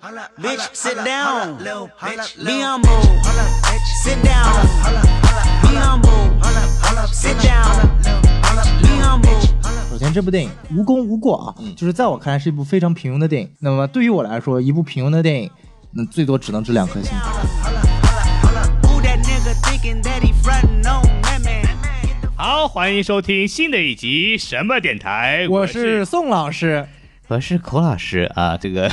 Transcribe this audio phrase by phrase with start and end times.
[0.00, 1.58] Bitch, sit down.
[1.58, 3.02] Be humble.
[4.04, 4.54] Sit down.
[5.62, 6.38] Be humble.
[7.12, 7.90] Sit down.
[8.80, 9.40] Be humble.
[9.90, 13.50] 首先，这部电影无功无过啊，就是在我看来是一部非常平庸的电影。
[13.58, 15.50] 那么对于我来说，一部平庸的电影，
[15.90, 17.12] 那最多只能值两颗星。
[22.36, 25.48] 好，欢迎收听新的一集什么电台？
[25.50, 26.86] 我是宋老师，
[27.26, 28.56] 我是孔老师啊。
[28.56, 28.88] 这个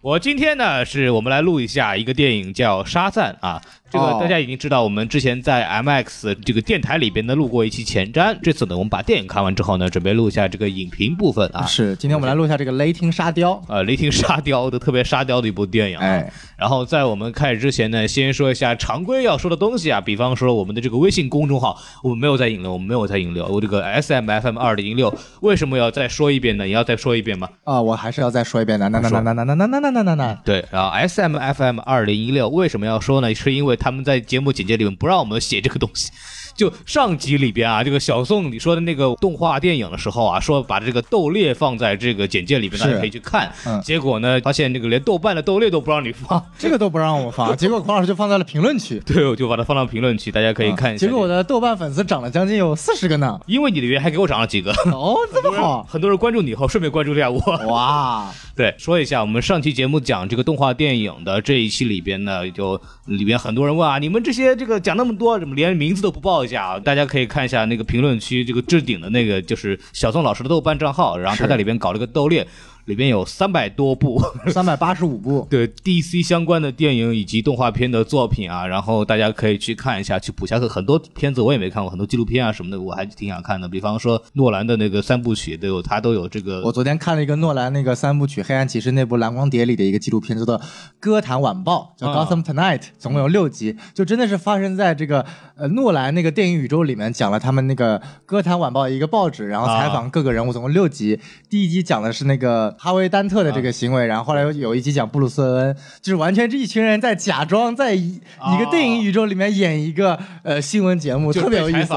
[0.00, 3.60] 我今天呢，是我们来录一下一个电影叫《沙赞》啊。
[3.90, 8.36] 这个哦大家已经知道，我们之前在 MX 这个电台里边呢录过一期前瞻。
[8.42, 11.64] 这次呢，我们把电影看完之后呢，准备录一下这个影评部分啊。
[11.64, 13.52] 是今天我们来录一下这个《雷霆沙雕》。
[13.68, 16.04] 呃，雷霆沙雕的特别沙雕的一部电影啊。
[16.04, 23.46] 哎然后在我们开始之前呢，先说一下常规要说的东西啊，比方说我们的这个微信公众号，我们没有在引流，我们没有在引流。
[23.46, 26.66] 我这个 S M F M 二零六为什么要再说一遍呢？
[26.66, 27.48] 也要再说一遍吗？
[27.62, 33.32] 啊，我还是要再说一遍的，那那那那那那那那那那那那，对，然后 S M F M 二零一六为什么要说呢？
[33.32, 36.10] 是因为他们在节目简介里面不让我们写这个东西。
[36.56, 43.52] 就上集里边啊，这个小宋你说的那个动画电影的时候啊，说把这个豆列放在这个简介里边，大家可以去看。
[43.64, 51.06] 嗯结果呢，发现这个连豆瓣的豆列都不让你放， 这个都不让我放，结果孔老师就放在了评论区， 对，我就把它放到评论区，大家可以看一下。
[51.06, 53.38] 结果我的豆瓣粉丝涨了将近有四十个呢。
[53.46, 57.38] 因为你的原因还给我涨了几个，哦，这么好，很多人关注你以后，顺便关注一下我。
[57.68, 58.34] 哇！
[58.58, 66.80] 对，说一下我们上期节目讲这个动画电影的这一期里边呢，就里边很多人问啊，你们这些这个讲那么多，怎么连名字都不报一下啊？
[66.80, 72.44] 大家可以看一下那个评论区这个置顶的那个，就是小宋老师的豆瓣账号，然后他在里边搞了个斗列，
[72.88, 74.20] 里边有三百多部。
[74.48, 80.66] 三百八十五部， 对 DC 相关的电影以及动画片的作品啊，然后大家可以去看一下，去补一下课。
[80.66, 83.68] 很多片子我也没看过，很多纪录片啊什么的，我还挺想看的。
[83.68, 90.58] 比方说诺兰的那个三部曲都有，他都有这个我昨天看了一个诺兰那个三部曲《黑暗骑士》那部蓝光碟里的一个纪录片，叫做
[90.98, 95.24] 《歌坛晚报》，叫《啊 Gotham Tonight》，总共有六集，就真的是发生在这个
[95.56, 101.18] 呃诺兰那个电影宇宙里面，讲了他们那个《歌坛晚报》一个报纸，然后采访各个人物，总共六集。
[101.50, 111.92] 第一集讲的是那个哈维·丹特的这个行为，然后后来有有一集讲布鲁斯·韦恩，就是完全是一群人在假装在一一个电影宇宙里面演一个呃新闻节目，特别有意思。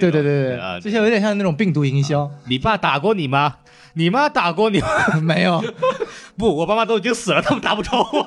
[0.00, 3.54] 对对对对，这些有点像那种病毒营销，你爸打过你吗？
[3.96, 4.88] 你妈打过你吗？
[5.22, 5.62] 没有。
[6.36, 8.26] 不，我爸妈都已经死了，他们打不着我。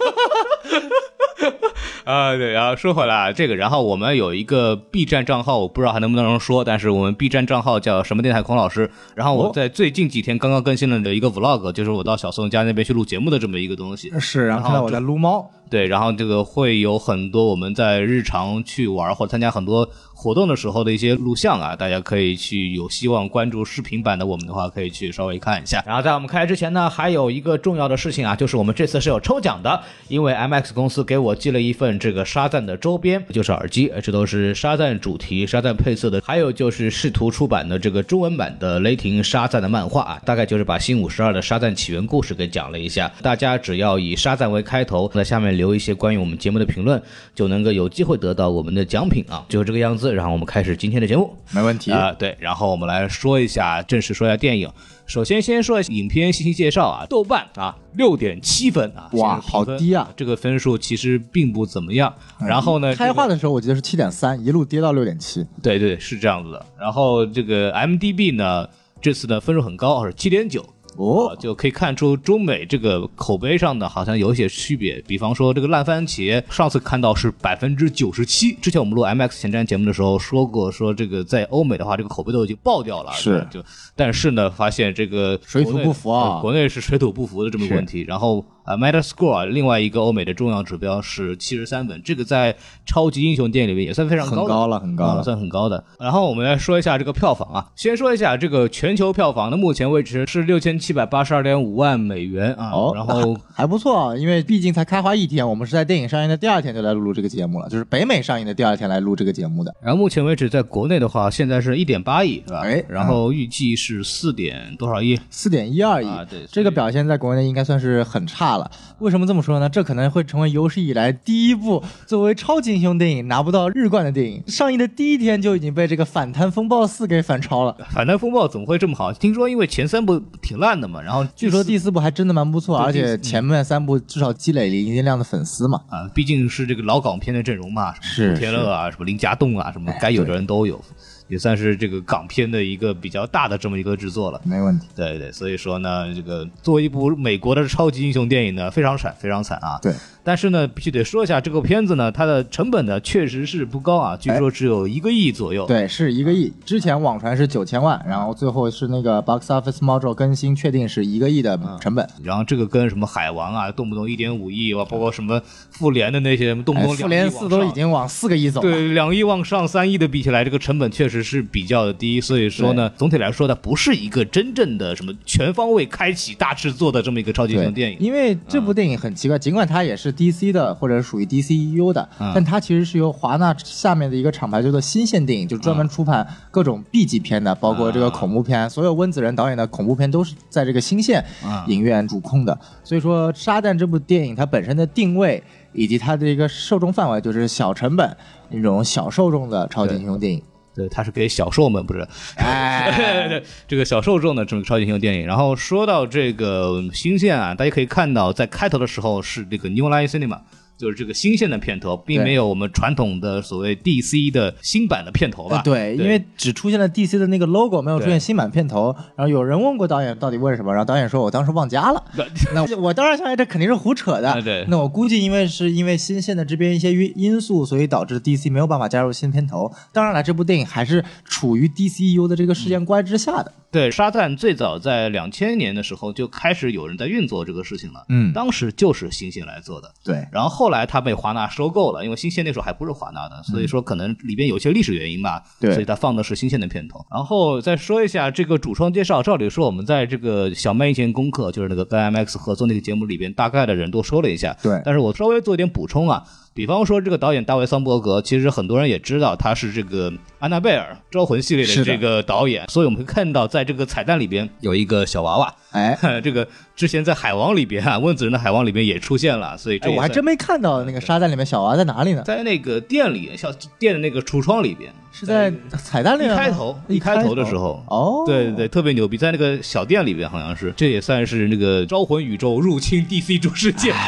[2.08, 8.90] 啊，对，然后说回来啊，这个，然后我们有一个 B 站账号，我不知道还能不能说，但是我们 B 站账号叫什么电台孔老师。
[9.14, 14.10] 然后我哦在最近几天刚刚更新了的一个 vlog，就是我到小宋家那边去录节目的这么一个东西。
[14.22, 19.90] 是，然后看到我在撸猫，对，然后这个会有很多我们在日常去玩或者参加很多
[20.28, 25.82] 活动的时候的一些录像啊，大家可以去有希望关注视频版的我们的话，可以去稍微看一下。
[25.88, 43.10] 然后在我们开之前呢，还有一个重要的事情啊，就是我们这次是有抽奖的，因为 MX 公司给我寄了一份这个沙赞的周边，就是耳机，这都是沙赞主题、沙赞配色的，还有就是试图出版的这个中文版的雷霆沙赞的漫画啊，大概就是把新五十二的沙赞起源故事给讲了一下。
[43.22, 47.02] 大家只要以沙赞为开头，在下面留一些关于我们节目的评论，
[47.34, 50.17] 就能够有机会得到我们的奖品啊，就是这个样子。
[50.18, 51.32] 然后我们开始今天的节目。
[51.52, 51.92] 没问题。
[51.92, 54.68] 啊、对，然后我们来说一下，正式说一下电影。
[55.06, 62.12] 首先，先说一下影片信息介绍啊，豆瓣啊六点七分啊，哇好低啊这个分数其实并不怎么样。
[62.40, 65.46] 然后呢，开画的的时候我记得是七点三，一路跌到六点七。
[65.62, 66.66] 对对是这样子的。
[66.80, 68.68] 然后这个 MDB 呢，
[69.00, 70.66] 这次的分数很高，是七点九。
[70.98, 75.02] 哦啊就可以看出中美这个口碑上的，好像有一些区别。
[75.08, 78.54] 比方说，这个烂番茄上次看到是百分之九十七。
[78.62, 83.12] 之前我们录 MX 前瞻节目的时候说过，说这个在欧美的话，这个口碑都已经爆掉了。
[83.14, 83.64] 是就
[83.96, 88.04] 但是呢，发现这个水土不服啊呃国内是水土不服的这么个问题。
[88.08, 92.54] 然后啊，Metascore 啊另外一个欧美的重要指标是七十三分，这个在
[92.86, 95.82] 超级英雄电影里面也算非常很高了很高了啊算很高的。
[95.98, 109.74] 然后我们来说一下这个票房啊，先说一下这个全球票房的目前为止是六千七百八十二点五万美元啊，哦，然后 还不错，因为毕竟才开花一天，我们是在电影上映的第二天就来录这个节目了，就是北美上映的第二天来录这个节目的。
[109.82, 112.62] 然后目前为止在国内的话，现在是一点八亿是吧？
[112.66, 115.18] 哎然后预计是四点多少亿？
[115.30, 118.70] 四点一二亿、啊对这个表现在国内应该算是很差了。
[119.00, 119.70] 为什么这么说呢？
[119.70, 124.44] 这可能会成为有史以来第一部作为超级英雄电影拿不到日冠的电影。
[124.48, 127.76] 上映的第一天就已经被这个《反贪风暴四》给反超了。
[127.92, 129.14] 反贪风暴怎么会这么好？
[129.14, 135.82] 听说因为前三部挺烂的嘛，然后据说第四部还真的蛮不错，而且前面三部至少积累了一定量的粉丝嘛。
[135.90, 140.80] 啊，毕竟是这个老港片的阵容嘛，什么是古天乐啊，什么林家栋啊，什么该有的人都有。
[141.28, 144.42] 也算是这个港片的一个比较大的这么一个制作了。
[144.44, 144.88] 没问题。
[144.96, 149.80] 对对，所以说呢，这个作为一部美国的超级英雄电影呢，非常惨，非常惨啊。
[149.82, 149.94] 对，
[150.28, 155.66] 但是呢，必须得说一下，这个片子呢，它的成本呢，确实是不高啊，据说只有一个亿左右。
[155.66, 156.52] 对，是一个亿。
[156.66, 162.06] 之前网传是九千万，然后最后是那个 Box Office Mojo 更新确定是一个亿的成本。
[162.22, 165.42] 然后这个跟什么海王啊，动不动一点五亿哇，包括什么
[165.72, 168.70] 复联的那些，动不动复联四都已经往四个亿走了。
[168.70, 172.20] 对，两亿往上三亿的比起来，这个成本确实是比较的低。
[172.20, 177.98] 所以说呢，总体来说它，不是一个真正的什么全方位开启大制作的这么一个超级英雄电影。
[178.02, 191.24] 因为这部电影很奇怪，尽管它也是 DC 的或者属于 DCEU 的，但它其实是由华纳下面的一个厂牌叫做新线电影，就专门出版各种 B 级片的，包括这个恐怖片，所有温子仁导演的恐怖片都是在这个新线
[191.68, 192.60] 影院主控的。
[192.84, 195.44] 所以说，《沙旦》这部电影它本身的定位
[195.74, 198.18] 以及它的一个受众范围，就是小成本
[198.50, 200.42] 那种小受众的超级英雄电影。
[200.78, 202.08] 对，它是给小兽们，不是？
[202.36, 205.26] 哎， 这个小受众的这么超级英雄电影。
[205.26, 210.40] 然后说到这个新线啊，大家可以看到，在开头的时候是这个 New Line Cinema。
[210.78, 215.62] 就是这个新线的片头，并没有我们传统的所谓 DC 的新版的片头吧？
[215.64, 218.96] 对，因为只出现了 DC 的那个 logo，没有出现新版片头。
[219.16, 222.04] 然后有人问过导演到底为什么，然后导演说我当时忘加了。
[222.54, 224.42] 那我当然相信这肯定是胡扯的。
[224.42, 229.72] 对，那我估计因为是因为新线的这边一些因因素，所以导致 DC 没有办法加入新片头。
[229.92, 233.52] 当然了，这部电影还是处于 DCU 的这个事件观之下的。
[233.70, 238.06] 对，沙赞最早在两千年的时候就开始有人在运作这个事情了。
[238.10, 239.92] 嗯，当时就是新线来做的。
[240.04, 245.42] 对，然后后来他被华纳收购了，因为新线那时候还不是华纳的，所以说可能里边有些历史原因吧。
[245.60, 247.06] 对，所以他放的是新线的片头。
[247.12, 254.56] 然后再说一下这个主创介绍，照理说我们在这个小麦以前功课，就是那个跟 IMAX 合作那个节目里边，大概的人都说了一下。
[254.62, 256.24] 对，但是我稍微做一点补充啊。
[256.58, 260.10] 比方说，这个导演大卫·桑伯格，其实很多人也知道他是这个
[260.40, 265.54] 《安娜贝尔》《招魂》系列的这个导演，所以我们会看到，在这个彩蛋里边有一个小娃娃。
[265.70, 272.24] 哎， 这个之前在《海王》里边啊，温子仁的《海王》里边也出现了，所以这我还真没看到那个沙袋里面小娃在哪里呢？
[272.26, 277.84] 在那个店里，小店的那个橱窗里边，是在彩蛋里一开头一开头的时候。
[277.88, 283.94] 哦，对对对，特别牛逼，在那个小店里边好像是，这也算是那个《招魂》宇宙入侵 DC 主世界。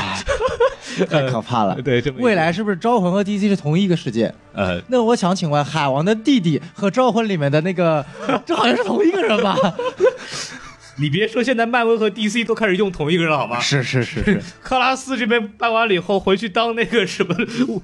[1.09, 1.75] 太可怕了！
[1.81, 4.33] 对，未来是不是招魂和 DC 是同一个世界？
[4.53, 8.05] 呃，那我想请问，海王的弟弟和招魂里面的那个，
[8.45, 9.55] 这好像是同一个人吧？
[10.99, 13.59] 你别说，现在漫威和 DC 都开始用同一个人好吗？
[13.59, 17.33] 是是是是， 克拉斯这边办完了以后，回去当那个什么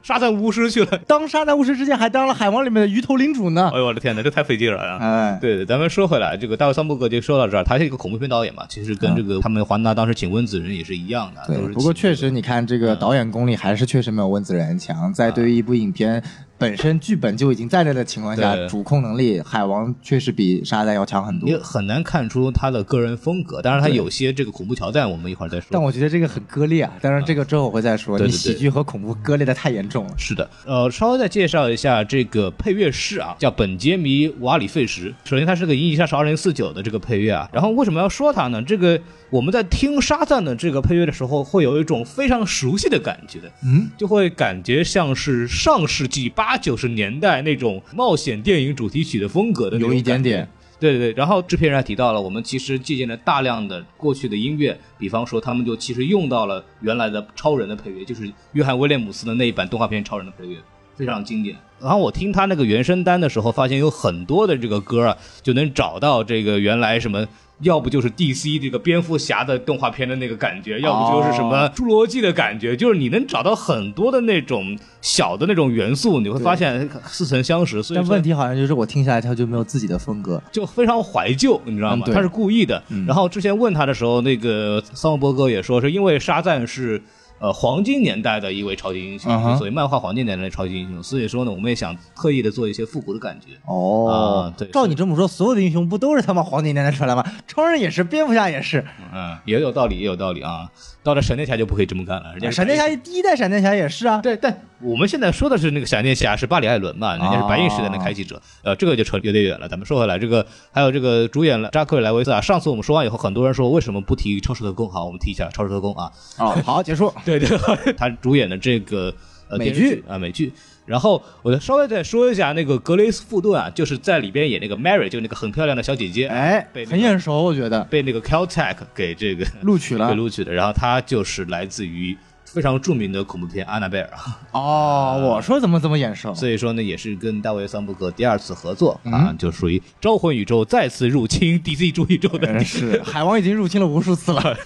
[0.03, 0.97] 沙赞巫师去了。
[1.07, 3.71] 当沙赞巫师之前，还当了海王里面的鱼头领主呢。
[3.73, 4.97] 哎呦我的天哪，这太费劲了啊！
[4.99, 11.41] 哎，对对，咱们说回来，这个大卫桑伯格就说到这儿，他是一个恐怖片导演嘛，其实跟这个他们华纳当时请温子仁也是一样的。
[11.47, 15.13] 对，不过确实，你看这个导演功力还是确实没有温子仁强。
[15.13, 16.21] 在对于一部影片。
[16.57, 21.49] 本身剧本就已经在那的情况下，主控能力海王确实比沙赞要强很多。
[21.49, 25.67] 也很难看出他的个人风格，当然他有些这个恐怖桥段，我们一会儿再说。
[25.71, 28.17] 但我觉得这个很割裂啊，当然这个之后我会再说。
[28.17, 30.13] 你喜剧和恐怖割裂的太严重了。
[30.17, 35.13] 是的，呃，稍微再介绍一下这个配乐师啊，叫本杰明瓦里费什。
[35.25, 38.61] 首先他是个《银翼杀手二零四九》的这个配乐啊，然后为什么要说他呢？
[38.61, 38.99] 这个
[39.29, 47.41] 我们在听沙赞的这个配乐的时候，会有一种非常熟悉的感觉，嗯，就会感觉像是上世纪八九十年代。
[47.41, 50.47] 那种冒险电影主题曲的风格的有一点点，
[50.79, 51.13] 对对对。
[51.13, 60.57] 然后制片人还提到了，我们其实借鉴了大量的过去的音乐，比方说他们就其实用到了原来的超人的配乐，就是约翰威廉姆斯的那一版动画片超人的配乐，
[60.95, 61.55] 非常经典。
[61.81, 67.27] 然后我听他那个原声单的时候，发现有很多的这个歌啊，就能找到这个原来什么。
[67.61, 77.81] 要不就是 DC 这个蝙蝠侠的动画片的那个感觉，要不就是什么侏罗纪的感觉，就是你能找到很多的那种小的那种元素，你会发现似曾相识。
[77.81, 82.05] 所以但问题好像就是我听下来他就没有自己的风格，就非常怀旧，你知道吗？
[82.13, 82.83] 他是故意的。
[83.07, 87.01] 然后之前问他的时候，那个桑德伯格也说是因为沙赞是。
[87.39, 93.47] 呃，黄金年代的一位超级英雄，所以漫画黄金年代的超级英雄，所以说呢，我们也想特意的做一些复古的感觉。
[93.65, 97.25] 哦，对，照你这么说，所有的英雄不都是他妈黄金年代出来吗？
[97.45, 98.85] 超人也是，蝙蝠侠也是。
[99.13, 100.69] 嗯，也有道理，也有道理啊。
[101.05, 104.19] 到了闪电侠就不可以这么干了，人家闪电侠第一代闪电侠也是啊。
[104.23, 108.41] 对，但我们现在说的是那个闪电侠是巴里艾伦嘛，人家是白银时代的开启者。
[108.63, 109.69] 呃，这个就扯有点远了。
[109.69, 112.41] 咱们说回来，这个还有这个主演了扎克·莱维斯啊。
[112.41, 114.89] 上次我们说完以后，很多人说为什么不提超时特工？
[114.89, 116.11] 好，我们提一下超时特工啊。
[116.39, 117.13] 哦，好，结束。
[117.23, 117.47] 对对，
[117.95, 119.13] 他主演的这个
[119.47, 120.51] 呃美剧啊美剧。
[120.85, 130.53] 然后我再稍微再说一下那个格雷斯·富顿啊，就是在里边演那个 Mary，就那个很漂亮的小姐姐，哎，很眼熟，我觉得被那个 Caltech 给这个录取了， 被录取的。
[130.53, 132.15] 然后她就是来自于
[132.55, 134.09] 非常著名的恐怖片《安娜贝尔》，
[134.57, 136.33] 哦，我说怎么这么眼熟？
[136.33, 144.57] 所以说呢，也是跟大卫·桑伯格第二次合作嗯啊，就属于招魂宇宙再次入侵 DC 主宇宙的嗯是 海王已经入侵了无数次了。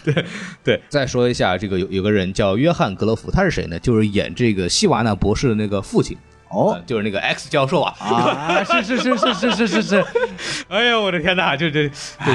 [0.63, 3.79] 对，再说一下，这个有有个人叫约翰·格罗夫，他是谁呢？
[3.79, 6.15] 就是演这个希瓦纳博士的那个父亲，
[6.49, 7.95] 哦呃就是那个 X 教授啊。
[7.99, 10.05] 啊，是是是是是是是是，
[10.69, 11.55] 哎呦，我的天哪！
[11.55, 12.25] 就这这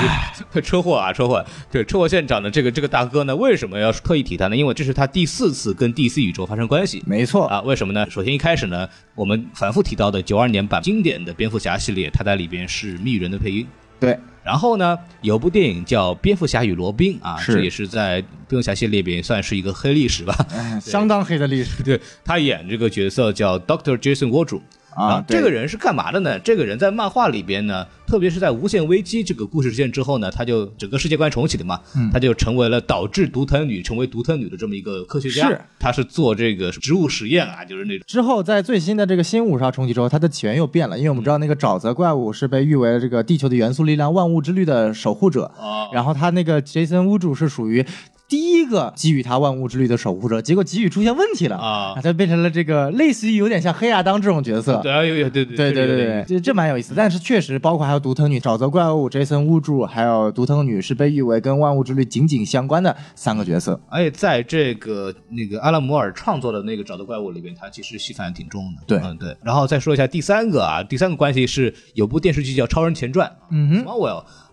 [0.53, 1.45] 这车祸啊，车祸！
[1.71, 4.57] 对，车祸现场的这个这个大哥呢，为什么要特意提他呢？
[4.57, 7.03] 因为这是他第四次跟 DC 宇宙发生关系。
[7.07, 8.07] 没错啊，为什么呢？
[8.11, 13.67] 首先一开始呢，我们反复提到的九二年版经典的蝙蝠侠系列，他在里边是密语人的配音。
[14.01, 20.47] 对，然后呢，有部电影叫《蝙蝠侠与罗宾》啊，这也是在蝙蝠侠系列里边算是一个黑历史吧。
[20.53, 24.61] 哎相当黑的历史对他演这个角色叫 Doctor Jason Wardrop。
[24.95, 25.25] 啊。
[25.27, 26.39] 这个人是干嘛的呢？
[26.39, 35.49] 这个人在漫画里边呢，特别是在无限危机这个故事事件之后呢，他就整个世界观重启的嘛，嗯他就成为了导致独藤女成为独藤女的这么一个科学家。
[35.49, 38.05] 是，他是做这个植物实验啊，就是那种。
[38.07, 47.85] 之后，在最新的这个新五杀重启之后，它的起源又变了，因为我们知道那个沼泽怪物是被誉为这个地球的元素力量、万物之律的守护者，哦然后他那个杰森乌主是属于
[48.27, 54.81] 第一个给予他万物之律的守护者，结果给予出现问题了啊他变成了这个类似于有点像黑亚当这种角色。
[54.83, 63.79] 对啊，有有对对对对对对，这蛮有意思，但是确实包括还有独藤女、沼泽怪物、Jason 乌柱，还有独藤女是被誉为跟万物之律紧紧相关的三个角色。
[63.91, 68.83] 而且在这个那个阿拉摩尔创作的那个沼泽怪物里边，他其实戏份还挺重的。
[68.87, 69.37] 对嗯对。
[69.43, 73.85] 然后再说一下第三个啊，第三个关系是有部电视剧叫《超人前传》，嗯哼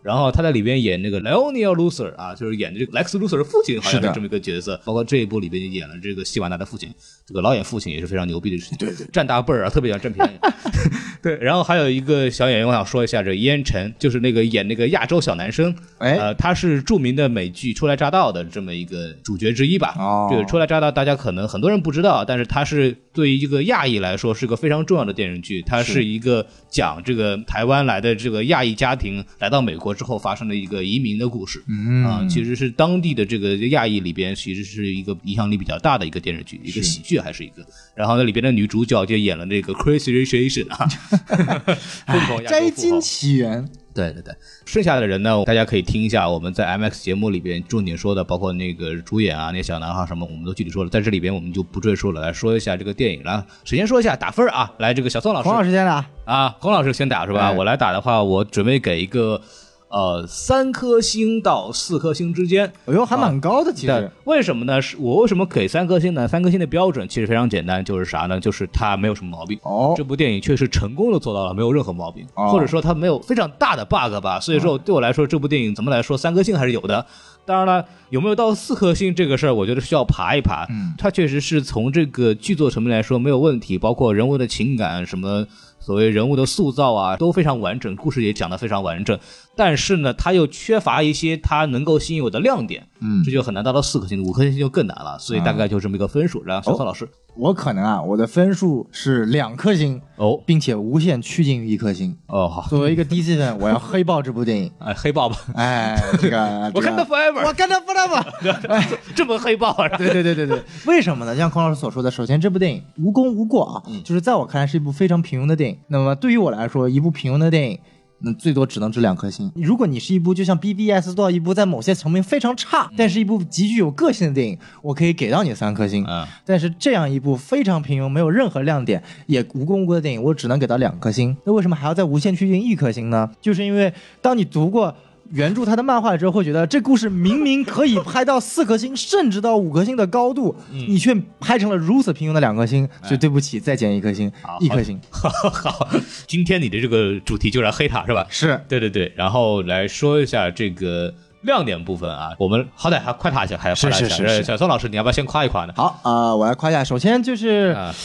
[0.03, 4.79] 然后他在里边演那个 Leonia Luthor 啊，就是演这个 Lex Luthor 的父亲，好像是这么一个角色。
[4.83, 6.93] 包括这一部里边也演了这个希瓦纳的父亲，
[7.31, 8.77] 这个老演父亲也是非常牛逼的事情。
[8.77, 10.31] 对对，占大辈儿啊，特别想占便宜。
[11.23, 19.95] 对，然后还有一个小演员，我想说一下，这烟尘就是那个演那个亚洲小男生，哎呃，他是著名的美剧《初来乍到》的这么一个主角之一吧。
[19.97, 25.61] 哦这个《初来乍到》大家可能很多人不知道，但是他是对于一个亚裔来说是个非常重要的电视剧。
[25.61, 31.63] 它是一个讲这个台湾来的这个亚裔家庭来到美国之后发生的一个移民的故事。
[31.69, 37.63] 嗯啊，其实是当地的这个亚裔里边，其实是一个影响力比较大的一个电视剧，一个喜剧还是一个。
[37.95, 40.87] 然后那里边的女主角就演了那个 Crazy Rich Asian 啊，
[42.07, 44.33] 疯狂亚洲 摘金起源，对对对，
[44.65, 52.21] 剩下的人呢，大家可以听一下我们在 MX 节目里边重点说的，包括那个主演啊，那些小男孩什么，我们都具体说了，在这里边我们就不赘述了。
[52.21, 56.05] 来说一下这个电影，了，首先说一下打分啊，来，这个小宋老师黄老师先打。
[56.25, 57.47] 啊，洪老师先打是吧？
[57.47, 59.41] 哎我来打的话，我准备给一个
[59.91, 62.65] 呃三颗星到四颗星之间。
[62.85, 64.81] 哎呦，还蛮高的，其对实。，为什么呢？
[64.81, 66.27] 是我为什么给三颗星呢？
[66.27, 68.39] 三颗星的标准其实非常简单，就是啥呢？
[68.39, 69.59] 就是它没有什么毛病。
[69.63, 74.39] 哦这部电影确实成功的做到了没有任何毛病，哦或者说它没有非常大的 bug 吧。
[74.39, 77.05] 所以说对我来说，这部电影怎么来说，三颗星还是有的。
[77.43, 80.65] 当然了，有没有到四颗星这个事儿，我觉得需要爬一爬。
[80.69, 85.45] 嗯它确实是从这个剧作层面来说没有问题，包括人物的情感什么。
[85.83, 89.17] 所谓人物的塑造啊，都非常完整，故事也讲得非常完整，
[89.55, 96.43] 但是呢，它又缺乏一些它能够吸引我的亮点，嗯这就很难达到四颗星，五颗星就更难了，所以大概就这么一个分数。
[96.43, 102.15] 然后小宋老师，我可能啊，我的分数是两颗星，哦并且无限趋近于一颗星。
[102.27, 104.71] 哦好，作为一个 DC 粉，我要黑豹这部电影。
[104.79, 108.89] 哎，黑豹吧，哎，这个 我看到 forever，我看到 forever 哎。
[109.13, 111.35] 这么黑豹啊，对对对对对，为什么呢？
[111.35, 115.77] 像孔老师所说的，首先这部电影无功无过啊，就是在我看来是一部非常平庸的电影。
[115.87, 117.77] 那么对于我来说，一部平庸的电影。
[118.23, 119.51] 那最多只能值两颗星。
[119.55, 126.05] 如果你是一部就像 BBS 做到一部在某些层面非常差，但是一部极具有个性的电影，我可以给到你三颗星。
[126.07, 131.35] 嗯但是这样一部非常平庸、没有任何亮点、也无功无过的电影，我只能给到两颗星。
[131.45, 133.29] 那为什么还要在无限趋近一颗星呢？
[133.41, 134.95] 就是因为当你读过。
[135.33, 144.99] 原著他的漫画之后，会觉得这故事明明可以拍到四颗星，甚至到五颗星的高度，你却拍成了如此平庸的两颗星，所以对不起，再减一颗星，一颗星。
[145.09, 145.87] 好，
[146.27, 148.25] 今天你的这个主题就是要黑他是吧？
[148.29, 154.09] 是对对对，然后来说一下这个亮点部分啊，我们好歹还夸他一下，还要夸他一下。
[154.09, 155.73] 是是是是小宋老师，你要不要先夸一夸呢？
[155.75, 156.83] 好啊、呃我来夸一下。
[156.83, 157.95] 首先就是，啊，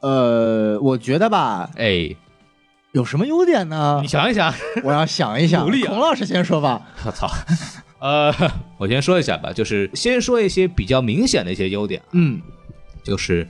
[0.00, 2.14] 呃，我觉得吧，哎，
[2.96, 4.08] 有什么优点呢你？
[4.08, 5.62] 想一想， 我要想一想。
[5.66, 6.80] 努力啊孔老师先说吧。
[7.04, 7.28] 我 操，
[8.00, 8.32] 呃，
[8.78, 12.40] 我先说一下吧，就是先说一些比较明显的一些优点，嗯，
[13.04, 13.46] 就是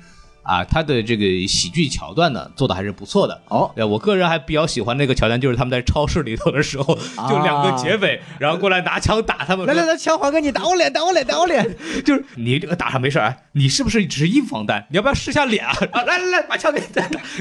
[0.47, 3.41] 啊，他的这个喜剧桥段呢做的还是不错的。
[3.49, 6.97] 哦对我个人还比较喜欢那个桥段，就是他们在超市里头的时候，
[7.29, 9.67] 就两个劫匪，然后过来拿枪打他们。
[9.67, 11.77] 来来来，枪还给你，打我脸，打我脸，打我脸。
[12.05, 14.87] 就是你这个打上没事儿，哎你是不是只是硬防弹？
[14.91, 15.73] 你要不要试下脸啊？
[15.93, 16.81] 啊，来来来，把枪给。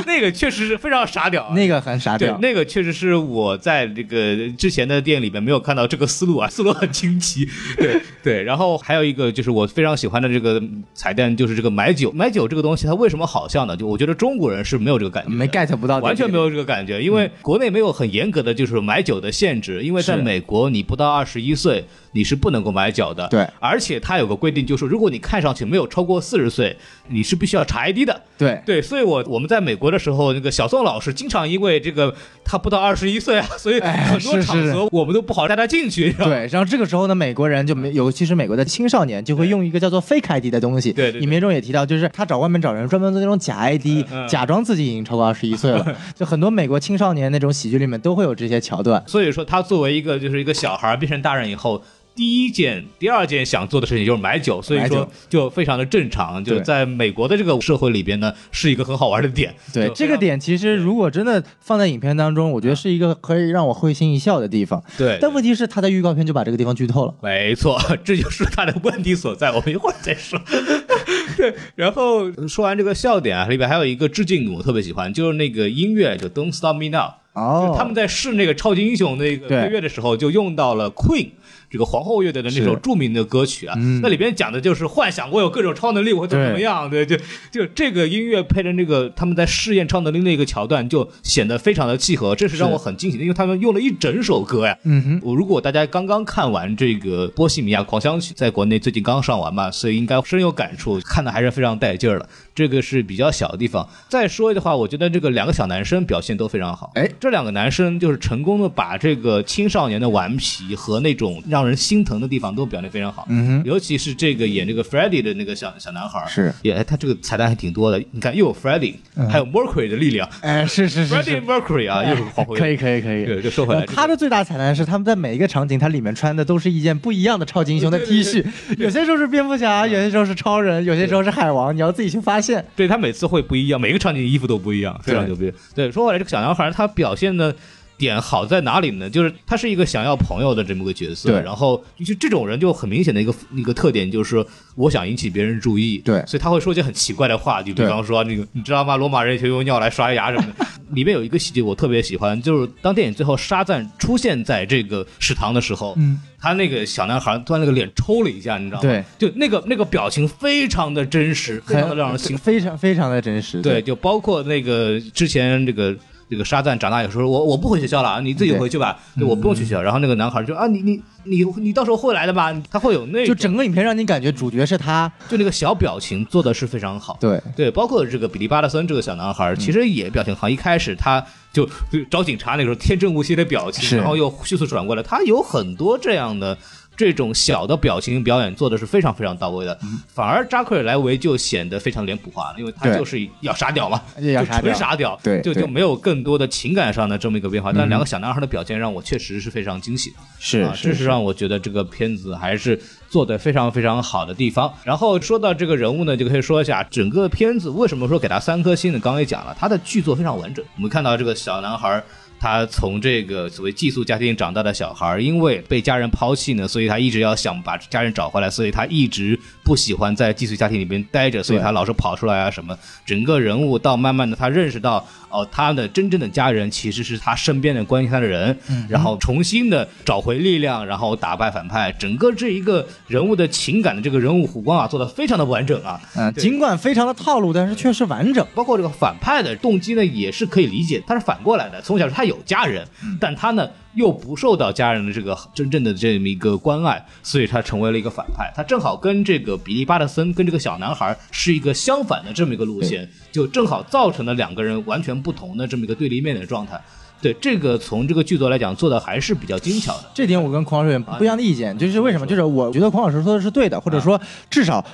[0.06, 1.54] 那个确实是非常傻屌啊。
[1.54, 7.48] 那个很傻对屌，，那个确实是我在这个之前的电影里面没有看到这个思路啊，思路很清奇。
[7.78, 10.62] 对对，然后还有一个就是我非常喜欢的这个
[10.94, 12.12] 彩蛋，就是这个买酒。
[12.14, 13.76] 买酒这个东西它为什么好笑呢？
[13.76, 16.36] 就我觉得中国人是没有这个感觉，没 get 不到，完全没。
[16.36, 21.84] 有这个感觉，因为国内没有很严格的就是买酒的限制，因为在美国你不到二十一岁
[22.16, 26.78] 你是不能够买酒的，对而且它有个规定，就是如果你看上去没有超过四十岁，
[27.10, 28.22] 你是必须要查 ID 的。
[28.38, 36.14] 对，对，所以我我们在美国的时候，那个小宋老师经常因为这个他不到二十一岁啊， 所以哎很多场合我们都不好带他进去。
[36.14, 40.94] 对，然后这个时候呢，美国人就没，尤其是美国的青少年，就会用一个叫做 fake ID 的东西。
[40.94, 45.86] 对对对影片中也提到，就是他找外面找人专门做那种假 ID，、嗯嗯假装自己已经超过二十一岁了。
[46.16, 49.04] 就很多美国青少年那种喜剧里面都会有这些桥段。
[49.06, 51.84] 所以说，他作为一个就是一个小孩儿变成大人以后。
[52.16, 56.44] 第一件、第二件想做的事情就是买酒，所以说就非常的正常。
[56.44, 59.54] 就在美国的这个社会里边呢，是一个很好玩的点。
[59.74, 64.82] 对这个点，其实如果真的放在影片当中，我觉得是一个可以让我会心一笑的地方。
[64.98, 67.14] 对，但问题是，他在预告片就把这个地方剧透了。
[67.22, 69.52] 没错，这就是他的问题所在。
[69.52, 70.40] 我们一会儿再说。
[71.36, 77.16] 对，然后说完这个笑点啊，里边还有一个致敬我特别喜欢，就是那个音乐，就 Don't Stop Me Now。
[77.34, 81.32] 哦就他们在试那个超级英雄那个对配乐的时候，就用到了 Queen
[81.76, 83.76] 这个皇后乐队的那首著名的歌曲啊。
[83.78, 86.90] 嗯那里边讲的就是幻想我有各种超能力，我会怎么怎么样。
[86.90, 87.18] 对，就
[87.52, 94.78] 就这个音乐配着那个他们在试验超能力那个桥段，就显得非常的契合，这是让我很惊喜的，因为他们用了一整首歌呀。
[94.84, 102.30] 嗯哼，我如果大家刚刚看完这个《波西米亚狂想曲》，在国内最近刚上完嘛，所以应该深有感触，看的还是非常带劲儿的。
[102.56, 103.88] 这个是比较小的地方。
[104.10, 106.92] 再说的话，我觉得这个两个小男生表现都非常好。
[106.96, 113.26] 哎这两个男生就是成功的把这个青少年的顽皮和那种让人心疼的地方都表现得非常好。
[113.30, 118.02] 嗯哼，尤其是这个演这个 Freddy 的那个小小男孩，是也他这个彩蛋还挺多的。
[118.12, 118.96] 你看，又有 Freddy，、
[119.30, 120.30] 还有 Mercury 的力量。
[120.40, 122.24] 哎，是是是，Freddy Mercury 啊，又是。
[122.56, 123.26] 可以可以可以。
[123.26, 128.46] 对，就说回来呃，他的最大彩蛋是他们在每一个场景，他里面穿的都是一件不一样的超级英雄的 T 恤，
[128.78, 132.64] 有些时候是蝙蝠侠，有些时候是超人，有些时候是海王，你要自己去发现。
[132.76, 135.52] 对他每次会不一样，每个场景衣服都不一样，非常牛逼。
[135.74, 137.56] 对，说回来，这个小男孩他表现的
[137.98, 139.10] 点好在哪里呢？
[139.10, 148.96] 就是他是一个想要朋友的这么个角色，对然后就这种人就很明显的一个一个特点就是我想引起别人注意，对所以他会说一些很奇怪的话，就比方说那个你知道吗？
[148.98, 150.66] 罗马人就用尿来刷牙什么的。
[150.92, 158.82] 里面有一个细节我特别喜欢，就是当电影最后沙赞出现在这个食堂的时候，嗯，他那个小男孩突然那个脸抽了一下，你知道吗？
[158.84, 163.62] 对，就那个那个表情非常的真实，非常的让人心非常非常的真实。
[163.62, 165.94] 对，就包括那个之前这个
[166.30, 169.82] 这个沙赞长大以后说，我我不回学校了，你自己回去吧，对，我不用去学校。
[169.82, 172.52] 然后那个男孩就啊，你你你你到时候会来的吧？
[172.72, 175.12] 他会有那种就整个影片让你感觉主角是他。
[175.30, 177.18] 就那个小表情做的是非常好。
[177.20, 180.50] 对，对，包括这个比利巴特森这个小男孩，其实也表情好。
[180.50, 186.58] 一开始他就就找警察那个时候天真无邪的表情，然后又迅速转过来，他有很多这样的。
[186.98, 189.78] 这种小的表情表演做的是非常非常到位的，
[190.08, 197.74] 反而扎克尔莱维就显得非常脸谱化了，因为他就是要傻屌嘛，就纯傻屌，对对就就没有更多的情感上的这么一个变化。
[197.74, 200.16] 但两个小男孩的表现让我确实是非常惊喜的。
[200.18, 202.80] 啊，是啊这是让我觉得这个片子还是
[203.10, 204.74] 做的非常非常好的地方。
[204.84, 209.00] 然后说到这个人物呢，就可以说一下整个片子为什么说给他三颗星呢？
[209.00, 210.64] 刚刚也讲了，他的剧作非常完整。
[210.76, 212.02] 我们看到这个小男孩。
[212.46, 222.78] 他从这个所谓寄宿家庭长大的小孩，因为被家人抛弃呢，所以他一直要想把家人找回来，所以他一直不喜欢在寄宿家庭里边待着，所以他老是跑出来啊什么。
[223.04, 228.56] 整个人物到慢慢的他认识到，哦，他的真正的家人其实是他身边的关心他的人，
[228.88, 231.92] 然后重新的找回力量，然后打败反派。
[231.94, 236.00] 整个这一个人物的情感的这个人物弧光啊，做的非常的完整啊。
[236.16, 238.46] 嗯，尽管非常的套路，但是确实完整。
[238.54, 241.82] 包括这个反派的动机呢，也是可以理解，他是反过来的。
[241.82, 242.88] 从小他有家人，
[243.20, 248.52] 但他呢又不受到家人的这个 真正的这么一个关爱，所以他成为了一个反派。
[248.56, 256.80] 他正好跟这个比利巴特森跟这个小男孩是一个相反的这么一个路线，就正好造成了两个人完全不同的这么一个对立面的状态。
[257.22, 260.12] 对这个从这个剧作来讲做的还是比较精巧的。
[260.14, 262.28] 这点我跟孔老师有不一样的意见，就是为什么？
[262.28, 264.20] 就是我觉得孔老师说的是对的，或者说
[264.50, 264.86] 至少。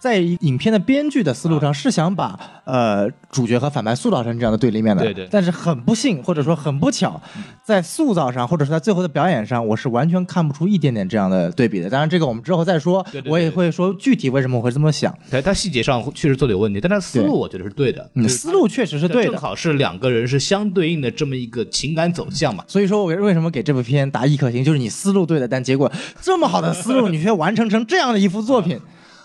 [0.00, 7.20] 在影片的编剧的思路上是想把呃主角和反派塑造成这样的对立面的，对对但是很不幸或者说很不巧，
[7.62, 11.90] 在塑造上或者是在最后的表演上，我是完全看不出一点点这样的对比的。
[11.90, 15.14] 当然，这个我们之后再说，对对对我也会说具体为什么我会这么想。
[15.30, 19.32] 对，他细节上确实做的有问题，但他思路我觉得是对的，嗯，就是思路确实是对的。
[19.32, 22.64] 正好是两个人是相对应的这么一个情感走向嘛。
[22.66, 28.80] 所以说，我为什么给这部片打一颗星，就是你思路对的，但结果这么好的思路，你却完成成这样的一幅作品。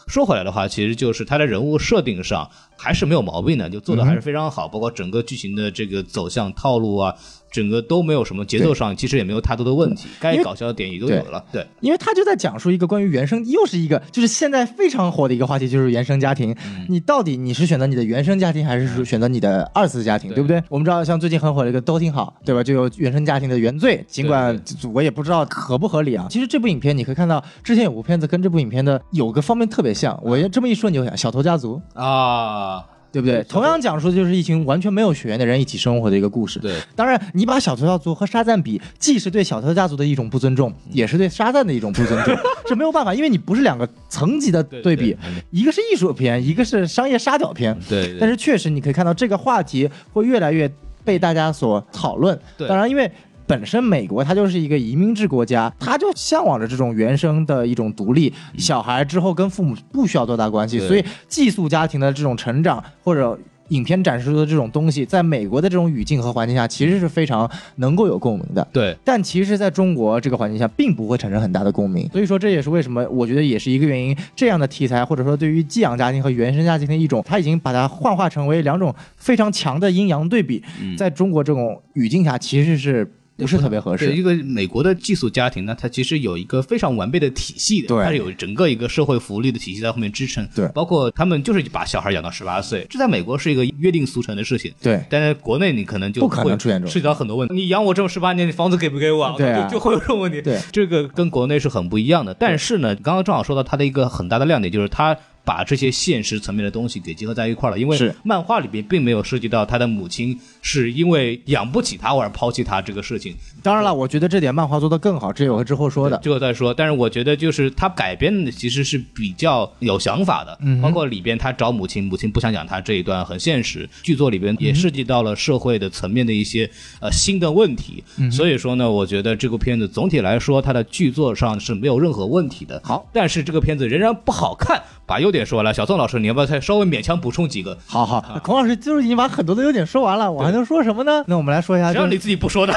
[0.07, 7.15] 说回来的话，其实就是他的人物设定上还是没有毛病的，就做的还是非常好，包括整个剧情的这个走向套路啊，
[7.55, 11.41] 整个都没有什么节奏上其实也没有太多的问题，该搞笑的点也都有了。
[11.53, 16.53] 对，因为他就在讲述一个关于原生，又是一个就是现在非常火的一个话题，就是原生家庭。
[16.89, 20.61] 你到底你是选择你的原生家庭，还是选择你的二次家庭，对不对？
[20.67, 22.61] 我们知道，像最近很火的一个都挺好，对吧？
[22.61, 24.61] 就有原生家庭的原罪，尽管
[24.93, 26.27] 我也不知道合不合理啊。
[26.29, 31.81] 其实这部影片你可以看到，之前有部片子跟这部影片的有个方面特别像，我这么一说你就想，《小偷家族》。
[32.01, 32.83] 啊，
[33.15, 33.41] 对不对？
[33.45, 36.59] 同样讲述的就是一群完全没有血缘的人一起生活的一个故事。
[36.59, 42.35] 对，当然你把小偷家族和沙赞比，既是对小偷家族的一种不尊重，也是对沙赞的一种不尊重，
[42.67, 45.17] 这没有办法，因为你不是两个层级的对对比，对
[45.49, 47.73] 一个是艺术片，一个是商业沙雕片。
[47.87, 50.69] 对对但是确实你可以看到这个话题会越来越
[51.05, 52.37] 被大家所讨论。
[52.57, 53.09] 对当然因为。
[53.47, 63.37] 本身美国它就是一个移民制国家，它就向往着这种原生的一种独立，小孩之后跟父母不需要多大关系，所以寄宿家庭的这种成长或者。
[63.69, 68.67] 影片展示出的这种东西，在美国的这种语境和环境下，其实是非常能够有共鸣的。
[68.71, 72.07] 对，但其实在中国这个环境下，并不会产生很大的共鸣。
[72.09, 74.15] 所以说，这也是为什么我觉得也是一个原因。
[74.35, 80.61] 这样的题材，或者说对于寄养家庭和原生家庭的一种，它已经把它幻化成为两种非常强的阴阳对比，
[80.95, 84.15] 在中国这种语境下，其实是不是特别合适。
[84.15, 90.47] 一个美国的寄宿家庭呢，它其实有一个非常完备的体系的，对它是有整个一个社会福利的体系在后面支撑。
[90.55, 94.71] 对包括他们就是把小孩养到十八岁，这在美国是一个约定俗成的事情。
[94.81, 97.53] 对但是国内你可能就不可能会出现这种涉及到很多问题。
[97.53, 99.33] 你养我这么十八年，你房子给不给我？
[99.37, 100.41] 对啊就就会有这种问题。
[100.41, 102.33] 对这个跟国内是很不一样的。
[102.33, 105.17] 但是呢，刚刚正好说到它的一个很大的亮点，就是它。
[105.45, 116.19] 把这些现实层面的东西给结合在一块儿了，因为是漫画里边并没有涉及到他的母亲是因为养不起他而抛弃他这个事情，当然了，我觉得这点漫画做得更好，这我会之后说的。
[116.23, 116.73] 这个再说。
[116.73, 123.87] 但是我觉得就是他改编的其实是比较有想法的，嗯包括里边他找母亲，母亲不想养他这一段很现实。
[124.01, 132.81] 剧作里边也涉及到了社会的层面的一些呃新的问题，嗯所以说呢，我觉得这部片子总体来说它的剧作上是没有任何问题的。
[132.83, 134.81] 好，但是这个片子仍然不好看。
[135.07, 137.75] 把优点说了，小宋老师，你要不要再稍微勉强补充几个？
[137.87, 141.23] 好好，孔老师就是已经把很多的优点说完了，我还能说什么呢？
[141.27, 142.73] 那我们来说一下，就是只要你自己不说的，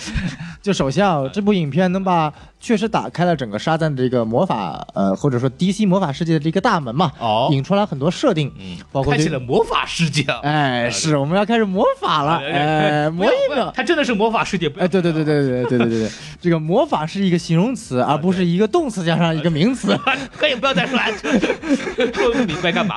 [0.62, 10.38] 就首先啊，这部影片能把确实打开了整个沙赞的这个魔法，呃，或者说 DC 魔法世界的这个大门嘛，哦引出来很多设定，嗯，包括开启了魔法世界啊。
[10.44, 13.72] 哎，是我们要开始魔法了，哎，魔一不要秒。
[13.74, 19.98] 它真的是魔法世界，哎，对对对对对对对对对， 这个魔法是一个形容词，而不是一个动词加上一个名词。
[20.38, 21.02] 可以不要再说了，
[22.14, 22.96] 说不明白干嘛？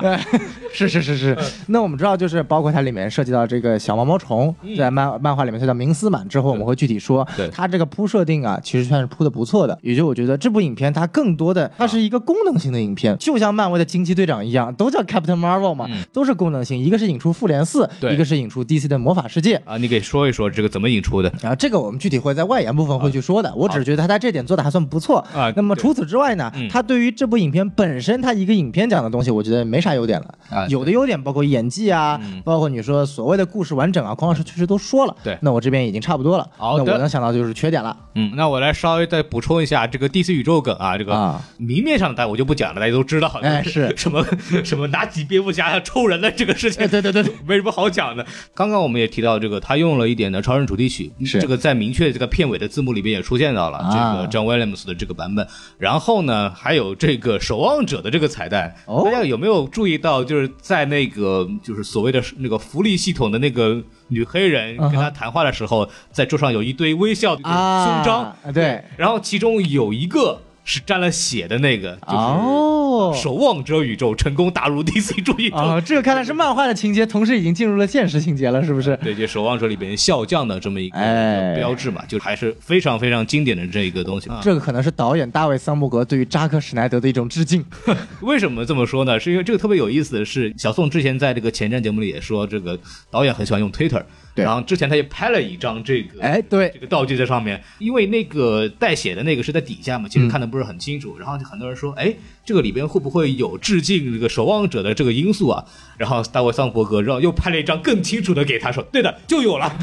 [0.72, 1.36] 是是是是，
[1.68, 7.28] 那我们知道，就是包括它里面涉及到这个小毛毛虫，在漫漫画里面它叫明斯满，之后我们会具体说。
[7.36, 9.78] 对它这个铺设定啊，其实算是铺的不错的。
[9.82, 19.62] 也就我觉得这部影片它更多的，它是一个功能性的影片，就像漫威的惊奇队长一样，都叫 Captain Marvel 嘛，都是功能性，一个是引出复联四，一个是引出 DC 的魔法世界。
[19.66, 21.32] 啊，你给说一说这个怎么引出的？
[21.42, 30.34] 然后这个我们具体会在外延部分会去说的，我只是觉得他在这点做的还算不错啊那么除此之外呢嗯，他对于这部影片本身，他一个影片讲的东西，我觉得没啥优点了。
[30.50, 35.16] 啊有的优点包括演技啊，嗯包括你说所谓的故事完整啊，孔老师确实都说了。
[35.24, 36.48] 对那我这边已经差不多了。
[36.58, 37.96] 好的那我能想到就是缺点了。
[38.14, 44.26] 嗯，那我来稍微再补充一下这个 DC 宇宙梗啊，这个啊明面上的大家我就不讲了，大家都知道，哎是什么
[44.66, 48.26] 什么拿起蝙蝠侠抽人的这个事情，哎，对对对对，没什么好讲的。
[48.54, 55.48] 刚刚我们也提到这个，他用了一点的超人主题曲，是这个在明确这个片尾的字幕里边也出现到了、啊这个 John Williams 的这个版本。
[55.78, 60.26] 然后呢，还有这个守望者的这个彩蛋，哦大家有没有注意到？
[60.26, 68.84] 就是在那个就是所谓的那个福利系统的那个女黑人跟他谈话的时候，在桌上有一堆微笑的啊胸章，对。
[68.98, 75.56] 然后其中有一个是沾了血的那个，就是哦守望者宇宙成功打入 DC 主宇宙。
[75.58, 78.98] 哦，这个看来是漫画的情节，同时已经进入了现实情节了，是不是？
[78.98, 84.28] 对，就守望者里边笑匠的这么一个哎标志嘛，就还是非常非常经典的这一个东西。
[84.30, 87.64] 啊这个可能是导演大卫桑伯格对于扎克施奈德的一种致敬。
[88.22, 89.20] 为什么这么说呢？
[89.20, 92.80] 是因为这个特别有意思的是，小宋之前在这个前瞻节目里也说，这个
[93.12, 94.04] 导演很喜欢用 Twitter，对
[94.44, 101.18] 然后之前他也拍了一张这个，哎，对这，个道具在上面，因为那个带血的那个是在底下嘛，其实看的不是很清楚。
[101.18, 102.14] 然后就很多人说，哎，
[102.46, 105.66] 这个里边会不会有致敬这个守望者的这个因素啊？
[105.98, 109.76] 然后大卫桑伯格然后又拍了一张更清楚的给他说，对的，就有了。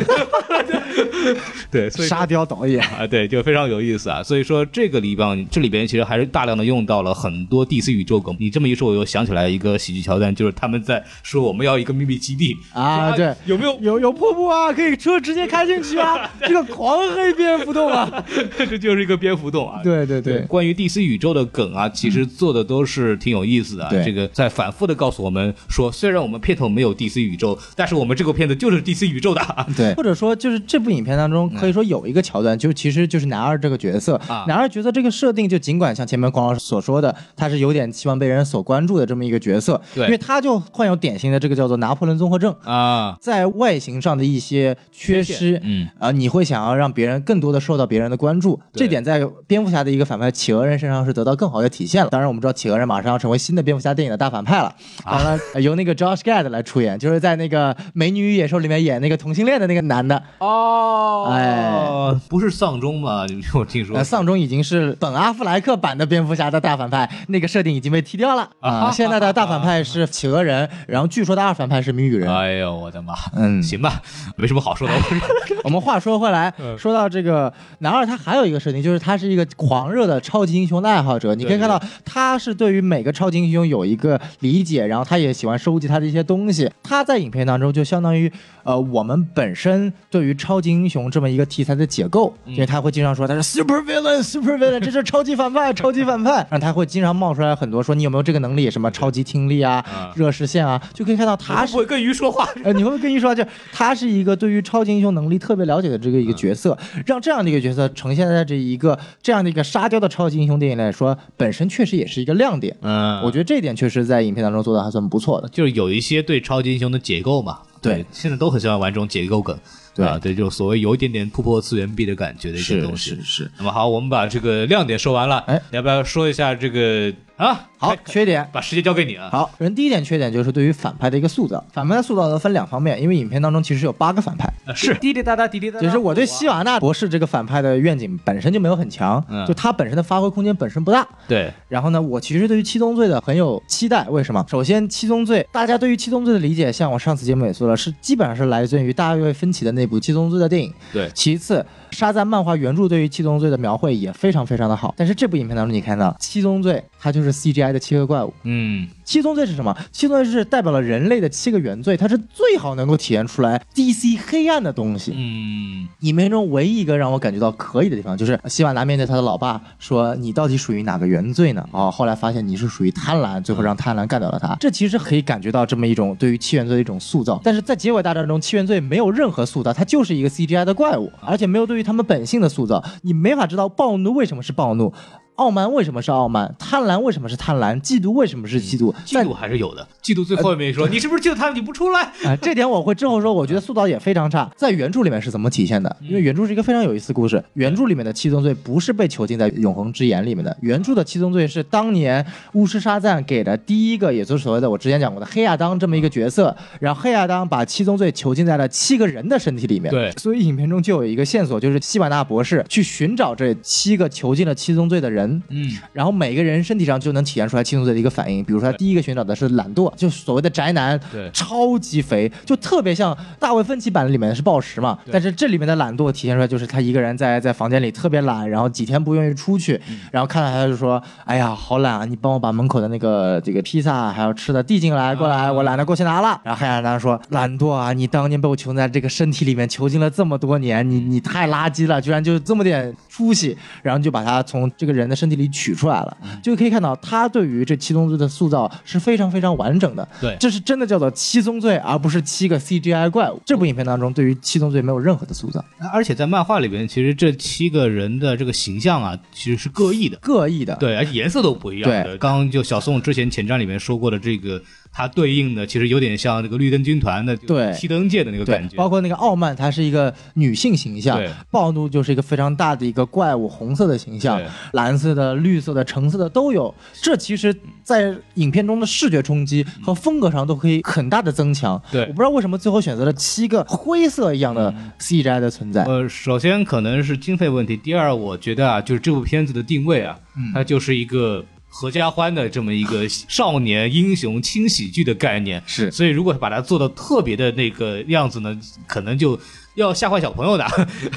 [1.71, 4.23] 对，所以沙雕导演，啊，对，就非常有意思啊。
[4.23, 8.37] 所以说这个里边，这里边其实还是大量的用到了很多 DC 宇宙梗。
[8.39, 13.73] 你这么一说，我又想起来一个喜剧桥段，就是他们在说我们要一个秘密基地啊对有没有？
[13.81, 18.25] 有有瀑布啊，可以车直接开进去啊， 这个狂黑蝙蝠洞啊，
[18.59, 19.81] 这就是一个蝙蝠洞啊。
[19.83, 23.91] 对对对，关于 DC 宇宙的梗啊，其实做的都是挺有意思的啊。
[23.91, 29.67] 对这个在反复的告诉我们说，虽然我们片头没有 DC 宇宙，但是我们这个片子就是 DC 宇宙的啊。
[29.77, 42.55] 对，或者说就是这部影片当中，可以说有一个桥段，就其实就是男二这个角色，啊男二角色这个设定，就尽管像前面光老师所说的，他是有点希望被人所关注的这么一个角色，对因为他就患有典型的这个叫做拿破仑综合症。
[42.65, 52.11] 啊，在外形上的一些缺失，嗯啊、你会想要让别人更多的受到别人的关注，这点在蝙蝠侠的一个反派企鹅人身上是得到更好的体现了。
[52.11, 54.75] 当然，我们知道企鹅人马上要成为新的蝙蝠侠电影的大反派了，
[55.05, 60.23] 啊当然、呃由那个 Josh Gad 来出演，就是在那个《美女与野兽》里面演那个同性恋的那个男的。
[60.39, 63.25] 哦哎，不是丧钟吗？
[63.55, 72.33] 我听说呃，丧钟已经是本阿弗莱克版的蝙蝠侠的大反派，那个设定已经被踢掉了 啊、现在的大反派是企鹅人，然后据说的二反派是谜语人。
[72.35, 73.15] 哎呦，我的妈！
[73.37, 74.03] 嗯行吧，
[74.37, 74.95] 没什么好说的。
[75.63, 81.35] 我们话说回来，嗯说到这个男二，他还有一个设定，就是他是一个狂热的超级英雄的爱好者。
[81.35, 86.71] 你可以看到，他是对于每个超级英雄有一个理解，然后他也喜欢收集他的一些东西。
[86.83, 88.31] 他在影片当中就相当于，
[88.65, 96.33] 呃，我们本身对于超级英雄这么一个题材的解构，嗯因为他会经常说他是 super villain，super villain，这是超级反派，超级反派。
[96.51, 102.49] 然后他会经常冒出来很多说你有没有这个能力，什么超级听力啊嗯，热视线啊，就可以看到他是会跟鱼说话？
[102.65, 112.77] 呃，你会不会跟鱼说话，就他是一个对于超级英雄能力特别了解的这个一个角色，让这样的一个角色呈现在这一个这样的一个沙雕的超级英雄电影来说，本身确实也是一个亮点。
[112.81, 115.49] 嗯我觉得这一点确实在影片当中做的还算不错的。
[115.49, 117.59] 就是有一些对超级英雄的解构嘛。
[117.83, 119.59] 对，现在都很喜欢玩这种解构梗。
[119.93, 123.19] 对啊，对，就所谓有一点点突破次元壁的感觉的一些东西。
[123.25, 123.51] 是。
[123.59, 127.69] 那么好，我们把这个亮点说完了，哎要不要说一下这个啊？
[127.77, 128.49] 好，缺点。
[128.53, 129.29] 把时间交给你啊。
[129.33, 135.85] 好，首先第一点缺点就是对于反派的一个塑造，反派的塑造呢分两方面，因为影片当中其实有八个反派，啊是滴滴答答，滴滴答答。
[135.85, 144.07] 只是我对希瓦纳博士这个反派的愿景本身就没有很强，嗯就他本身的发挥空间本身不大，对，然后呢，我其实对于七宗罪的很有期待。
[144.09, 144.45] 为什么？
[144.49, 150.73] 首先，七宗罪，大家对于七宗罪的理解，像我上次节目也说了，是基本上是来自于大卫芬奇的那部七宗罪的电影。
[150.93, 154.95] 对其次，沙赞漫画原著对于七宗罪的描绘也非常非常的好。
[154.97, 158.33] 但是这部影片当中，你看到七宗罪，它就是 CGI 的七个怪物。
[158.43, 159.77] 嗯，七宗罪是什么？
[159.93, 165.13] 七宗罪是代表了人类的七个原罪，它是最好能够体现出来 DC 黑暗的东西。
[165.15, 174.57] 嗯，影片中唯一一个让我感觉到可以的地方，就是希瓦达面对他的老爸说：“你到底属于哪个原罪呢？”哦，后来发现你是属于贪婪，最后让贪婪干掉了他。
[174.61, 177.41] 这其实可以感觉到这么一种对于七原罪的一种塑造。
[177.45, 184.93] 但是在结尾大战中，七原罪没有任何塑造，它就是一个 CGI 的怪物，而且没有对于他们本性的塑造，你没法知道暴怒为什么是暴怒。
[185.37, 186.55] 傲慢为什么是傲慢？
[186.59, 187.81] 贪婪为什么是贪婪？
[187.81, 188.95] 嫉妒为什么是嫉妒？
[189.07, 189.87] 嫉妒还是有的。
[190.03, 191.51] 嫉妒最后面说，你是不是嫉妒他？
[191.53, 192.03] 你不出来？
[192.25, 194.51] 啊、这点我会之后说，我觉得塑造也非常差。
[194.57, 195.97] 在原著里面是怎么体现的？
[196.03, 197.43] 因为原著是一个非常有意思的故事。
[197.55, 209.91] 原著里面的七宗罪不是被囚禁在永恒之眼里面的，原著的七宗罪是当年巫师沙赞给的第一个，也就是所谓的我之前讲过的黑亚当这么一个角色，然后黑亚当把七宗罪囚禁在了七个人的身体里面。
[209.91, 215.22] 对所以影片中就有一个线索，就是西瓦纳博士去寻找这七个囚禁了七宗罪的人。
[215.49, 218.45] 嗯，然后每个人身体上就能体现出来七宗罪的一个反应。
[218.45, 224.99] 比如说，他第一个寻找的是懒惰，就所谓的宅男，对超级肥，就特别像大卫芬奇版里面是暴食嘛。
[225.05, 232.05] 对但是这里面的懒惰体现出来就是他一个人在在房间里特别懒，然后几天不愿意出去，嗯然后看到他就说：“哎呀，好懒啊！
[232.05, 250.09] 你帮我把门口的那个这个披萨还有吃的递进来，过来，啊我懒得过去拿了。”然后黑亚当说：“懒惰啊，你当年被我囚在这个身体里面囚禁了这么多年，你你太垃圾了，居然就这么点出息。”然后就把他从这个人的身体里取出来了，嗯就可以看到他对于这七宗罪的塑造是非常非常完整的。
[250.21, 253.41] 对这是真的叫做七宗罪，而不是七个 CGI 怪物。
[253.45, 260.17] 这部影片当中对于七宗罪没有任何的塑造，而且在漫画里边，其实这七个人的这个形象啊，其实是各异的。
[260.23, 260.75] 各异的。
[260.77, 262.05] 对，而且颜色都不一样的。
[262.05, 268.77] 对刚刚就小宋之前前瞻里面说过的这个，它对应的其实有点像这个绿灯军团的对熄灯界的那个感，觉。
[268.77, 271.19] 包括那个傲慢，它是一个女性形象；
[271.51, 274.41] 暴怒就是一个非常大的一个怪物，红色的形象，
[274.73, 276.73] 蓝色的、绿色的、橙色的都有。
[277.01, 281.81] 这其实，在影片中的视觉冲击和风格上都可以很大的增强。
[281.91, 285.85] 对我不知道为什么最后选择了七个灰色一样的 CGI 的存在。
[285.85, 290.19] 呃，首先可能是经费问题，第二，我觉得啊，就是这部片子的定位啊，
[290.53, 291.45] 它就是一个
[291.75, 295.63] 合家欢的这么一个少年英雄轻喜剧的概念。
[295.67, 299.41] 是所以如果把它做的特别的那个样子呢，可能就
[299.75, 300.67] 要吓坏小朋友的。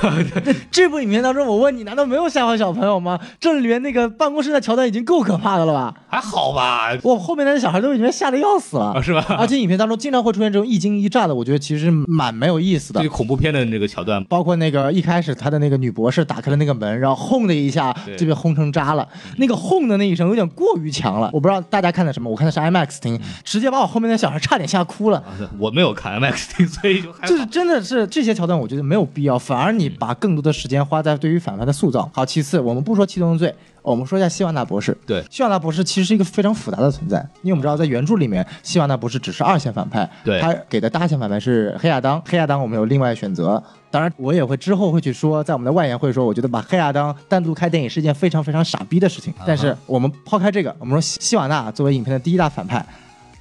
[0.71, 3.19] 这部影片当中，我问你，难道没有吓坏小朋友吗？
[3.39, 5.93] 这里面那个办公室的桥段已经够可怕的了吧？
[6.07, 6.95] 还好吧？
[7.03, 9.25] 我后面那些小孩都已经吓得要死了啊，，是吧？
[9.37, 13.09] 而且影片当中经常会出现这种一惊一乍的，我觉得其实蛮没有意思的对。
[13.09, 19.07] 恐怖片的那个桥段，包括那个一开始他的那个女博士打开了那个门，然后轰的一下对就被轰成渣了。
[19.37, 25.23] 那个轰的那一声有点过于强了，我不知道大家看的什么，我看的是 IMAX 厅，直接把我后面的小孩差点吓哭了。
[25.57, 32.09] 我没有看 IMAX 厅，所以就就是真的是这些桥段，我觉得没有必要，反而你把更多的时间花在对于反派的塑造。
[32.13, 34.97] 好，其次我们不说七宗罪，我们说一下希瓦纳博士。
[35.05, 43.61] 对希瓦纳博士其实是一个非常复杂的存在，因为我们知道在原著里面，希瓦纳博士只是二线反派，对他给的大线反派是黑亚当，黑亚当我们有另外选择。
[43.91, 49.33] 当然，我也会之后会去说，在我们的外延会说，我觉得把黑亚当单独开电影是一件非常非常傻逼的事情。
[49.47, 52.85] 但是我们抛开这个，我们说希希瓦纳作为影片的第一大反派。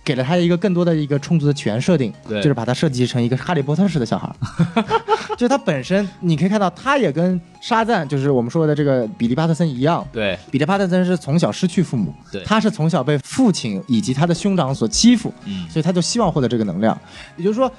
[0.05, 4.29] 给了他一个更多的一个充足的起源设定，对就是把他设计成一个哈利波特式的小孩
[4.75, 4.85] 儿，
[5.39, 10.07] 就他本身，你可以看到，他也跟沙赞，就是我们说的这个比利·巴特森一样。
[10.13, 16.97] 对比利·巴特森是从小失去父母，对他是从小被父亲以及他的兄长所欺负，嗯所以他就希望获得这个能量。
[17.37, 17.71] 也就是说，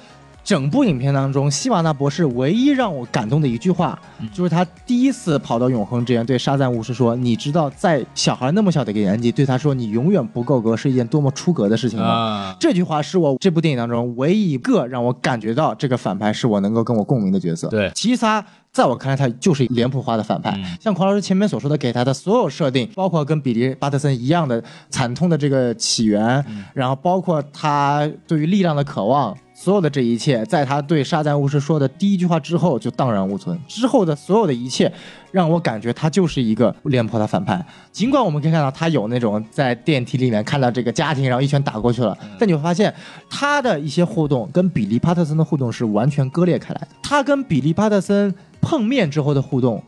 [0.46, 17.66] 整部影片当中，希瓦纳博士唯一让我感动的一句话，嗯就是他第一次跑到永恒之源对沙赞巫师说：“你知道，在小孩那么小的一个年纪，对他说你永远不够格是一件多么出格的事情吗？”啊，这句话是我这部电影当中唯一一个让我感觉到这个反派是我能够跟我共鸣的角色。
[17.66, 20.52] 对其他在我看来他就是脸谱化的反派。
[20.56, 29.36] 嗯像狂老师前面所说的，给他的所有设定，包括跟比利·巴特森一样的惨痛的这个起源，嗯然后包括他对于力量的渴望。
[29.58, 33.58] 所有的这一切，在他对沙赞巫师说的第一句话之后就荡然无存。
[33.66, 34.92] 之后的所有的一切，
[35.32, 37.64] 让我感觉他就是一个脸谱的反派。
[37.90, 42.94] 尽管我们可以看到他有那种在电梯里面看到这个家庭，然后一拳打过去了，但你会发现
[43.30, 46.88] 他的一些互动跟比利·帕特森的互动是完全割裂开来的。
[47.02, 49.82] 他跟比利·帕特森碰面之后的互动，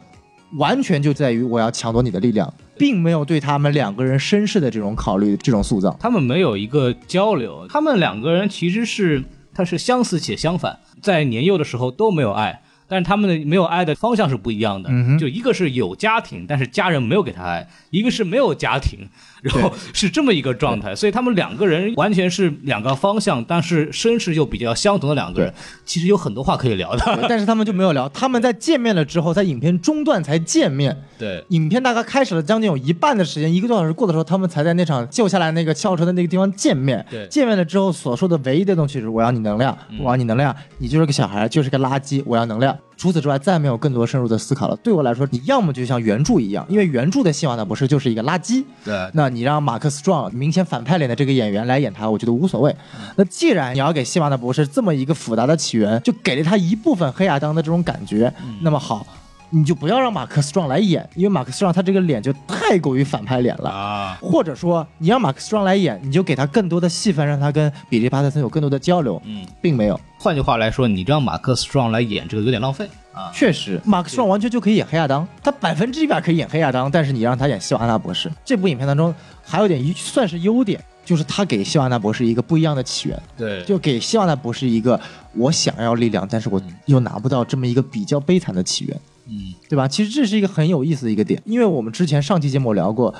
[0.57, 5.95] 完全就在于我要抢夺你的力量，并没有对他们两个人身世的这种考虑、这种塑造。
[6.01, 9.23] 他们没有一个交流，他们两个人其实是
[9.59, 12.63] 他是相似且相反，在年幼的时候都没有爱。
[12.89, 19.01] 但是他们的没有爱的方向是不一样的，嗯就一个是有家庭，但是家人没有给他爱；一个是没有家庭，
[19.43, 25.53] 然后是这么一个状态，所以他们两个人完全是两个方向，但是身世又比较相同的两个人，
[25.85, 27.27] 其实有很多话可以聊的。
[27.29, 30.97] 但是他们就没有聊，他们在见面了之后，在影片中段才见面。
[31.19, 37.05] 对，影片大概开始了将近有一半的时间，一个多小时过的时候，他们才在那场救下来那个校车的那个地方见面。
[37.11, 42.78] 对见面了之后所说的唯一的东西是我要你能量，我要你能量，你就是个小孩，就是个垃圾，我要能量。
[42.99, 44.77] 除此之外，再没有更多深入的思考了。
[44.83, 52.75] 对我来说，你要么就像原著一样，因为原著的希瓦纳博士就是一个垃圾，对那你让马克斯壮明显反派脸的这个演员来演他，我觉得无所谓。
[53.15, 59.07] 那既然你要给希瓦纳博士这么一个复杂的起源，就给了他一部分黑亚当的这种感觉，那么好。
[59.51, 63.71] 你就不要让马克斯壮来演，因为马克斯壮他这个脸就太过于反派脸了。
[63.71, 69.99] 啊，或者说，你让马克斯壮来演，你就给他更多的戏份，让他跟比利·巴特森有更多的交流，嗯，并没有。
[70.19, 72.89] 换句话来说，你让马克斯壮来演这个有点浪费。
[73.13, 73.31] 啊。
[73.33, 83.65] 确实，马克斯壮完全就可以演黑亚当，他百分之一百可以演黑亚当，但是你让他演希瓦纳博士，这部影片当中还有点一算是优点，就是他给希瓦纳博士一个不一样的起源，对。
[83.65, 85.01] 就给希瓦纳博士一个
[85.35, 89.87] 我想要力量，但是我又拿不到这么一个比较悲惨的起源，嗯，对吧？
[89.87, 93.15] 其实这是一个很有意思的一个点，因为我们之前上期节目聊过，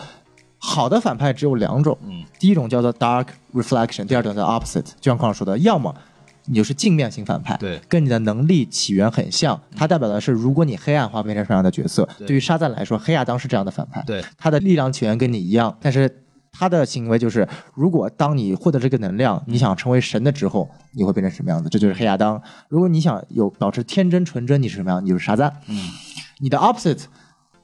[0.59, 5.95] 好的反派只有两种，嗯，第一种叫做 dark reflection，第二种叫 opposite，就像矿老说的，要么
[6.47, 12.09] 你就是镜面型反派，对跟你的能力起源很像，它代表的是如果你黑暗化变成什么样的角色。
[12.17, 16.23] 对对于沙赞来说，黑亚当是这样的反派，对，他的力量起源跟你一样，但是
[16.59, 21.69] 他的行为就是，如果当你获得这个能量，你想成为神的之后，你会变成什么样子？
[21.69, 22.41] 这就是黑亚当。
[22.69, 25.05] 如果你想有保持天真纯真，你是什么样？
[25.05, 25.53] 你就是沙赞。
[25.69, 25.77] 嗯，
[26.41, 27.05] 你的 opposite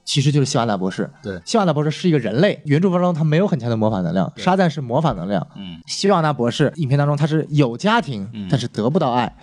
[0.05, 1.09] 其实就是希瓦纳博士。
[1.21, 5.45] 对希瓦纳博士是一个人类，原著当中他没有很强的魔法能量，沙赞是魔法能量。
[5.55, 9.35] 嗯，希瓦纳博士影片当中他是有家庭，嗯但是得不到爱。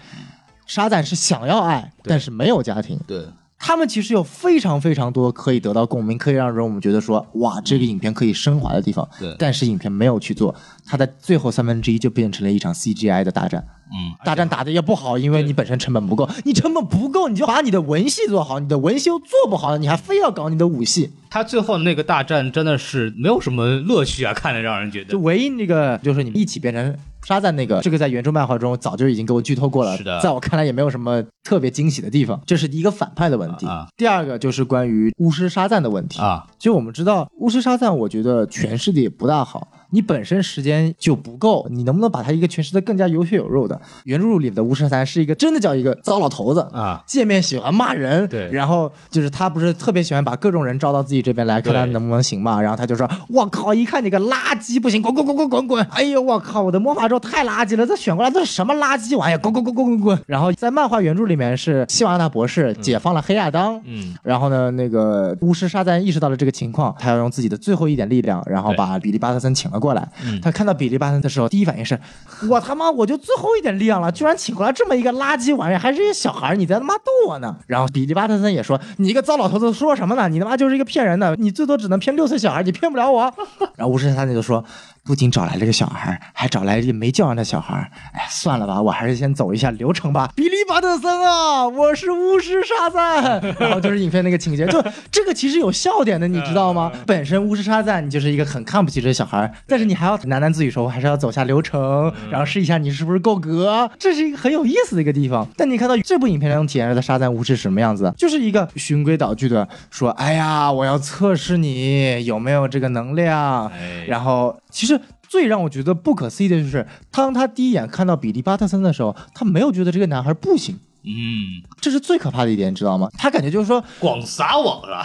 [0.64, 2.98] 沙赞是想要爱，但是没有家庭。
[3.06, 3.26] 对，
[3.64, 9.08] 他们其实有非常非常多可以得到共鸣，可以让人我们觉得说，哇，这个影片可以升华的地方。
[9.20, 10.52] 对但是影片没有去做，
[10.84, 13.64] 它的最后三分之一就变成了一场 CGI 的大战。
[13.92, 21.12] 嗯，大战打的也不好，因为你本身成本不够，你成本不够，你就把你的文戏做好，你的文戏又做不好，你还非要搞你的武戏。
[21.30, 33.66] 他最后那个大战真的是没有什么乐趣啊，看着让人觉得就唯一那个就是你们一起变成沙赞那个，这个在原著漫画中早就已经给我剧透过了，是的在我看来也没有什么特别惊喜的地方，这是第一个反派的问题。
[33.66, 36.20] 啊第二个就是关于巫师沙赞的问题。
[36.20, 39.68] 啊，就我们知道，巫师沙赞，我觉得诠释的也不大好。
[39.92, 43.80] 你本身时间就不够，你能不能把他一个诠释的更加有血有肉的？
[44.04, 52.60] 原著里的巫师沙赞是一个真的叫一个糟老头子啊，见面喜欢骂人，对然后就是他不是特别喜欢把各种人招到自己这边来，看他能不能行嘛。
[52.60, 55.86] 然后他就说：“我靠，一看你个垃圾，不行，滚滚滚滚滚滚！
[55.90, 59.38] 哎呦，我靠，我的魔法咒太垃圾了，这选过来都是什么垃圾玩意儿？
[59.38, 70.08] 滚滚滚滚滚滚！”然后在漫画原著里面是希瓦纳博士解放了黑亚当，嗯，然后呢，那个巫师沙赞意识到了这个情况，他要用自己的最后一点力量，然后把比利巴特森请了过来。
[70.24, 71.98] 嗯他看到比利巴特森的时候，第一反应是：
[72.48, 77.56] 我他妈我就最后一点力量了，居然请过来这么一个垃圾玩意儿，还是一个小孩儿，你在他妈逗我呢？
[77.66, 80.28] 然后比利巴特森也说：你一个糟老头子说什么呢？
[80.28, 83.22] 你他妈就是一个骗人的，你最多只能骗六岁小孩，你骗不了我。
[83.76, 84.64] 然后巫师三就说：
[85.04, 87.90] 不仅找来了个小孩儿，还找来一个没教养的小孩儿。
[88.12, 90.30] 哎，算了吧，我还是先走一下流程吧。
[90.36, 93.42] 比利巴特森啊，我是巫师沙赞。
[93.58, 94.80] 然后就是影片那个情节，就
[95.10, 96.92] 这个其实有笑点的，你知道吗？
[97.04, 105.46] 本身巫师沙赞你就是一个很看不起这个小孩儿，但是你还要喃喃自语说，我还是要走下流程，然后试一下你是不是够格，这是一个很有意思的一个地方。
[105.56, 108.14] 但你看到这部影片中体现出的沙赞巫师是什么样子？
[108.16, 114.91] 就是一个循规蹈矩的说，哎呀，我要测试你有没有这个能量，哎然后其实。
[115.32, 123.08] 最让我觉得不可思议的就是，当他第一眼看到比利巴特森的时候，他没有觉得这个男孩不行，嗯，这是最可怕的一点，你知道吗？
[123.16, 125.02] 他感觉就是说，广撒网了。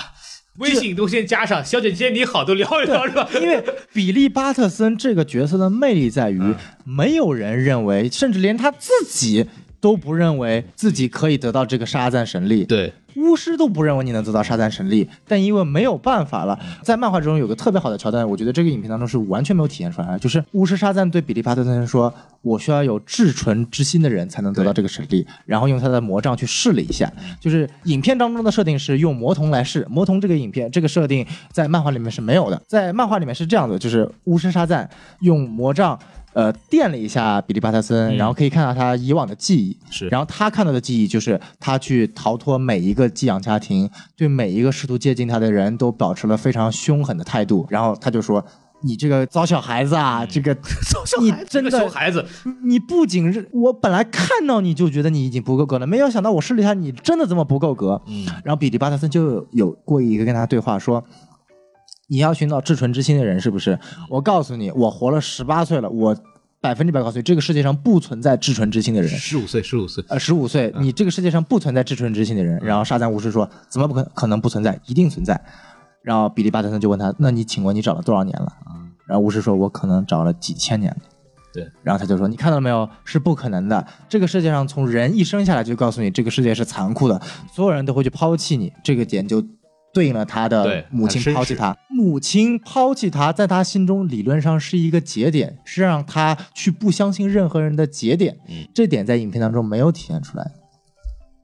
[0.58, 3.26] 微信都先加上，小姐姐你好，都聊一聊是吧？
[3.36, 3.64] 因为
[3.94, 9.48] 比利巴特森这个角色的魅力在于，嗯没有人认为，甚至连他自己
[9.88, 12.66] 都不认为自己可以得到这个沙赞神力。
[12.66, 22.14] 对，巫师都不认为你能得到沙赞神力，但因为没有办法了，在漫画中有个特别好的桥段，我觉得这个影片当中是完全没有体现出来的，就是巫师沙赞对比利巴特森说
[22.44, 27.10] ：“我需要有至纯之心的人才能得到这个神力。”然后用他的魔杖去试了一下，
[27.40, 34.90] 就是影片当中的设定是用魔童来试，魔童这个影片这个设定在漫画里面是没有的，在漫画里面是这样的，就是巫师沙赞
[35.22, 35.98] 用魔杖。
[36.38, 47.66] 呃，电了一下比利巴特森，然后可以看到他以往的记忆，是然后他看到的记忆就是他去逃脱每一个寄养家庭，对每一个试图接近他的人都保持了非常凶狠的态度。
[47.72, 48.46] 然后他就说
[48.86, 50.56] ：“你这个糟小孩子啊，这个
[51.20, 52.24] 你真这个熊的，孩子，
[52.64, 61.04] 你不仅是我本来看到你就觉得你已经不够格了，没有想到我试了一下，你真的这么不够格。”嗯，然后比利巴特森就有有过一个跟他对话说。
[62.08, 63.78] 你要寻找至纯之心的人是不是？
[64.10, 66.16] 我告诉你，我活了十八岁了，我
[66.62, 69.10] 百分之百告诉你，这个世界上不存在至纯之心的人。
[69.10, 72.58] 十五岁，十五岁，呃，十五岁，你这个世界上不存在至纯之心的人。
[72.64, 74.80] 然后沙赞巫师说：“怎么不可可能不存在？
[74.88, 75.40] 一定存在。”
[76.02, 78.54] 然后比利巴特森就问他：“那你请问你找了多少年了？”
[79.06, 80.98] 然后巫师说：“我可能找了几千年了。”
[81.54, 82.88] 对，然后他就说：“你看到了没有？
[83.04, 83.86] 是不可能的。
[84.08, 88.72] 这个世界上从人一生下来就告诉你，这个世界是残酷的，所有人都会去抛弃你。
[88.84, 89.44] 这个点就
[89.98, 98.38] 对应了他的母亲抛弃他，母亲抛弃他，在他心中理论上是一个节点，是让他去不相信任何人的节点。
[98.48, 100.52] 嗯这点在影片当中没有体现出来。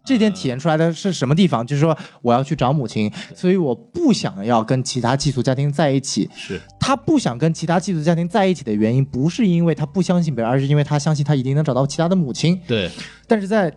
[0.06, 1.66] 这点体现出来的是什么地方？
[1.66, 6.30] 就是说，我要去找母亲，所以我不想要跟其他寄宿家庭在一起。
[6.36, 12.62] 是他不想跟其他寄宿家庭在一起的原因，不是因为他不相信别人，而是因为他相信他一定能找到其他的母亲。
[12.68, 12.92] 对，
[13.28, 13.74] 但是在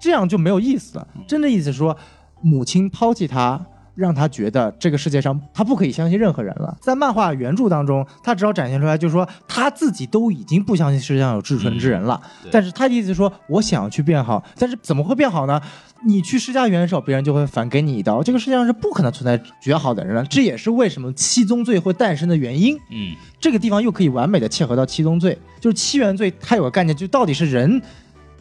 [0.00, 1.06] 这样就没有意思了。
[1.28, 1.96] 真的意思是说，
[2.40, 3.64] 母亲抛弃他，
[3.96, 6.76] 让他觉得这个世界上他不可以相信任何人了。
[6.80, 12.20] 在漫画原著当中，他只要展现出来，就是说他自己都已经不相信世界上有至纯之人了。
[12.42, 15.60] 对但是他的意思是说，我想要去变好，但是怎么会变好呢？
[16.04, 18.22] 你去施加援手，别人就会反给你一刀。
[18.22, 22.76] 这个世界上是不可能存在绝好的人了，这也是为什么七宗罪会诞生的原因。
[22.90, 27.80] 嗯，这个地方又可以完美的切合到七宗罪，就是七原罪，它有个概念，就到底是人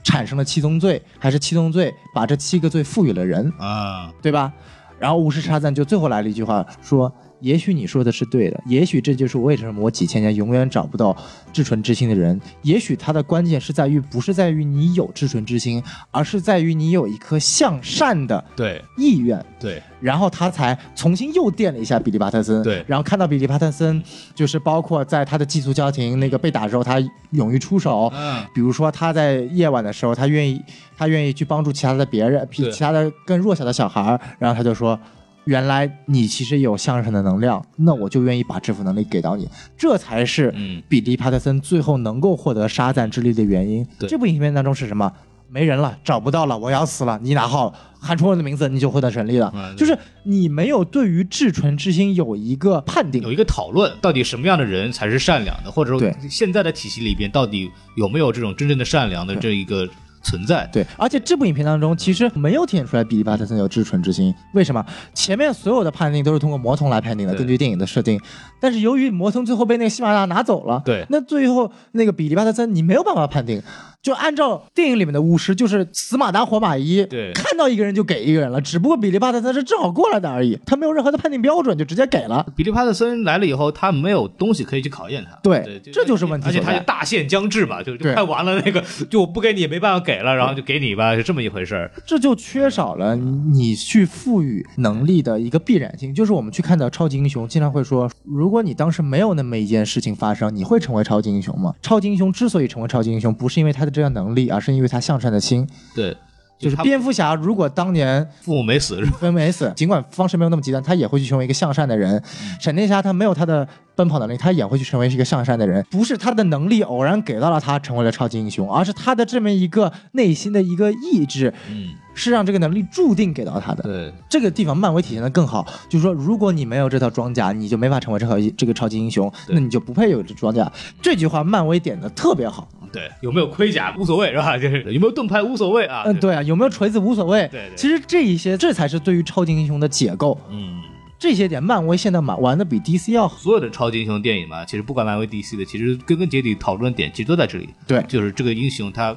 [0.04, 4.52] 产生了七宗罪，还是七宗罪把这七个罪赋予了人，啊，对吧？
[5.00, 11.16] 然后巫师沙赞就最后来了一句话，说：“也许你说的是对的，也许这就是为什么我几千年永远找不到
[11.54, 12.40] 至纯之心的人。
[12.64, 18.82] 也许他的关键是在于，不是在于你有至纯之心，而是在于你有一颗向善的对。
[18.98, 22.84] 意愿。”对，然后他才重新又电了一下比利巴特森，对。
[22.88, 24.02] 然后看到比利巴特森，
[24.34, 27.00] 就是包括在他的寄宿家庭那个被打之后，他
[27.32, 30.62] 勇于出手，嗯，比如说他在夜晚的时候，他愿意
[30.98, 35.00] 他愿意去帮助其他的别人，比其他的更弱小的小孩，然后他就说。
[35.46, 40.82] 原来你其实有相声的能量，那我就愿意把这份能力给到你，这才是嗯。
[40.90, 43.86] 比利·帕特森最后能够获得沙赞之力的原因。
[43.98, 44.10] 对。
[44.10, 45.12] 这部影片当中是什么？
[45.48, 49.54] 没人了，找不到了，我要死了，你拿号喊出我的名字，你就获得神力了。
[49.56, 53.22] 嗯就是你没有对于至纯之心有一个判定。
[53.22, 56.14] 有，一个讨论，到底什么样的人才是善良的，或者说对。
[56.30, 59.88] 现在的体系里边到底有没有这种真正的善良的这一个
[60.26, 60.68] 存在？
[60.74, 64.84] 对，而且这部影片当中其实没有体现出来比利巴特森有至纯之心，为什么？
[65.14, 68.20] 前面所有的判定都是通过魔童来判定的，根据电影的设定。
[68.60, 73.62] 但是由于魔童最后被那个西马达拿走了，对那最后那个比利巴特森你没有办法判定。
[74.06, 78.62] 就按照电影里面的巫师，就是死马当活马医，对看到一个人就给一个人了。
[78.62, 82.46] 只不过比利帕特森是正好过来的而已，他没有任何的判定标准，就直接给了。
[82.56, 85.36] 比利帕特森来了以后，他没有东西可以去考验他。
[85.42, 88.80] 对这就是问题而且他就大限将至嘛，就就对快完了，那个
[89.10, 91.92] 就我不给你也没办法给了，然后就给你吧，是这么一回事儿。
[92.06, 96.14] 这就缺少了你去赋予能力的一个必然性。
[96.14, 101.74] 就是我们去看到超级英雄，经常会说，如果你当时没有那么一件事情发生，你会成为超级英雄吗？
[101.82, 105.68] 超级英雄之所以成为超级英雄，不是因为他的这样能力，而是因为他向善的心。
[105.96, 106.16] 对，
[106.60, 112.22] 就是蝙蝠侠，如果当年父母没死，没死，尽管方式没有那么极端，他也会去成为一个向善的人。
[112.60, 115.86] 闪电侠他没有他的奔跑能力，他也会去成为一个向善的人。
[115.90, 123.84] 不是他的能力偶然给到了他成为了超级英雄，而是他的这么一个内心的一个意志，嗯，是让这个能力注定给到他的。
[123.84, 130.72] 对，这个地方漫威体现的更好，就是说，如果你没有这套装甲，你就没法成为这套这个超级英雄，那你就不配有这装甲。
[131.02, 132.68] 这句话漫威点的特别好。
[132.96, 134.58] 对，有没有盔甲无所谓是吧？
[134.60, 136.04] 就是有没有盾牌无所谓啊。
[136.06, 137.48] 嗯，，对啊，有没有锤子无所谓。
[137.52, 140.40] 对对其实这一些，这才是对于超级英雄的解构。
[140.50, 140.82] 嗯，
[141.20, 143.38] 这些点，漫威现在玩玩的比 DC 要好。
[143.38, 147.70] 所有的超级英雄电影嘛，其实不管漫威、DC 的，其实根根结底讨论的点其实都在这里。
[147.86, 149.16] 对就是这个英雄他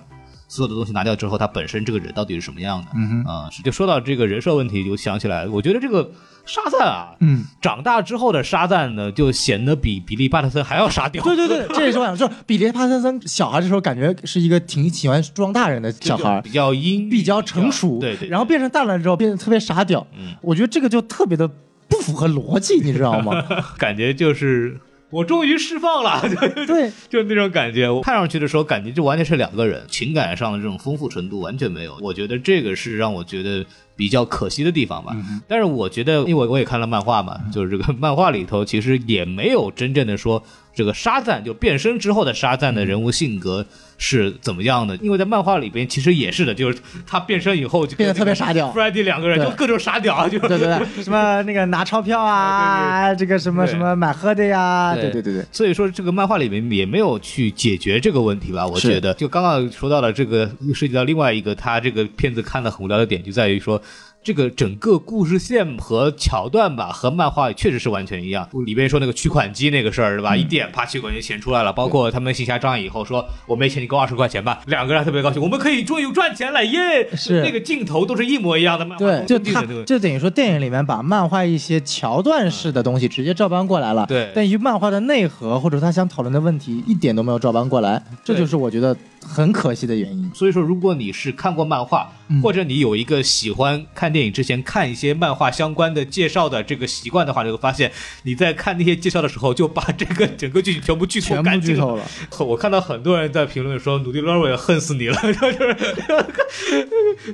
[0.49, 2.89] 所有的东西拿掉之后，他本身这个人到底是什么样的？
[2.95, 6.11] 嗯哼啊、是就说到这个人设问题，就想起来，我觉得这个
[6.49, 11.23] 沙赞啊，嗯，长大之后的沙赞呢，就显得比比利巴特森还要沙雕。
[11.23, 16.51] 对对对，这也是我想说，比利帕特森小孩的时候，感觉是一个挺喜欢装大人的小孩比。
[16.51, 23.45] 较阴，比较成熟，对对，然后变成大人之后变得特别傻屌，嗯我觉得这个就特别的不符合逻辑，你知道吗？
[23.79, 24.81] 感觉就是
[25.11, 26.37] 我终于释放了，就
[26.67, 27.89] 对， 就那种感觉。
[27.91, 31.97] 我看上去的时候，感觉就完全是两个人，情感上的这种丰富程度完全没有。
[32.01, 33.65] 我觉得这个是让我觉得
[33.99, 35.15] 比较可惜的地方吧。
[35.49, 40.43] 但是我觉得，因为我我也看了漫画嘛，就是这个漫画里头其实也没有真正的说
[40.79, 43.67] 这个沙赞就变身之后的沙赞的人物性格
[43.99, 44.95] 是怎么样的。
[44.99, 55.11] 因为在漫画里边其实也是的，就是他变身以后就变得特别傻屌 Freddy 两个人就各种傻屌，就对对对， 什么那个拿钞票啊，这个什么什么买喝的呀，对。
[55.11, 58.65] 对对对对，所以说这个漫画里面也没有去解决这个问题吧？
[58.65, 63.83] 我觉得，就刚刚说到了这个，涉及到另外一个他这个片子看的很无聊的点，就在于说。
[64.23, 68.47] 这个整个故事线和桥段吧，和漫画确实是完全一样。
[68.67, 70.35] 里边说那个取款机那个事儿，对吧？
[70.35, 77.09] 嗯一点啪取款机钱出来了，包括他们行侠仗义以后说我没钱，你给我二十块钱吧，两个人还特别高兴，我们可以终于赚钱了耶！
[77.17, 88.95] 是那个镜头都是一模一样的漫画对，就他就等于说电影里面把漫画一些桥段式的东西直接照搬过来了，对但于漫画的内核或者他想讨论的问题一点都没有照搬过来，这就是我觉得
[89.29, 90.31] 很可惜的原因。
[90.35, 97.91] 所以说，如果你是看过漫画，嗯或者你有一个喜欢看电影之前看一些漫画相关的介绍的这个习惯的话，你会发现
[98.23, 101.99] 你在看那些介绍的时候，就把这个整个剧情全部剧透干净了。
[102.39, 105.77] 我看到很多人在评论说，努迪·勒维恨死你了，就是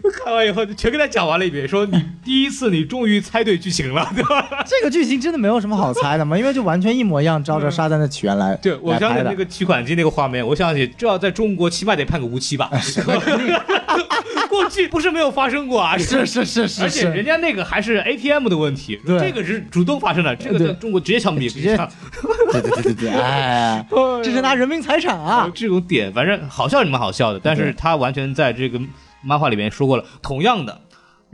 [0.25, 4.65] 看完以后全给他讲完了一遍，说你第一次你终于猜对剧情了， 对吧？
[4.67, 9.35] 这个剧情真的没有什么好猜的嘛，因为就完全一模一样，照着沙赞的起源来对，我来拍的相信那。
[9.35, 12.71] 个取款机那个画面，我想起这要在中国起码得判个无期吧。
[14.49, 19.19] 过去不是没有发生过啊，是是是是而且人，家那个还是 ATM 的问题，对。
[19.19, 21.77] 这个是主动发生的，这个在中国直接枪毙，直接
[22.53, 23.85] 对对对对对，哎，
[24.23, 25.51] 这是拿人民财产啊！
[25.55, 28.81] 这种点，反正好笑是蛮好笑的，但是他完全在这个
[29.23, 30.81] 漫画里面说过了，同样的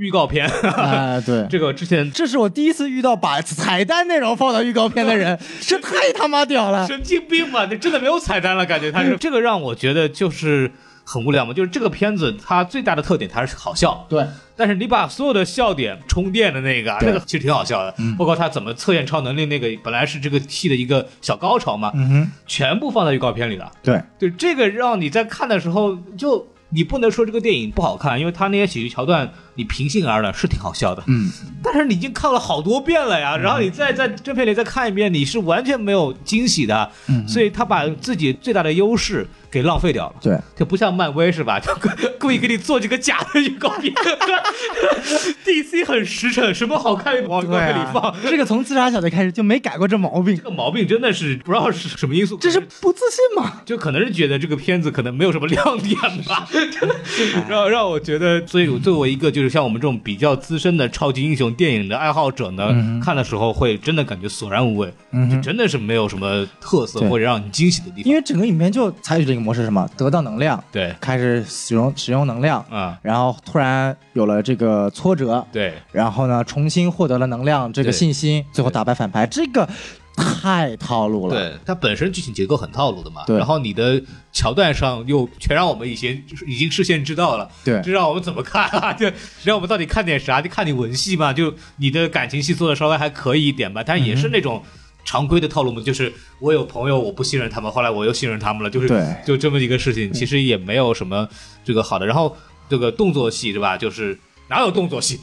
[0.01, 6.87] 预告片，哎，对， 这个之前这是我第一次遇到把彩蛋内容放到预告片的人， 这太他妈屌了！
[6.87, 9.17] 神经病嘛，这真的没有彩蛋了，感觉他是。
[9.21, 10.73] 这个让我觉得就是
[11.05, 14.27] 很无聊嘛，就是这个片子它最大的特点它是好笑，对，
[14.57, 23.71] 但是你把所有的笑点充电的那个那个其实挺好笑的，包括他怎么测验超能力那个，本来是这个戏的一个小高潮嘛，嗯哼，全部放在预告片里了。
[23.83, 26.47] 对，对，这个让你在看的时候就。
[26.71, 31.03] 你不能说这个电影不好看，因为他那些喜剧桥段，你平心而论是挺好笑的。
[31.07, 31.31] 嗯，
[31.63, 36.91] 但是你已经看了好多遍了呀，然后你再在正片里再看一遍，你是完全没有惊喜的。
[37.09, 40.15] 嗯所以他把自己最大的优势给浪费掉了。
[40.21, 41.59] 对，就不像漫威是吧？
[41.61, 41.89] 就故
[42.19, 43.93] 故意给你做几个假的预告片。
[45.45, 48.03] DC 很实诚，什么好看往预告对片里放。
[48.03, 53.61] 啊，这个从自杀小队开始就没改过这毛病这，个毛病真的是不知道是什么因素，这是不自信吗？
[53.65, 56.49] 就可能是觉得这个片子可能没有什么亮点吧，
[57.49, 62.69] 让让我觉得，所以我作为一个就是像我们这种比较资深的超级英雄电影的爱好者呢，
[63.03, 64.93] 看的时候会真的感觉索然无味，
[65.31, 68.05] 就真的是没有什么特色对或者让你惊喜的地方。
[68.05, 79.69] 因为整个影片就采取这个模式，什么得到能量，对，开始使用使用能量，嗯、然后突然有了这个挫折，对，然后呢重新获得了能量这个信心，最后打败反派，这个
[80.17, 81.35] 太套路了。
[81.35, 88.93] 对，它本身剧情结构很套路的嘛，对然后你的桥段上又全让我们以前已经事先知道了，对这让我们怎么看啊？
[88.95, 89.11] 就
[89.45, 90.43] 让我们到底看点啥？
[90.43, 94.63] 就看你文戏嘛，就你的感情戏做的稍微还可以一点吧，但也是那种。
[95.05, 98.89] 常规的套路嘛，就是我有朋友，我不信任他们，后来我又信任他们了，就是
[99.25, 101.29] 就这么一个事情，其实也没有什么
[101.65, 102.07] 这个好的。
[102.07, 102.37] 然后
[102.69, 103.77] 这个动作戏是吧？
[103.77, 105.19] 就是哪有动作戏？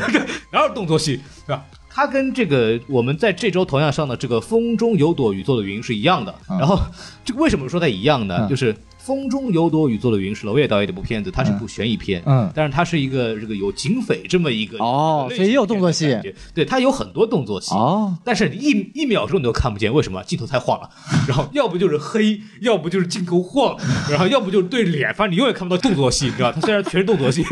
[0.52, 1.64] 哪有动作戏是吧？
[1.94, 6.34] 它跟这个我们在这周同样上的这个《风中有朵雨做的云》是一样的。
[6.48, 6.78] 嗯然后
[7.22, 8.38] 这个为什么说它一样呢？
[8.40, 8.72] 嗯就是
[9.04, 16.16] 《风中有朵雨做的云》是娄烨导演的一部片子，它是部悬疑片，嗯但是它是一个这个有警匪这么一个哦所以也有动作戏
[16.54, 17.74] 对，它有很多动作戏。
[17.74, 20.22] 哦，但是你一一秒钟你都看不见，为什么？
[20.24, 20.88] 镜头太晃了，
[21.26, 23.76] 然后要不就是黑，要不就是镜头晃，
[24.08, 26.58] 然后要不就是对脸，反正你永远看不到动作戏，你知道吧？
[26.60, 27.44] 它虽然全是动作戏，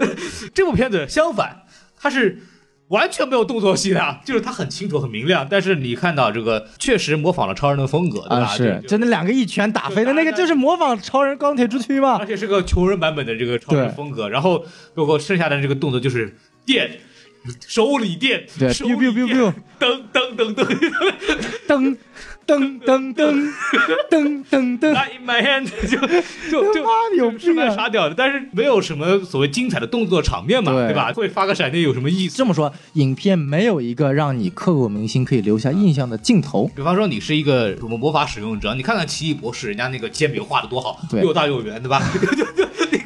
[0.54, 1.64] 这部片子相反，
[1.96, 2.40] 它是
[2.88, 8.44] 完全没有动作戏的， 就是它很清楚、很明亮，但是你看到这个确实模仿了超人的风格，对吧？
[8.44, 12.26] 啊是，就就那两个一拳打飞的那个，就就是模仿超人钢铁之躯嘛而。
[12.26, 14.64] 且是个穷人版本的这个超人风格，然后
[14.94, 16.90] 包括剩下的这个动作就是电。
[17.68, 20.64] 手里电，biu biu biu biu 噔噔噔噔，
[21.68, 21.96] 噔
[22.46, 23.52] 噔噔噔
[24.10, 25.98] 噔噔噔，I in my hand， 就
[26.50, 31.12] 就就是蛮傻屌的，但是没有什么所谓精彩的动作场面嘛，对对吧？
[31.12, 32.36] 会发个闪电有什么意思？
[32.36, 36.70] 这么说，影片没有一个让你刻骨铭心、可以留下印象的镜头。
[36.74, 42.02] 比方说你是一个什么魔法使用者，你看看奇异博士，人家那个煎饼画的多好，又大又圆，对吧？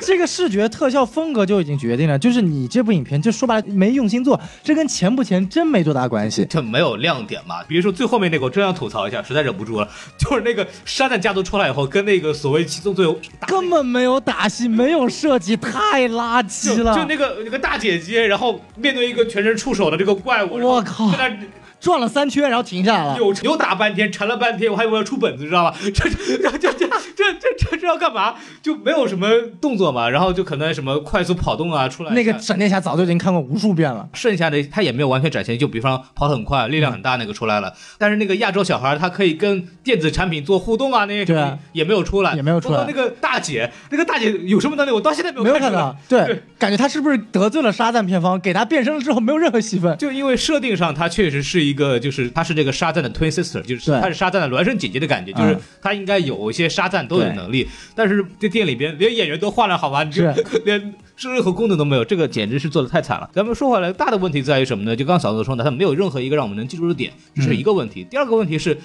[0.00, 6.44] 这个视觉特效风格就已经决定了，就是你这部影片就说白了没用心做，这跟钱不钱真没多大关系。
[6.48, 7.62] 这没有亮点嘛。
[7.64, 9.88] 比如说最后面那个，我真想吐槽一下，实在忍不住了，
[10.18, 13.06] 就是那个沙赞家族出来以后，跟那个所谓七宗罪
[13.38, 16.94] 打根本没有打戏，没有设计，太垃圾了。
[16.94, 21.36] 就就那个那个大姐姐，然后面对一个全身触手的这个怪物，我靠在那
[21.80, 23.16] 转了三圈，然后停下来了。
[23.16, 25.76] 有有打半天，缠了半天，我还以为要出本子，知道吧？
[25.94, 26.87] 这这这这
[27.18, 28.36] 这这这这要干嘛？
[28.62, 29.28] 就没有什么
[29.60, 32.12] 动作嘛，然后就可能什么快速跑动啊出来。
[32.12, 34.08] 那个闪电侠早就已经看过无数遍了。
[34.14, 44.92] 剩下的他也没有完全展现，就比方跑得很快、力量很大那个出来了，但是那个亚洲小孩他可以跟电子产品做互动啊，那些什么也没有出来，也没有出来那个大姐，那个大姐有什么能力？
[44.92, 48.38] 我到现在没有没有看到，对， 感觉他是不是得罪了沙赞片方？
[48.38, 49.96] 给他变身了之后没有任何戏份。
[49.98, 60.30] 就因为设定上，她确实是一个，就是她是这个沙赞的 twin sister，就是对她是沙赞的孪生姐姐的感觉，就是嗯她应该有一些沙赞都有能力，但是这店里边连演员都换了，好吧，你这
[60.64, 63.28] 连是任何功能都没有，这个简直是做的太惨了。
[63.32, 64.94] 咱们说回来，大的问题在于什么呢？
[64.94, 68.06] 就刚刚小子说的，他没有任何一个让我们能记住的点，这是一个问题。
[68.08, 68.78] 第二个问题是。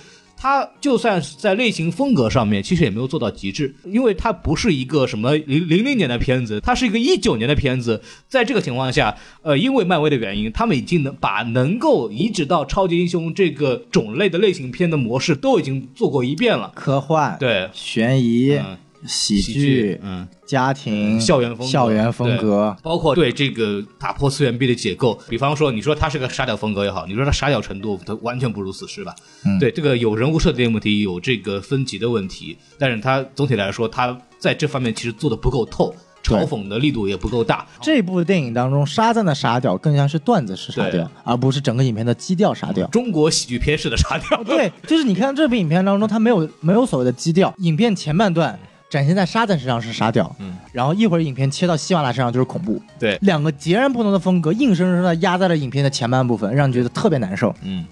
[0.43, 8.01] 它就算是在类型风格上面，其实也没有做到极致，因为它不是一个什么零零零年的片子，它是一个一九年的片子。
[8.27, 16.73] 在这个情况下，呃，因为漫威的原因，他们已经能把能够移植到超级英雄这个种类的类型片的模式都已经做过一遍了。
[16.75, 22.75] 科幻、对，悬疑、嗯喜喜剧、嗯，家庭、校园风校园风格。
[22.81, 29.15] 包括对这个打破次元壁的解构，比方说，你说它是个沙雕风格也好，你说它沙雕程度，它完全不如死侍吧？
[29.45, 35.93] 嗯对，这个有人物设定问题，有这个分级的问题，但是它总体来说，它在这方面其实做的不够透，
[36.23, 37.65] 嘲讽的力度也不够大。
[37.81, 42.87] 这部电影当中，沙赞的沙雕更像是段子式沙雕，而不是整个影片的基调沙雕。
[42.87, 47.53] 中国喜剧片式的沙雕，对，就是你看这部影片当中，它没有没有所谓的基调。
[47.57, 48.57] 影片前半段
[48.93, 57.51] 展现在沙赞身上是沙雕，嗯，然后一会儿影片切到希瓦拉身上就是恐怖，对，两个截然不同的风格，硬生生的压在了影片的前半部分，让你觉得特别难受。
[57.63, 57.83] 嗯。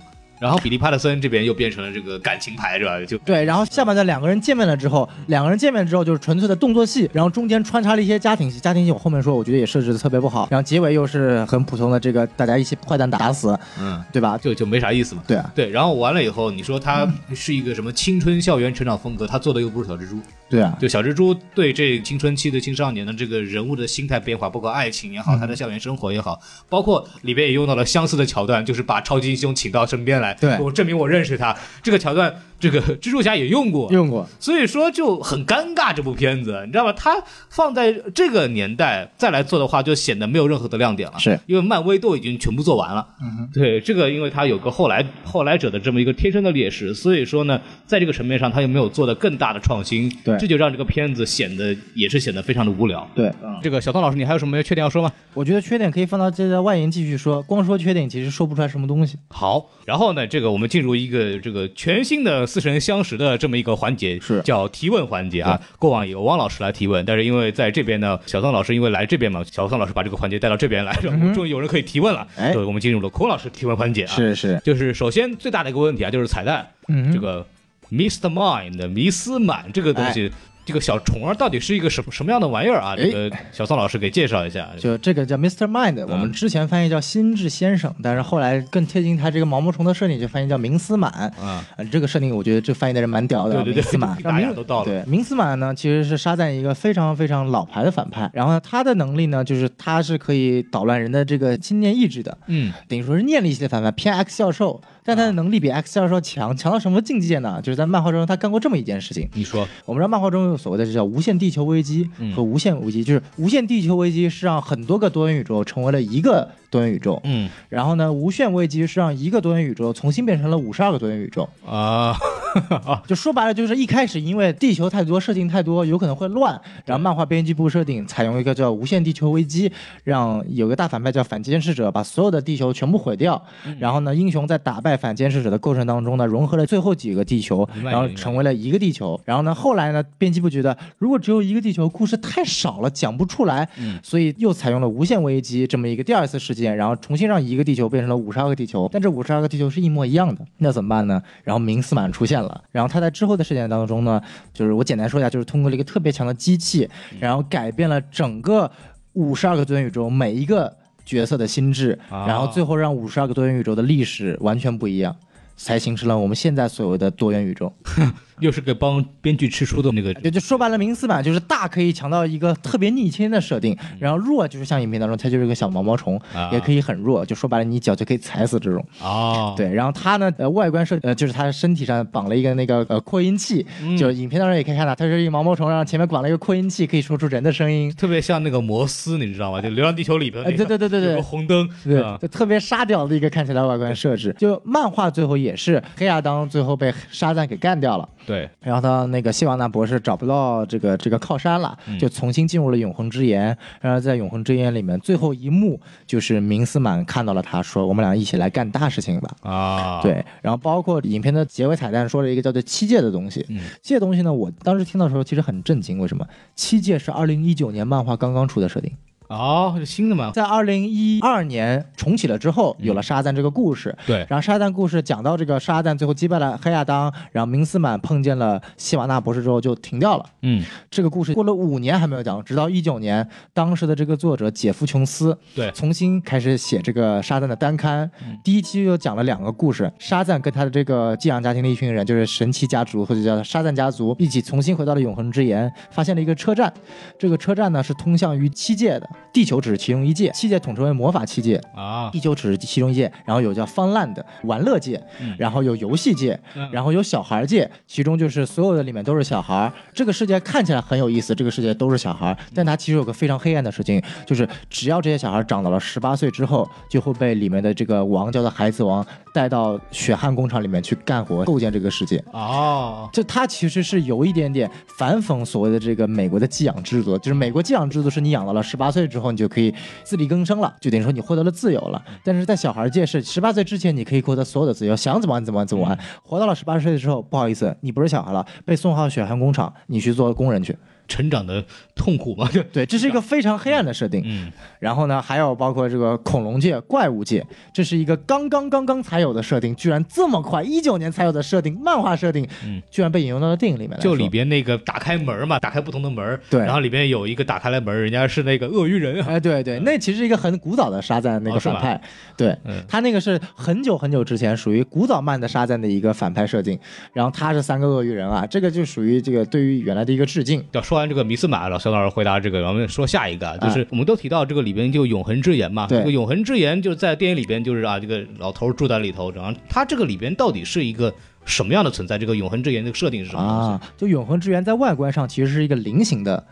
[0.42, 3.00] 然后比利·帕特森这边又变成了这个感情牌，是吧？
[3.06, 14.36] 就对，然后下半段两个人见面了之后，两个人见面之后就是纯粹的动作戏，然后中间穿插了一些家庭戏，家庭戏我后面说，我觉得也设置的特别不好，然后结尾又是很普通的这个大家一起坏蛋打死，嗯，对吧？
[14.36, 15.22] 就就没啥意思嘛。
[15.28, 20.20] 对啊，对，然后完了以后，你说他是一个什么青春校园成长风格，他做的又不是小蜘蛛，
[20.50, 31.56] 对啊，就小蜘蛛对这青春期的青少年的这个人物的心态变化，包括爱情也好，他的校园生活也好，包括里边也用到了相似的桥段，就是把超级英雄请到身边来，对我证明我认识他。
[31.82, 35.94] 这个桥段这个蜘蛛侠也用过，用过，所以说就很尴尬。
[35.94, 36.94] 这部片子你知道吧？
[36.94, 41.20] 它放在这个年代再来做的话，就显得没有任何的亮点了。
[41.20, 43.06] 是因为漫威都已经全部做完了。
[43.22, 50.08] 嗯，对，这个因为它有个后来后来者的这么一个天生的劣势，所以说呢，在这个层面上，它又没有做的更大的创新。
[50.24, 53.06] 对这就让这个片子显得也是显得非常的无聊。
[53.16, 55.12] 对，嗯这个小东老师，你还有什么缺点要说吗？
[55.34, 59.18] 我觉得缺点可以放到这在外延继续说，光说缺点其实说不出来什么东西。
[59.30, 65.60] 好，然后呢，这个我们进入一个这个全新的似曾相识的这么一个环节，是叫提问环节啊。
[65.80, 72.28] 过往有汪老师来提问，但是因为在这边呢，小宋老师因为来这边嘛，小宋老师把这个环节带到这边来，然后终于有人可以提问了。
[72.36, 77.46] 哎对，我们进入了孔老师提问环节啊。，是是，就是首先最大的一个问题啊，就是彩蛋，嗯这个
[77.90, 78.30] Mr.
[78.30, 80.32] Mind 迷思满这个东西。
[80.72, 82.96] 这个小虫儿到底是一个什么什么样的玩意儿啊？
[82.98, 84.70] 哎这个小宋老师给介绍一下。
[84.80, 85.68] 就这个叫 Mr.
[85.68, 91.12] Mind，我们之前翻译叫心智先生，但是后来更贴近他这个毛毛虫的设定，就翻译叫明斯满。
[91.12, 107.60] 啊，呃，这个设定我觉得这翻译的人蛮屌的，对对对明斯满， 大家都到了对，明斯满呢其实是沙赞一个非常非常老牌的反派，然后呢他的能力呢就是他是可以捣乱人的这个心念意志的，嗯，等于说是念力系的反派，偏 X 教授，但他的能力比 X 教授强，强到什么境界呢？
[107.62, 117.50] 就是在漫画中他干过这么一件事情，你说，我们知道漫画中有所谓的这叫无限地球危机和无限危机，就是无限地球危机是让很多个多元宇宙成为了一个多元宇宙，嗯。
[117.70, 121.50] 然后呢，无限危机是让一个多元宇宙重新变成了五十二个多元宇宙。
[121.66, 122.16] 啊，
[123.08, 129.72] 就说白了，就是一开始因为地球太多，设定太多，有可能会乱，然后漫画编辑部设定采用一个叫无限地球危机，
[130.04, 133.42] 让有个大反派叫反监视者把所有的地球全部毁掉，
[133.80, 139.20] 然后呢，英雄在打败反监视者的过程当中呢，融合了最后几个地球，然后成为了一个地球。
[139.26, 143.68] 然后呢，后来呢，编辑部觉得如果只有一个地球，故事太少了，讲不出来，
[144.04, 151.22] 所以又采用了无限危机这么一个第二次事件，然后重新让一个地球变成了五十二个地球，但这五十二个地球是一模一样的，那怎么办呢？
[151.44, 154.22] 然后明斯满出现了，然后他在之后的事件当中呢，
[154.54, 156.90] 就是我简单说一下，就是通过了一个特别强的机器，
[157.20, 158.70] 然后改变了整个
[159.14, 160.76] 五十二个多元宇宙每一个
[161.06, 165.16] 角色的心智，啊然后最后让五十二个多元宇宙的历史完全不一样。
[165.58, 167.72] 才形成了我们现在所谓的多元宇宙。
[168.42, 178.86] 又是个帮编剧吃书的那个，就就说白了，明斯版就是大可以强到一个特别逆天的设定，然后弱就是像影片当中，它就是个小毛毛虫，啊也可以很弱，就说白了，你一脚就可以踩死这种。
[179.02, 187.92] 哦， 对，然后它呢，呃，外观设呃，就是它身体上绑了一个那个呃扩音器，嗯就是影片当中也可以看到，它是一个毛毛虫，然后前面绑了一个扩音器，可以说出人的声音。
[187.94, 189.62] 特别像那个摩斯，你知道吗？
[189.62, 194.36] 就《流浪地球》里边那哎，个，对对对对对红灯，对啊，就特别沙雕的一个看起来外观设置。
[194.38, 198.08] 就漫画最后也是黑亚当最后被沙赞给干掉了。
[198.26, 198.31] 对，
[198.62, 203.58] 然后他那个希瓦纳博士找不到这个这个靠山了，就重新进入了永恒之岩。
[203.80, 213.46] 然后在永恒之岩里面，最后一幕就是明斯满看到了他，说：“我们俩一起来干大事情吧。”啊，，对，然后包括影片的结尾彩蛋说了一个叫做七界的东西。
[213.50, 216.26] 嗯这些东西呢，我当时听到的时候其实很震惊，为什么？
[216.56, 218.92] 七界是二零一九年漫画刚刚出的设定。
[219.32, 220.32] 哦，是新的吗？
[220.34, 223.96] 在二零一二年重启了之后，有了沙赞这个故事。
[224.06, 230.26] 对，然后沙赞故事讲到这个沙赞最后击败了黑亚当，然后明斯满碰见了希瓦纳博士之后就停掉了。
[230.42, 238.10] 嗯，这个故事过了五年还没有讲，直到一九年，当时的这个作者杰夫琼斯对重新开始写这个沙赞的单刊。
[238.44, 246.74] 第一期就讲了两个故事，沙赞跟他的这个寄养家庭的一群人，就是神奇家族或者叫沙赞家族，一起重新回到了永恒之岩，发现了一个车站。
[247.18, 255.02] 这个车站呢是通向于七界的，地球只是其中一界，七界统称为魔法七界，啊，地球只是其中一界，然后有叫 Funland 玩乐界，
[255.38, 256.40] 然后有游戏界，
[256.72, 259.72] 然后有小孩界，其中就是所有的里面都是小孩。
[259.94, 272.24] 这个世界看起来很有意思，这个世界都是小孩，但它其实有个非常黑暗的事情，就是只要这些小孩长到了十八岁之后，就会被里面的这个王叫做孩子王带到血汗工厂里面去干活，构建这个世界。
[272.32, 279.74] 哦，就他其实是有一点点反讽所谓的这个美国的寄养制度，就是美国寄养制度是你养到了十八岁之后，你就可以
[280.04, 282.04] 自力更生了，就等于说你获得了自由了。
[282.24, 285.98] 但是在小孩界是十八岁之前你可以获得所有的自由，想怎么玩怎么玩怎么玩。
[286.24, 290.76] 活到了十八岁之后，不好意思，你不是小孩了，被送到血汗工厂，你去做工人去。
[291.12, 291.62] 成长的
[291.94, 294.22] 痛苦嘛， 对，这是一个非常黑暗的设定。
[294.24, 294.50] 嗯，
[294.80, 302.82] 然后呢，还有包括这个恐龙界、怪物界，这是一个刚刚刚刚才有的设定，居然这么快，一九年才有的设定，漫画设定，嗯。
[302.90, 303.98] 居然被引用到了电影里面来。
[303.98, 306.62] 就里边那个打开门嘛，打开不同的门，对。
[306.62, 312.00] 然后里边有一个打开了门，人家是那个鳄鱼人，哎，对对，那其实是一个很古早的沙赞那个反派，
[312.38, 312.82] 对嗯。
[312.88, 316.80] 他那个是很久很久之前属于古早漫的沙赞的一个反派设定，
[317.14, 320.64] 然后他是三个鳄鱼人啊，这个就属于这个对于原来的一个致敬。
[320.72, 332.18] 要说完这个米斯马，然后肖老师回答这个，我们说下一个啊，就是我们都提到这个里边就永恒之言嘛，这个永恒之言就在电影里边就是啊，这个老头住在里头，然后他这个里边到底是一个什么样的存在？
[332.18, 333.72] 这个永恒之言这个设定是什么东西？
[333.72, 336.46] 啊，就永恒之源在外观上其实是一个菱形的，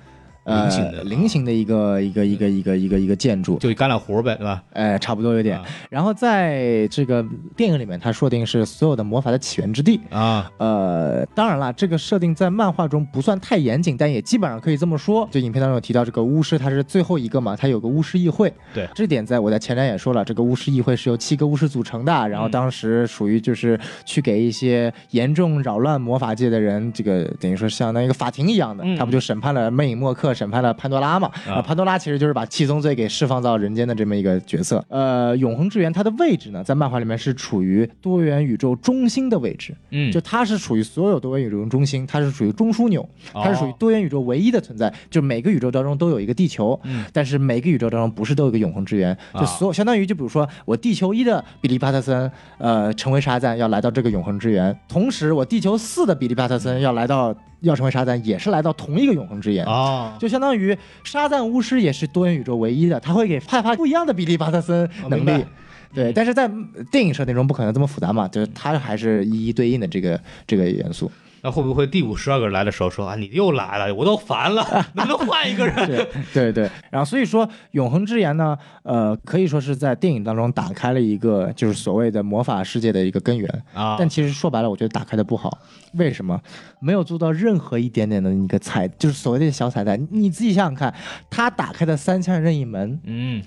[0.44, 4.64] 呃，菱形的菱形的一个一个一个一个一个一个建筑，就橄榄核呗，对吧？
[4.72, 5.66] 哎，差不多有点啊。
[5.90, 7.24] 然后在这个
[7.56, 10.00] 电影里面，它设定是所有的魔法的起源之地。
[10.10, 15.28] 啊，呃，当然了，这个设定在漫画中不算太严谨，但也基本上可以这么说。
[15.32, 18.52] 就影片当中有提到，这个巫师他是最后一个嘛，他有个巫师议会。
[18.74, 31.32] 对这点在我在前瞻也说了，这个巫师议会是由七个巫师组成的，然后嗯当时属于就是去给一些严重扰乱魔法界的人，这个等于说相当于一个法庭一样的，嗯他不就审判了魅影默克，审判了潘多拉嘛？
[31.48, 34.84] 啊潘多拉其实就是把七宗罪给释放到人间的这么一个角色。
[34.90, 39.76] 呃，永恒之源它的位置呢，在漫画里面是处于多元宇宙中心的位置。
[39.92, 43.02] 嗯，就它是属于所有多元宇宙中心，它是属于中枢纽，
[43.34, 44.94] 哦它是属于多元宇宙唯一的存在。
[45.10, 59.66] 就每个宇宙当中都有一个地球，嗯但是每个宇宙当中不是都有一个永恒之源，啊就所有相当于就比如说我地球一的比利巴特森，呃，成为沙赞要来到这个永恒之源，同时我地球四的比利巴特森要来到要成为沙赞，也是来到同一个永恒之眼。
[59.66, 65.46] 啊，就相当于沙赞巫师也是多元宇宙唯一的，他会给派发不一样的比利巴特森能力哦。
[65.94, 66.50] 对，但是在
[66.92, 71.12] 电影设定中不可能这么复杂嘛，就是它还是一一对应的这个这个元素。
[71.42, 74.64] 那会不会第五十二个人来的时候说啊，你又来了，我都烦了，
[74.94, 75.76] 能不能换一个人？
[76.34, 83.64] 对对对，然后所以说永恒之言呢，呃，可以说是在电影当中打开了一个就是所谓的魔法世界的一个根源。
[83.74, 85.58] 啊，但其实说白了，我觉得打开的不好。
[85.94, 86.40] 为什么？
[86.80, 90.00] 没有做到任何一点点的一个彩，就是所谓的小彩蛋。
[90.12, 90.94] 你你自己想想看，
[91.30, 93.42] 他打开的三扇任意门，嗯，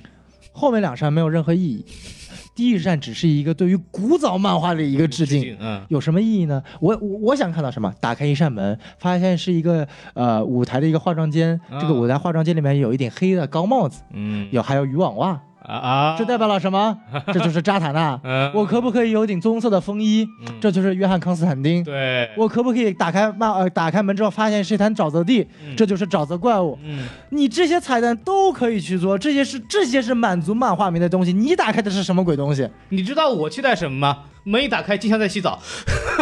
[0.52, 1.84] 后面两扇没有任何意义，
[2.54, 5.56] 第一扇只是一个对于古早漫画的一个致敬。
[5.58, 6.62] 嗯，有什么意义呢？
[6.80, 7.92] 我我我想看到什么？
[8.00, 11.58] 打开一扇门，发现是一个呃舞台的一个化妆间。
[11.70, 16.96] 啊这个舞台化妆间里面有一顶黑的高帽子，嗯，有还有渔网袜，啊啊，这代表了什么？
[17.32, 18.18] 这就是扎塔纳。
[18.24, 20.26] 嗯，我可不可以有顶棕色的风衣？
[20.46, 21.82] 嗯这就是约翰康斯坦丁。
[21.82, 25.46] 对，我可不可以打开漫呃打开门之后发现是一滩沼泽地？
[25.66, 26.78] 嗯这就是沼泽怪物。
[26.84, 31.32] 嗯，你这些彩蛋都可以去做，这些是这些是满足漫画迷的东西。
[31.32, 32.68] 你打开的是什么鬼东西？
[32.90, 34.18] 你知道我期待什么吗？
[34.44, 35.58] 门一打开，静香在洗澡，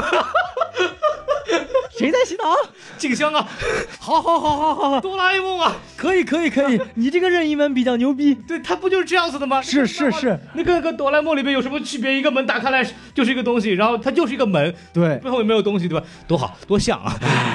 [2.01, 2.57] 谁在洗澡？
[2.97, 3.47] 静香啊，
[4.01, 8.35] 好好好好好好，哆啦 A 梦啊，可以可以可以，你这个任意门比较牛逼。
[8.35, 9.61] 对，它不就是这样子的吗？
[9.61, 12.15] 是是是，那个跟哆啦 A 梦里面有什么区别？
[12.17, 12.83] 一个门打开来
[13.15, 16.07] 就是一个东西，然后它就是一个门，对，背后也没有东西，对吧？
[16.27, 17.15] 多好，多像啊！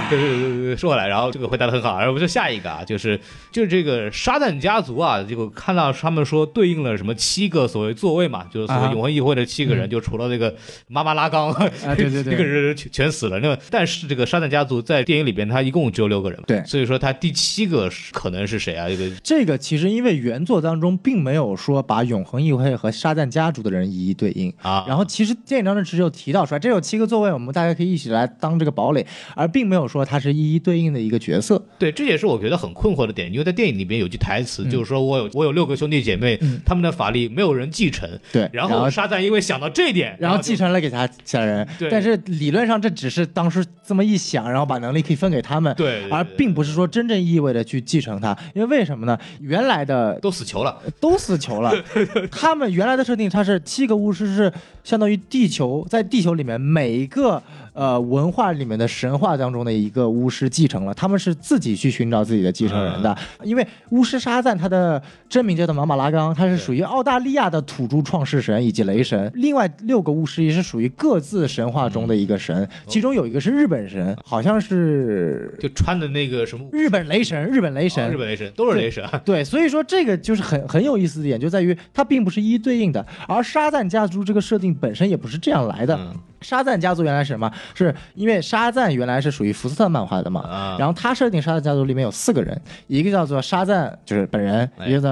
[0.09, 3.19] 对对对对对，说回来，然后这个回答的很好，然后我们说下一个啊，就是
[3.51, 10.53] 就是这个沙旦家族啊，这个看到他们说对应了什么七个所谓座位嘛，就是所谓啊永恒议会的七个人，就除了那个
[10.87, 13.39] 妈妈拉冈啊对对对那个人全全死了。
[13.39, 18.89] 那么但是这个沙赞家族在电影里边，他一共只有六个人，对所以说他第七个是可能是谁啊？
[18.89, 24.53] 这个这个其实因为原作当中并没有说把永恒议会和沙赞家族的人一一对应。
[24.61, 31.63] 啊，然后其实电影当中只有提到出来，这有七个座位，我们大家可以一起来当这个堡垒，而并没有说它是一一对应的一个角色。
[31.79, 38.09] 对，这也是我觉得很困惑的点，因为在电影里边有句台嗯词，就是说我有我有六个兄弟姐妹，他们的法力没有人继承。
[38.33, 49.17] 对，然后沙赞因为想到这一点，就然后继承了给他家人，对但是理论上这只是当时这么一想，然后把能力可以分给他们，对对对而并不是说真正意味着去继承它，因为为什么呢？
[49.39, 50.81] 原来的都死球了。
[50.99, 51.71] 都死球了，
[52.31, 54.51] 他们原来的设定它是七个巫师是
[54.83, 57.41] 相当于地球在地球里面每一个
[57.75, 64.99] 呃文化里面的神话当中的一个巫师继承了，他们是自己去寻找自己的继承人的，因为巫师沙赞他的
[65.29, 76.65] 真名叫做马马拉冈，他是属于澳大利亚的土著创世神以及雷神，另外六个巫师也是属于各自神话中的一个神，其中有一个是日本神，好像是就穿的那个什么？
[76.71, 85.95] 日本雷神，日本雷神，啊日本雷神都是雷神，对，所以说这个就是很很有意思的点，就在于它并不是一一对应的，而沙赞家族这个设定本身也不是这样来的。
[85.95, 86.15] 嗯
[86.45, 87.51] 沙赞家族原来是什么？
[87.73, 95.09] 是因为沙赞原来是属于福斯特漫画的嘛，啊然后他设定沙赞家族里面有四个人，一个叫做沙赞，就是本人，哎一个叫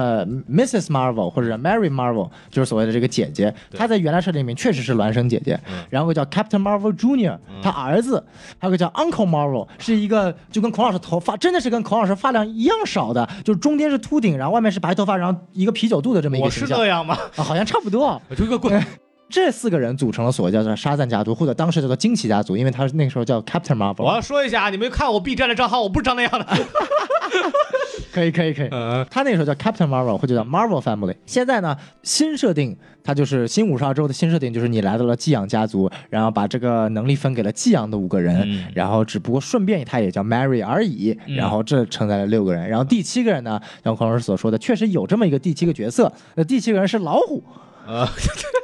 [0.48, 0.86] Mrs.
[0.86, 3.52] Marvel 或者 Mary Marvel，就是所谓的这个姐姐。
[3.70, 5.58] 对她在原来设定里面确实是孪生姐姐。
[5.68, 8.22] 嗯然后个叫 Captain Marvel Junior，他儿子，
[8.58, 17.16] 还有个叫 Uncle Marvel，是一个就跟孔老师头发真的是跟孔老师发量一样少的，就是中间是秃顶，然后外面是白头发，然后一个啤酒肚的这么一个形象是这样吗？
[17.36, 18.20] 啊，好像差不多。
[18.28, 18.84] 我就一个棍，
[19.34, 24.04] 这四个人组成了所谓叫做沙赞家族，或者当时叫做惊奇家族，因为他那个时候叫 Captain Marvel。
[24.04, 26.46] 我要说一下，你们看我 B 站的账号，我不是长那样的。
[28.14, 28.68] 可以可以可以。
[28.70, 31.16] 嗯他那个时候叫 Captain Marvel 或者叫 Marvel Family。
[31.26, 47.42] 现在呢，新设定它就是新五十二周的新设定，就是你来到了寄养家族，然后把这个能力分给了寄养的五个人，嗯然后只不过顺便他也叫 Mary 而已，然后这承载了六个人，然后第七个人呢，像孔老师所说的，确实有这么一个第七个角色，那第七个人是老虎。
[47.86, 48.08] 啊。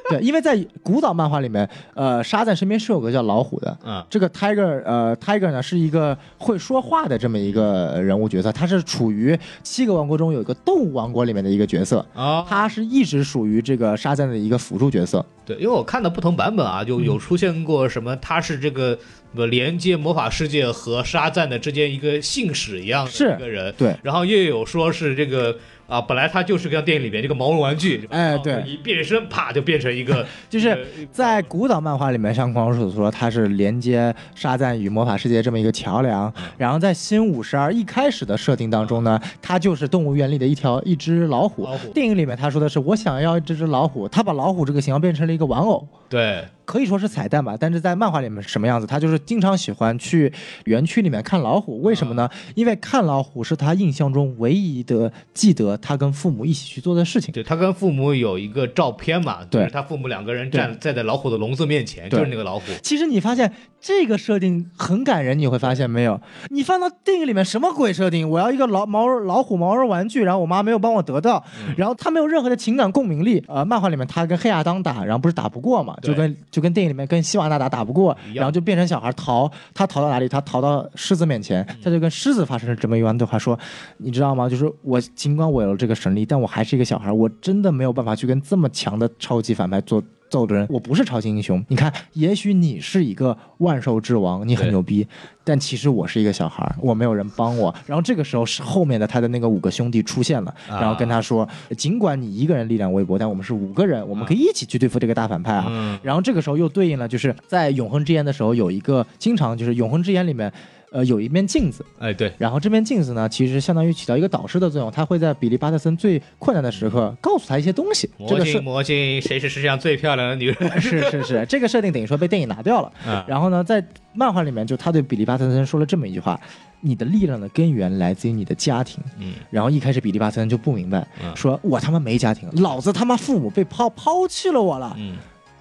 [0.08, 4.04] 对，因为在古早漫画里面，呃，沙赞身边是有个叫老虎的，嗯。
[4.10, 15.24] 这个 Tiger，呃，Tiger 呢是一个会说话的这么一个人物角色，他是处于七个王国中有一个动物王国里面的一个角色，啊，他是一直属于这个沙赞的一个辅助角色。
[15.50, 18.96] 对，因为我看到不同版本啊，就有出现过什么，他是这个
[19.34, 23.96] 呃连接魔法世界和沙赞的之间一个信使一样的是一个人，对。
[24.02, 25.56] 然后又有说是这个
[25.88, 28.62] 啊，本来他就是个像电影里面这个毛绒玩具，哎对。
[28.64, 30.78] 一变身啪就变成一个， 就是呃
[31.10, 36.32] 在古早漫画里面，像光叔所说，他是连接沙赞与魔法世界这么一个桥梁。
[36.56, 41.64] 然后在新五十二一开始的设定当中呢，他就是动物园里的一条一只老虎。
[41.64, 41.88] 老虎。
[41.92, 45.88] 电影里面他说的是我想要这只老虎，他把老虎这个形象变成了一一个玩偶。
[46.10, 48.86] 对，可以说是彩蛋吧，但是在漫画里面是什么样子？
[48.86, 50.32] 他就是经常喜欢去
[50.66, 52.30] 园区里面看老虎，为什么呢？
[52.54, 57.32] 因为看老虎是他印象中唯一的记得他跟父母一起去做的事情。
[57.32, 62.66] 对他跟父母有一个照片嘛，对就是他父母两个人站站在老虎的笼子面前，就是那个老虎。
[62.84, 66.20] 其实你发现这个设定很感人，你会发现没有？
[66.50, 68.30] 你放到电影里面什么鬼设定？
[68.30, 71.44] 我要一个老毛老虎毛绒玩具，然后我妈没有帮我得到，
[71.76, 73.42] 然后他没有任何的情感共鸣力。
[73.48, 80.28] 呃，漫画里面他跟黑亚当打，然后不是打不过嘛，就跟就跟电影里面跟希瓦纳达打不过然后就变成小孩逃，他逃到哪里？
[80.28, 83.58] 他逃到狮子面前，他就跟狮子发生了这么一段对话，说，
[83.98, 84.48] 你知道吗？
[84.48, 90.02] 就是我尽管我有了这个神力，但我还是一个小孩，我真的没有办法去跟这么强的超级反派做。
[90.30, 91.62] 揍的人，我不是超级英雄。
[91.68, 95.06] 你看，也许你是一个万兽之王，你很牛逼，
[95.44, 97.74] 但其实我是一个小孩，我没有人帮我。
[97.86, 105.66] 然后这个时候是后面的他的那个五个兄弟出现了，啊然后跟他说，尽管你一个人力量微薄，但我们是五个人，我们可以一起去对付这个大反派啊。
[105.68, 110.50] 嗯然后这个时候又对应了，就是在永恒之眼的时候有一个经常就是永恒之眼里面，
[110.92, 118.10] 呃，有一面镜子，哎，对，然后这面镜子呢，其实相当于起到一个导师的作用，他会在比利巴特森最困难的时刻告诉他一些东西。
[118.26, 120.70] 这魔个魔镜，谁是世界上最漂亮的女人？
[120.82, 122.92] 是是是，这个设定等于说被电影拿掉了。
[123.06, 126.40] 啊然后呢，在漫画里面，就他对比利巴特森说了这么一句话
[126.82, 135.16] ：“你的力量的根源来自于你的家庭。”嗯，然后一开始比利巴特森就不明白，嗯说我他妈没家庭，老子他妈父母被抛抛弃了我了，嗯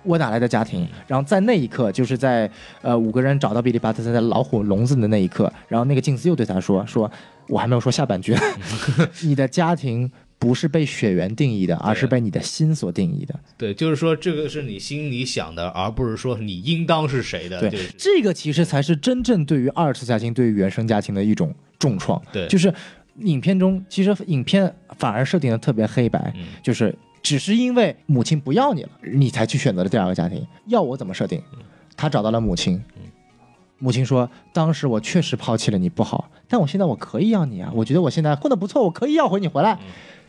[0.10, 0.88] 我哪来的家庭？
[1.08, 2.50] 然后在那一刻，就是在
[2.82, 7.10] 呃五个人找到比利巴特森的老虎笼子的那一刻，然后那个镜子又对他说：“说
[7.48, 8.36] 我还没有说下半句，
[9.22, 17.60] 你的家庭不是被血缘定义的，而是被你的心所定义的。”对，就是说这个是你心里想的，而不是说你应当是谁的。
[17.60, 22.20] 对，就是这个其实才是真正对于二次家庭、对于原生家庭的一种重创。
[22.32, 22.74] 对就是
[23.18, 30.46] 影片中，其实影片反而设定的特别黑白，嗯就是只是因为母亲不要你了，你才去选择了第二个家庭。
[30.68, 31.42] 要我怎么设定？
[31.96, 32.82] 他找到了母亲。
[33.82, 37.72] 母亲说：“当时我确实抛弃了你，不好，但我现在我可以要你啊！
[37.74, 39.80] 我觉得我现在混得不错，我可以要回你回来。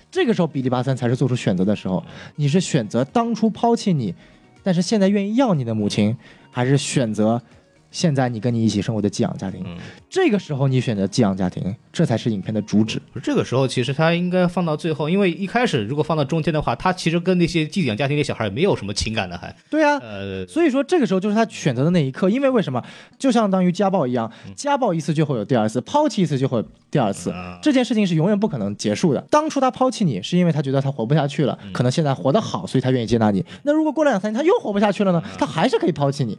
[0.08, 2.04] 这个时候，比利巴森才是做出选择的时候。
[2.36, 4.14] 你是选择当初抛弃你，
[4.62, 6.16] 但是现在愿意要你的母亲，
[6.52, 7.42] 还是选择
[7.90, 9.62] 现在你跟你一起生活的寄养家庭？
[9.66, 9.76] 嗯
[10.08, 13.00] 这个时候你选择寄养家庭，这才是影片的主旨。
[13.22, 22.82] 这个时候其实他应该放到最后，因为一开始如果放到中间的话，他其实跟那些寄养家庭的小孩没有什么情感的，还对啊，呃，所以说这个时候就是他选择的那一刻，因为为什么？
[23.18, 29.24] 就相当于家暴一样，家暴一次就会有第二次，抛弃一次就会有第二次啊，这件事情是永远不可能结束的。
[29.30, 33.44] 当初他抛弃你，是因为他觉得他活不下去了，可能现在活得好，所以他愿意接纳你。
[33.62, 35.22] 那如果过了两三年他又活不下去了呢？
[35.38, 36.36] 他还是可以抛弃你。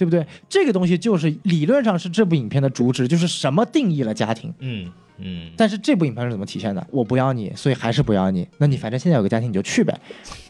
[0.00, 0.26] 对不对？
[0.48, 4.50] 这个东西就是理论上是这部影片的主旨，就是什么定义了家庭。
[4.60, 6.86] 嗯嗯，但是这部影片是怎么体现的？
[6.90, 8.48] 我不要你，所以还是不要你。
[8.56, 9.94] 那你反正现在有个家庭，你就去呗。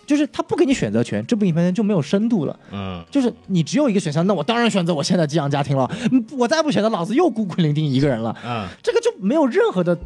[0.07, 2.57] 就是他不给你选择权，这部影片就没有深度了。
[2.71, 5.91] 嗯，就是你只有一个选项，那我当然选择我现在寄养家庭了。
[6.13, 8.37] 嗯我再不选择，老子又孤苦伶仃一个人了。
[8.45, 9.99] 嗯，这个就没有任何的，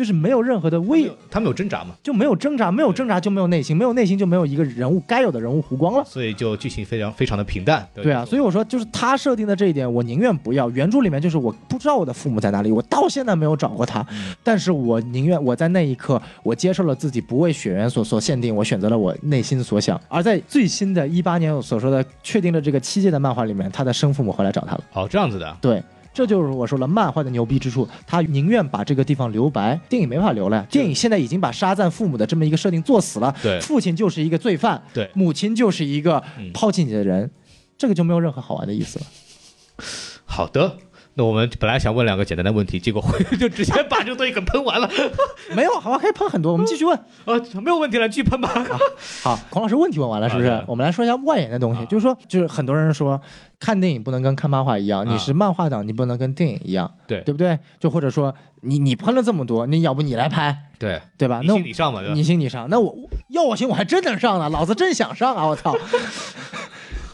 [0.00, 6.02] 就是没有任何的威，他们有挣扎吗，就没有挣扎，没有挣扎就没有内心，没有内心就没有一个人物该有的人物弧光了。
[6.06, 7.86] 所以就剧情非常非常的平淡。
[7.94, 10.70] 对啊，所以我说，就是他设定的这一点，我宁愿不要。
[10.70, 14.02] 原著里面就是我不知道我的父母在哪里，我到现在没有找过他，
[14.42, 20.00] 但是我宁愿我在那一刻，我接受了自己不为血缘所所限定，我选择了我内心所想。
[20.08, 24.84] 而在最新的一八年我所说的确定的这个七届的漫画里面，他的生父母回来找他了。
[24.94, 25.82] 哦，这样子的，对，
[26.20, 30.66] 这就是我说了漫画的牛逼之处，他宁愿把这个地方留白，电影没法留了。
[30.70, 37.30] 电影现在已经把沙赞父母的这么一个设定做死了，对父亲就是一个罪犯，对母亲就是一个嗯抛弃你的人，
[37.78, 39.06] 这个就没有任何好玩的意思了。
[40.26, 40.76] 好的。
[41.14, 44.88] 那我们本来想问两个简单的问题，结果会 就直接把这个东西给喷完了。
[45.54, 46.96] 没有，好吧，可以喷很多，我们继续问。
[46.96, 48.48] 啊， 没有问题了，继续喷吧。
[49.22, 50.62] 好，孔老师问题问完了，是不是？
[50.66, 53.20] 我们来说一下外延的东西，就是说，就是很多人说
[53.58, 57.58] 看电影不能跟看漫画一样，啊你是漫画党，你不能跟电影一样，对对不对？
[57.80, 58.32] 就或者说
[58.62, 61.40] 你你喷了这么多，你要不你来拍，对，对吧？
[61.42, 62.22] 你那你上吧你？
[62.22, 62.94] 行你上，那我
[63.30, 65.44] 要我行我还真能上呢，老子真想上啊！
[65.46, 65.76] 我操！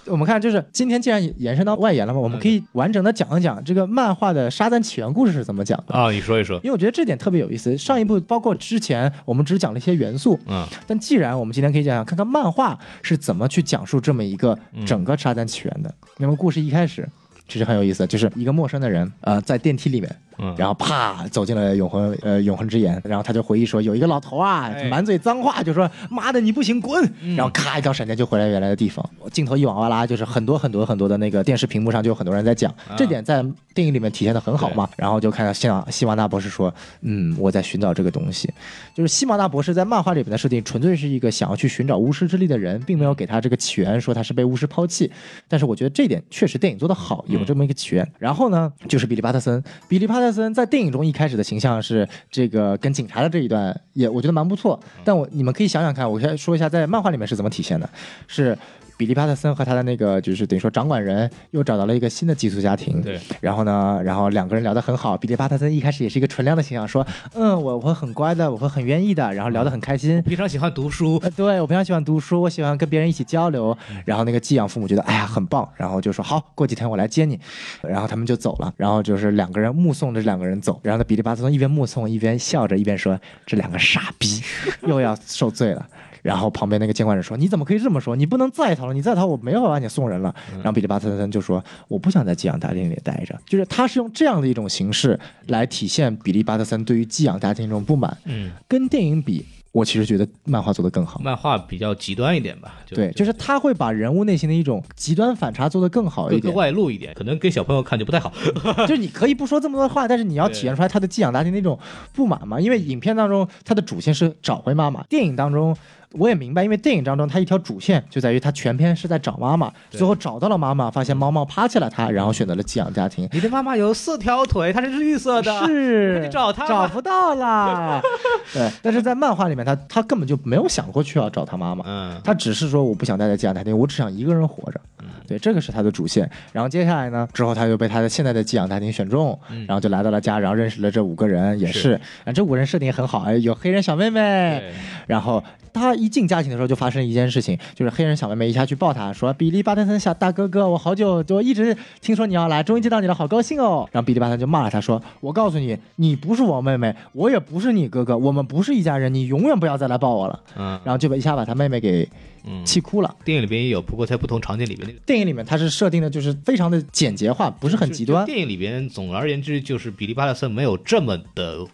[0.06, 5.94] 我们看，就是今天既然延伸到外延了嘛，我们可以完整的讲一讲这个漫画的沙赞起源故事是怎么讲的。
[5.94, 6.56] 啊，你说一说。
[6.58, 7.76] 因为我觉得这点特别有意思。
[7.76, 15.94] 上一部包括之前我们只讲了一些元素，嗯但既然我们今天可以讲讲看看漫画是怎么去讲述这么一个整个沙赞起源的。
[16.18, 17.08] 那么故事一开始
[17.48, 27.36] 其实很有意思，就是一个陌生的人，呃，在电梯里面，嗯，然后啪走进了永恒呃永恒之眼，然后他就回忆说，有一个老头啊哎，满嘴脏话，就说妈的你不行滚，嗯。
[27.36, 32.94] 然后咔一道闪电就回来原来的地方，镜头一往外拉，就是很多很多很多的那个电视屏幕上就有很多人在讲，啊。
[32.96, 34.88] 这点在电影里面体现的很好嘛。
[34.96, 36.72] 然后就看到西马西马纳博士说，
[37.02, 38.52] 嗯，我在寻找这个东西，
[38.94, 45.10] 就是西马纳博士在漫画里面的设定纯粹是一个想要去寻找巫师之力的人，并没有给他这个起源说他是被巫师抛弃，
[45.48, 48.06] 但是我觉得这点确实电影做的好，有这么一个起源。
[48.18, 57.88] 然后呢，就是比利巴特森，比利巴特森在电影中一开始的形象是这个跟警察的这一段也我觉得蛮不错，但我你们可以想想看，我先说一下在漫画里面是怎么体现的，
[58.26, 58.56] 是。
[58.96, 65.16] 比利巴特森和他的那个就是等于说掌管人又找到了一个新的寄宿家庭，对，然后呢，然后两个人聊得很好。
[65.16, 70.22] 比利巴特森一开始也是一个纯良的形象，说，嗯，我会很乖的，我会很愿意的，然后聊得很开心。
[70.22, 73.76] 平常喜欢读书，呃，对我平常喜欢读书，我喜欢跟别人一起交流。
[74.04, 77.38] 然后那个寄养父母觉得，哎呀，很棒，然后就说好，过几天我来接你。
[77.82, 80.80] 然后他们就走了，然后就是两个人目送着这两个人走。
[80.82, 84.42] 然后呢，比利巴特森一边目送一边笑着，一边说，这两个傻逼
[84.86, 85.86] 又要受罪了。
[86.26, 88.16] 然后旁边那个监管者说：“你怎么可以这么说？
[88.16, 88.92] 你不能再逃了！
[88.92, 95.16] 你再逃，我没法把你送人了。”然后比利巴特森就说：“我不想在寄养家庭里待着。”就是他是用这样的一种形式
[95.46, 98.16] 来体现比利巴特森对于寄养家庭这种不满。
[98.24, 101.20] 嗯，跟电影比，我其实觉得漫画做得更好。
[101.20, 106.52] 漫画比较极端一点吧，对，就是他会把人物内心的一种极端反差做得更好一点。
[106.52, 108.32] 外露一点，可能给小朋友看就不太好。
[108.88, 111.78] 就是你可以不说这么多话，但是你要体现出来他的寄养家庭那种
[112.12, 112.60] 不满嘛。
[112.60, 115.76] 因为影片当中他的主线是找回妈妈，电影当中。
[116.18, 123.28] 我也明白，因为电影当中他一条主线就在于他全篇是在找妈妈，最后找到了妈妈，发现猫猫抛弃了他，然后选择了寄养家庭。
[123.32, 128.00] 你的妈妈有四条腿，它是绿色的，是，你找她找不到啦。
[128.52, 134.80] 对，但是在漫画里面，他他根本就没有想过去要找他妈妈，嗯，他只是说我不想待在寄养家庭，我只想一个人活着。
[135.28, 136.28] 对，这个是他的主线。
[136.52, 139.36] 然后接下来呢，之后他又被他的现在的寄养家庭选中，
[139.66, 141.80] 然后就来到了家，然后认识了这五个人，也是。
[141.80, 144.72] 是，啊，这五人设定也很好，哎，有黑人小妹妹，
[145.08, 145.42] 然后
[145.72, 162.08] 他一进家庭的时候就发生一件事情，就是黑人小妹妹一下去抱他，说：“比利巴特森小大哥哥，我好久就一直听说你要来，终于见到你了，好高兴哦。”然后比利巴特森就骂了他说：“我告诉你，你不是我妹妹，我也不是你哥哥，我们不是一家人，你永远不要再来抱我了。”嗯然后就一下把他妹妹给
[162.48, 163.16] 嗯，气哭了。
[163.24, 165.00] 电影里边也有，不过在不同场景里边那个。
[165.04, 168.24] 电影里面它是设定的就是非常的简洁化，不是很极端。
[168.24, 171.66] 电影里边，总而言之，就是比利巴特森没有这么的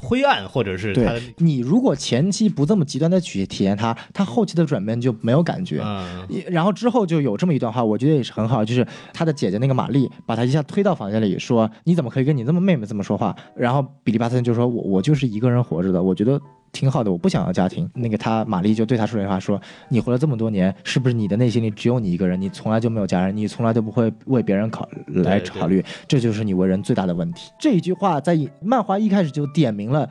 [0.00, 5.82] 灰暗，或者是对你如果前期不这么极端的去体验它，它后期的转变就没有感觉。
[5.84, 16.40] 嗯然后之后就有这么一段话，我觉得也是很好，就是他的姐姐那个玛丽把他一下推到房间里，说：“你怎么可以跟你这么妹妹这么说话？”然后比利巴特森就说：“我我就是一个人活着的，我觉得
[16.72, 22.40] 挺好的，我不想要家庭。”那个他玛丽就对他说了一句话，说：“你活了这么多年，是不是你的内心里只有你一个人？
[22.40, 30.08] 你从来就没有家人，你从来都不会为别人考来考虑，这就是你为人最大的问题。”这一句话在漫画一开始就点明了。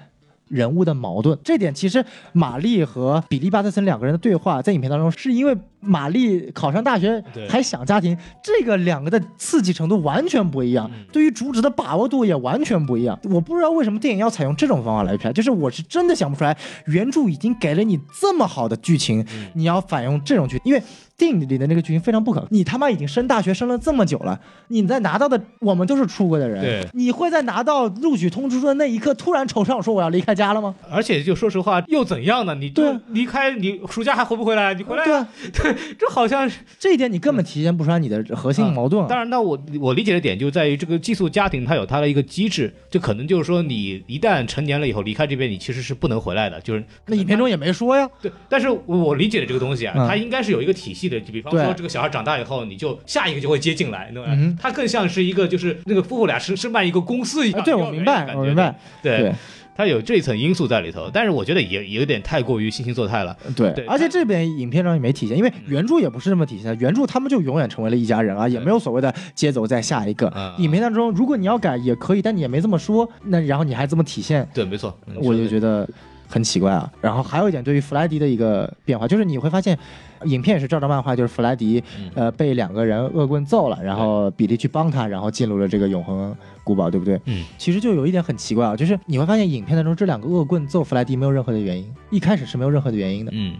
[0.49, 5.53] 人物的矛盾，这点其实玛丽和比利巴特森两个人的对话，在影片当中是因为
[5.87, 13.17] 玛丽考上大学还想家庭，这个两个的刺激程度完全不一样，对于主旨的把握度也完全不一样。
[13.23, 20.83] 我不知道为什么电影要采用这种方法来拍，就是我是真的想不出来，原著已经给了你这么好的剧情，你要反用这种剧，因为。
[21.17, 30.75] 电影里的那个剧情非常不可，你他妈已经升大学升了这么久了，你在拿到的我们都是出国的人，你会在拿到录取通知书的那一刻突然惆怅说我要离开家了吗？
[30.91, 32.53] 而且就说实话，又怎样呢？
[32.53, 34.75] 你就对啊离开，你暑假还回不回来？
[34.75, 36.59] 你回来对啊，对， 这好像是。
[36.79, 39.07] 这一点你根本体现不出来你的核心矛盾、啊。
[39.07, 48.09] 当然，那我我理解的点就在于这个寄宿家庭它有它的一个机制，就可能就是说你一旦成年了以后离开这边，你其实是不能回来的，就是那影片中也没说呀。
[48.21, 48.31] 对。
[48.49, 54.29] 但是我理解的这个东西啊，嗯它应该是有一个体系的，就比方说这个小孩长大以后，你就下一个就会接进来，对吧？
[54.31, 57.61] 嗯它更像是一个就是那个夫妇俩是是卖一个公司一样。
[57.61, 58.77] 啊，对，我明白，我明白。
[59.01, 59.33] 对。
[59.77, 63.37] 它有这一层因素在里头，但是我觉得也也有点太过于惺惺作态了。
[63.55, 66.75] 对，对而且这边影片上也没体现，因为原著也不是这么体现的。
[66.75, 70.27] 原著他们就永远成为了一家人啊，也没有所谓的接走再下一个。
[70.35, 75.87] 嗯影片当中，如果你要改也可以，但你也没这么说，那然后你还这么体现，对，没错，嗯我就觉得
[76.27, 76.91] 很奇怪啊。
[77.01, 79.77] 然后还有一点，对于弗莱迪的一个变化，就是你会发现，
[80.25, 87.19] 影片也是照着漫画，就是弗莱迪嗯呃被两个人恶棍揍了，然后比利去帮他，然后进入了这个永恒古堡，对不对？
[87.25, 93.55] 嗯，其实就有一点很奇怪啊，就是你会发现影片当中这两个恶棍揍弗莱迪没有任何的原因，一开始是没有任何的原因的，嗯，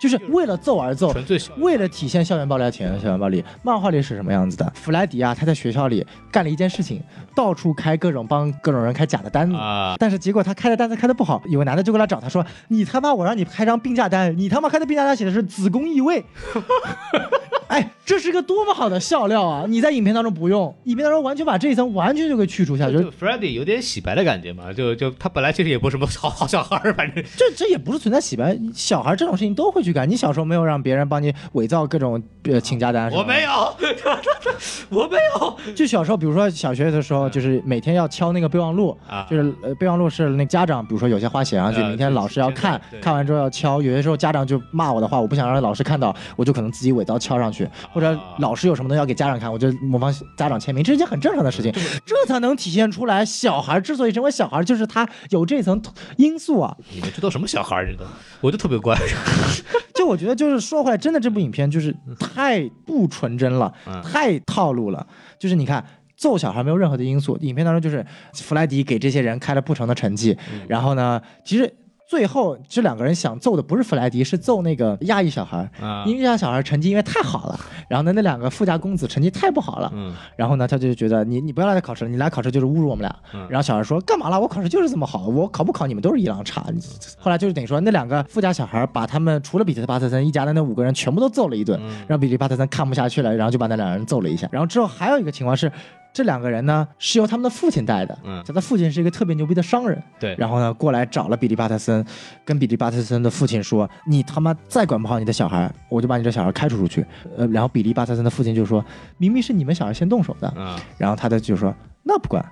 [0.00, 1.12] 就是为了揍而揍。
[1.12, 4.72] 纯粹为了体现校园暴力而体现校园暴力，漫画里是什么样子的？
[4.74, 7.02] 弗莱迪啊，他在学校里干了一件事情，
[7.34, 16.24] 到处开各种帮各种人开假的单子，啊，但是结果他开的单子开的不好，有个男的就过来找他说：“你他妈，我让你开张病假单，你他妈开的病假单写的是子宫异位。”
[17.68, 19.64] 哎，这是个多么好的笑料啊！
[19.66, 30.06] 你在影片当中不用，影片当中完全把这一层完全就给去除下去，就 Freddy 有点洗白的感觉嘛，就就他本来其实也不是什么 好好小孩儿，反正这这也不是存在洗白，小孩这种事情都会去干。
[30.06, 33.10] 你小时候没有让别人帮你伪造各种呃请假单？
[33.10, 33.50] 我没有，
[34.90, 43.80] 我没有就小时候，比如说小学的时候，就是每天要敲那个备忘录，啊，就是呃备忘录是那家长，比如说有些话写上去，呃明天老师要看看完之后要敲。
[43.82, 51.72] 有些时候家长就骂我的话，我不想让老师看到，我就可能自己伪造敲上去，或者老师有什么东西要给家长看，我就模仿家长签名，这是一件很正常的事情，
[52.04, 55.80] 这才能体现出来小孩之所以成为小孩，就是他有这层
[56.16, 56.76] 因素啊。
[56.92, 57.86] 你们这都什么小孩儿？
[57.86, 58.04] 这都，
[58.40, 58.96] 我就特别乖，
[59.94, 65.06] 就我觉得，就是说回来，真的这部影片就是太不纯真了，嗯太套路了。
[65.38, 65.84] 就是你看。
[66.22, 71.74] 揍小孩没有任何的因素，影片当中就是弗莱迪给这些人开了不成的成绩，嗯然后呢，其实
[72.08, 77.58] 最后这两个人想揍的不是弗莱迪，是揍那个亚裔小孩，啊因为亚裔小孩成绩因为太好了，
[77.88, 83.16] 然后呢那两个富家公子成绩太不好了，嗯然后呢他就觉得你你不要来考试了，你来考试就是侮辱我们俩。
[83.34, 84.38] 嗯然后小孩说干嘛了？
[84.38, 86.64] 我考试就是这么好，我考不考你们都是一样差。
[87.18, 94.46] 后来就是等于说那两个富家小孩把他们除了彼得巴特森一家的那五个人全部都揍了一顿，嗯让比利巴特森看不下去了，然后就把那两个人揍了一下。
[94.52, 95.72] 然后之后还有一个情况是。
[96.12, 102.04] 这两个人呢是由他们的父亲带的，嗯他的父亲是一个特别牛逼的商人，对，然后呢过来找了比利巴特森，
[102.44, 107.04] 跟比利巴特森的父亲说：“你他妈再管不好你的小孩，我就把你这小孩开除出去。”
[107.36, 108.84] 呃，然后比利巴特森的父亲就说
[109.16, 111.74] ：“明明是你们小孩先动手的。”嗯然后他的就说
[112.04, 112.44] ：“那不管，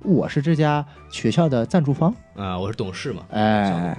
[0.00, 2.14] 我是这家学校的赞助方。
[2.34, 3.96] 啊，我是董事嘛，哎，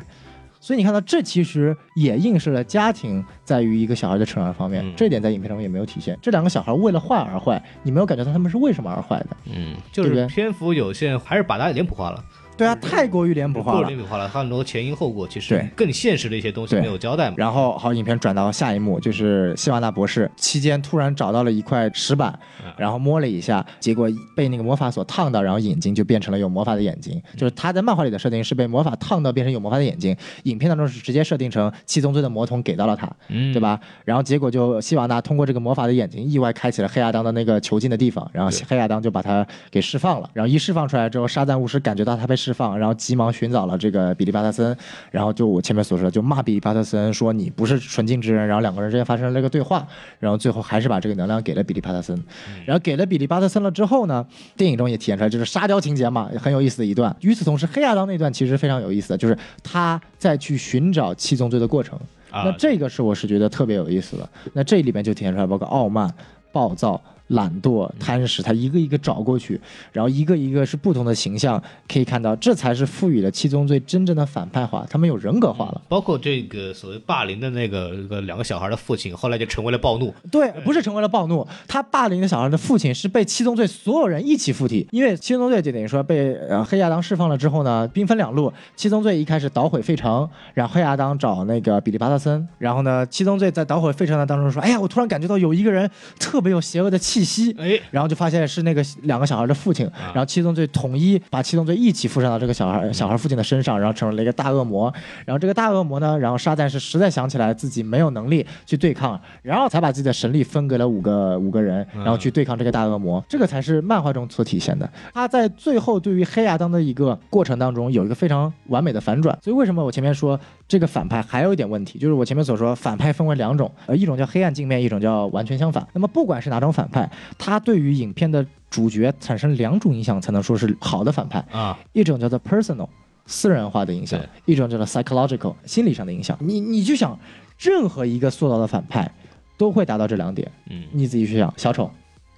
[0.63, 6.17] 所以你看到这其实也映射了家庭在于一个小孩的成长方面，嗯这点在影片中也没有体现。
[6.21, 9.27] 这两个小孩为了坏而坏，你没有感觉到他们是为什么而坏的？
[9.53, 12.23] 嗯，就是篇幅有限，还是把他脸谱化了，
[12.55, 13.99] 对啊，太过于脸谱化了过于脸。
[13.99, 22.37] 谱化了，它很多前因后果其实对更现实的一些东西没有交代嘛，然后好，影片转到下一幕，就是希瓦纳博士期间突然找到了一块石板，
[22.77, 27.21] 然后摸了一下，结果被那个魔法所烫到，然后眼睛就变成了有魔法的眼睛。
[27.35, 33.59] 就是他在漫画里的设定是被魔法烫到变成有魔法的眼睛，影片当中是直接设定成七宗罪的魔童给到了他，嗯对？
[33.59, 33.79] 吧？
[34.05, 40.29] 然后结果就希瓦纳通过这个魔法的眼睛，意外开启了黑亚当的那个囚禁的地方，然后黑亚当就把他给释放了。
[40.33, 44.75] 然后一释放出来之后，沙赞巫师感觉到他被释放，然后急忙寻找了这个比利巴特森，
[45.11, 49.87] 然后就我前面所说的，就骂比利巴特森说你不是纯净之人，然后两个人之间发生了这个对话，
[50.19, 52.21] 然后最后还是把这个能量给了比利巴特森。
[52.65, 54.25] 然后给了比利巴特森了之后呢，
[54.57, 57.15] 电影中也体现出来就是沙雕情节嘛，很有意思的一段。
[57.21, 61.97] 与此同时，黑亚当那段其实非常有意思的，就是他在去寻找七宗罪的过程。
[62.29, 64.27] 啊那这个是我是觉得特别有意思的。
[64.53, 66.11] 那这里面就体现出来，包括傲慢、
[66.51, 66.99] 暴躁、
[67.33, 69.59] 懒惰、贪食，他一个一个找过去，
[69.91, 75.81] 然后一个一个是不同的形象，可以看到这才是赋予了七宗罪真正的反派化，他们有人格化了。
[75.87, 95.89] 包括这个所谓霸凌的那个这个两个小孩的父亲，后来就成为了暴怒，对，不是成为了暴怒，他霸凌的小孩的父亲是被七宗罪所有人一起附体，因为七宗罪就等于说被呃黑亚当释放了之后呢，兵分两路，七宗罪一开始捣毁费城，然后黑亚当找那个比利巴特森，然后呢，七宗罪在捣毁费城的当中说，哎呀，我突然感觉到有一个人
[96.19, 104.93] 特别有邪恶的气息，哎，然后就发现是那个两个小孩的父亲，然后七宗罪统一把七宗罪一起附上到这个小孩小孩父亲的身上，然后成为了一个大恶魔。
[105.25, 113.23] 然后这个大恶魔呢，然后沙赞是实在想起来自己没有能力去对抗，然后才把自己的神力分给了五个五个人，然后去对抗这个大恶魔。
[113.29, 114.89] 这个才是漫画中所体现的。
[115.13, 119.37] 他在最后对于黑亚当的一个过程当中有一个非常完美的反转。
[119.41, 120.39] 所以为什么我前面说
[120.73, 125.87] 这个反派还有一点问题，就是我前面所说反派分为两种，呃，一种叫黑暗镜面，一种叫完全相反。
[125.93, 131.37] 那么不管是哪种反派，他对于影片的主角产生两种影响，才能说是好的反派。
[131.51, 132.89] 啊，一种叫做 personal
[133.27, 136.35] 私人化的影响，一种叫做 psychological 心理上的影响。
[136.39, 137.19] 你你就想，
[137.59, 139.11] 任何一个塑造的反派
[139.59, 140.51] 都会达到这两点。
[140.71, 141.91] 嗯你自己去想，小丑，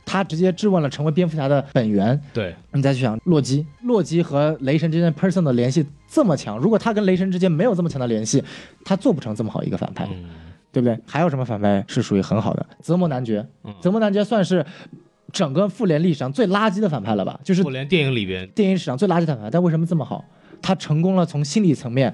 [0.05, 2.19] 他直接质问了成为蝙蝠侠的本源。
[2.31, 8.43] 对，你再去想洛基，洛基和雷神之间 person 的联系这么强，如果他跟雷神之间没有这么强的联系，
[8.83, 10.07] 他做不成这么好一个反派。
[10.11, 10.29] 嗯，
[10.71, 10.97] 对不对？
[11.05, 12.65] 还有什么反派是属于很好的？
[12.81, 13.45] 泽摩男爵，
[13.81, 14.65] 泽摩男爵算是
[15.31, 17.39] 整个复联历史上最垃圾的反派了吧？
[17.43, 20.23] 就是复联电影里边，电影史上最垃圾的反派，但为什么这么好？
[20.61, 22.13] 他成功了从心理层面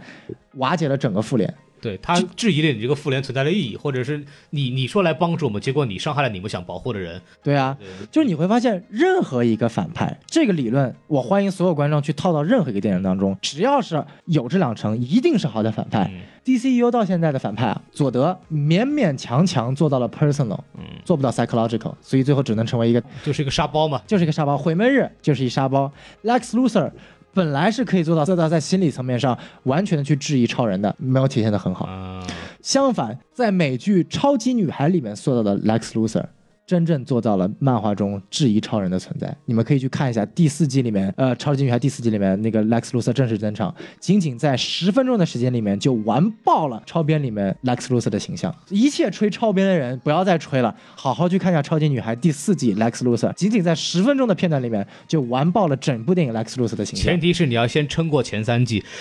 [0.55, 1.53] 瓦解了整个复联。
[1.81, 7.21] 对他质疑了你这个复联存在的意义，或者是你你说来帮助我们，结果你伤害了你们想保护的人。
[7.43, 7.77] 对啊，
[8.11, 16.09] 就是你会发现，任何一个反派，这个理论，我欢迎所有观众去套到任何一个电影当中，只要是有这两成，一定是好的反派。
[16.13, 24.01] 嗯 DCU 到现在的反派啊，佐德勉勉强强做到了 personal，嗯，做不到 psychological，所以最后只能成为一个就是一个沙包嘛。
[24.07, 25.91] 就是一个沙包，毁灭日就是一沙包。
[26.23, 26.89] Lex Luthor
[27.33, 31.85] 本来是可以做到做到在心理层面上完全的去质疑超人的，没有体现的很好。
[31.85, 32.21] 啊，
[32.61, 36.25] 相反，在美剧《超级女孩》里面塑造的 Lex Luthor。
[36.67, 48.55] 真正做到了漫画中质疑超人的存在，你们可以去看一下第四季里面，呃，超级女孩第四季里面那个 Lex Luthor 正式登场，仅仅在十分钟的时间里面就完爆了超编里面 Lex Luthor 的形象。
[48.69, 57.19] 一切吹超编的人不要再吹了，好好去看一下超级女孩第四季 Lex Luthor，仅仅在十分钟的片段里面就完爆了整部电影 Lex Luthor 的形象前。
[57.19, 58.83] 提是你要先撑过前三季。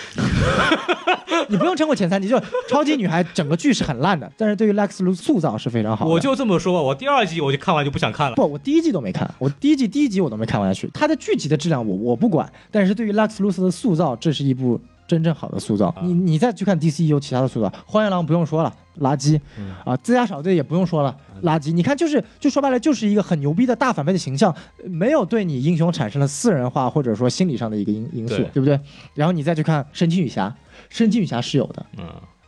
[1.48, 6.10] 你不用撑过前三集，就超级女孩整个剧是很烂的，但是对于 Lex Luthor 塑造是非常好的。
[6.10, 8.36] 我就这么说吧，我第二季我就看完就不想看了。
[8.36, 10.88] 不，我第一季都没看，我第一季第一集我都没看完下去。
[10.94, 15.94] 它的剧集的质量我我不管，但是对于 Luthor 的塑造，这是一部真正好的塑造。
[16.02, 19.40] 你你再去看 DCU 其他的塑造，荒原狼不用说了，垃圾
[19.84, 21.72] 啊，自家小队也不用说了，垃圾。
[21.72, 24.54] 你看就是就说白了就是一个很牛逼的大反派的形象，
[24.84, 28.78] 没有对你英雄产生了私人化或者说心理上的一个因因素，对对不对？
[29.14, 30.54] 然后你再去看神奇女侠，
[30.88, 32.04] 神奇女侠是有的，嗯，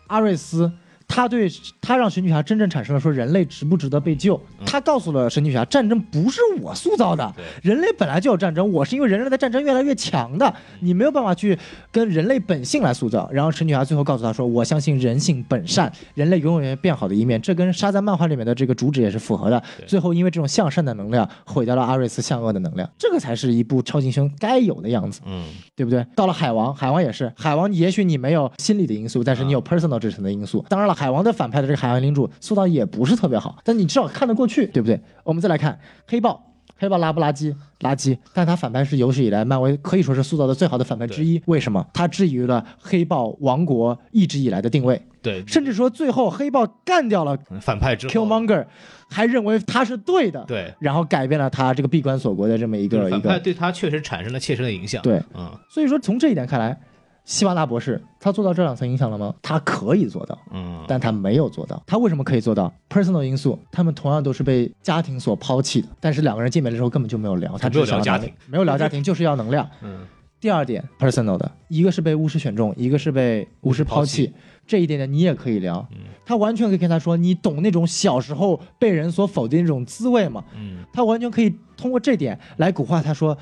[0.07, 0.71] 阿瑞斯，
[1.15, 1.47] 他对
[1.83, 4.41] 他让神奇女侠真正产生了说人类值不值得被救。
[4.65, 7.31] 他告诉了神奇女侠，战争不是我塑造的，
[7.63, 11.59] 人类本来就有战争，我是因为人类的战争越来越强的，你没有办法去
[11.91, 13.29] 跟人类本性来塑造。
[13.31, 19.63] 然后神奇女侠最后告诉他说，我相信人性本善，人类永远会变好的一面，这跟沙赞漫画里面的这个主旨也是符合的。
[19.87, 25.21] 最后因为这种向善的能量毁掉了阿瑞斯向恶的能量，这个才是一部超级英雄该有的样子。
[25.27, 25.45] 嗯，
[25.77, 26.07] 对不对？
[26.17, 30.65] 到了海王，海王也是海王，也许你没有心理的因素，但是你有 personal 支撑的因素。
[30.69, 35.01] 当然了，海王的反派的这个海洋领主塑造也不是特别好，但你至少看得过去，对不对？
[35.25, 35.77] 我们再来看
[36.07, 36.49] 黑豹。
[36.79, 37.55] 黑豹垃不垃圾？
[37.81, 41.41] 垃圾，但他反派是有史以来漫威可以说是塑造的最好的反派之一。
[41.47, 41.85] 为什么？
[41.93, 48.67] 他质疑了黑豹王国一直以来的定位，对，甚至说最后黑豹干掉了反派之后 Killmonger，
[49.09, 53.39] 还认为他是对的，对，然后改变了他这个闭关锁国的这么一个一反派个。
[53.41, 55.01] 对他确实产生了切身的影响。
[55.03, 56.77] 对，嗯，所以说从这一点看来，
[57.25, 59.35] 希瓦纳博士他做到这两层影响了吗？
[59.41, 61.83] 他可以做到，嗯，但他没有做到。
[61.87, 65.89] 他为什么可以做到？personal 因素，他们同样都是被家庭所抛弃的。
[66.01, 69.69] 但是两个人见面的时候根本就没有聊，他只有聊家庭，没有聊家庭， 就是要能量。
[69.83, 70.07] 嗯，
[70.41, 74.33] 第二点，personal 的，一个是被巫师选中，一个是被巫师抛弃。
[74.65, 80.45] 这一点点你也可以聊，嗯他完全可以跟他说，你懂那种小时候被人所否定那种滋味吗？
[80.55, 83.37] 嗯，他完全可以通过这点来蛊惑他说，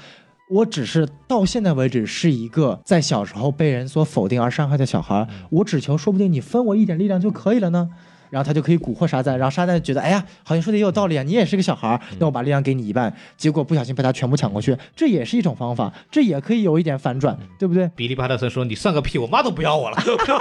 [0.51, 7.91] 我只是到现在为止是一个在小时候被人所否定而伤害的小孩，我只求说不定你分我一点力量就可以了呢。
[8.31, 17.91] 然后他就可以蛊惑沙赞，然后沙赞觉得，哎呀，好像说的也有道理啊，你也是个小孩儿，那我把力量给你一半，结果不小心被他全部抢过去，这也是一种方法，这也可以有一点反转，对不对？
[17.97, 19.97] 比利巴特森说：“你算个屁，我妈都不要我了，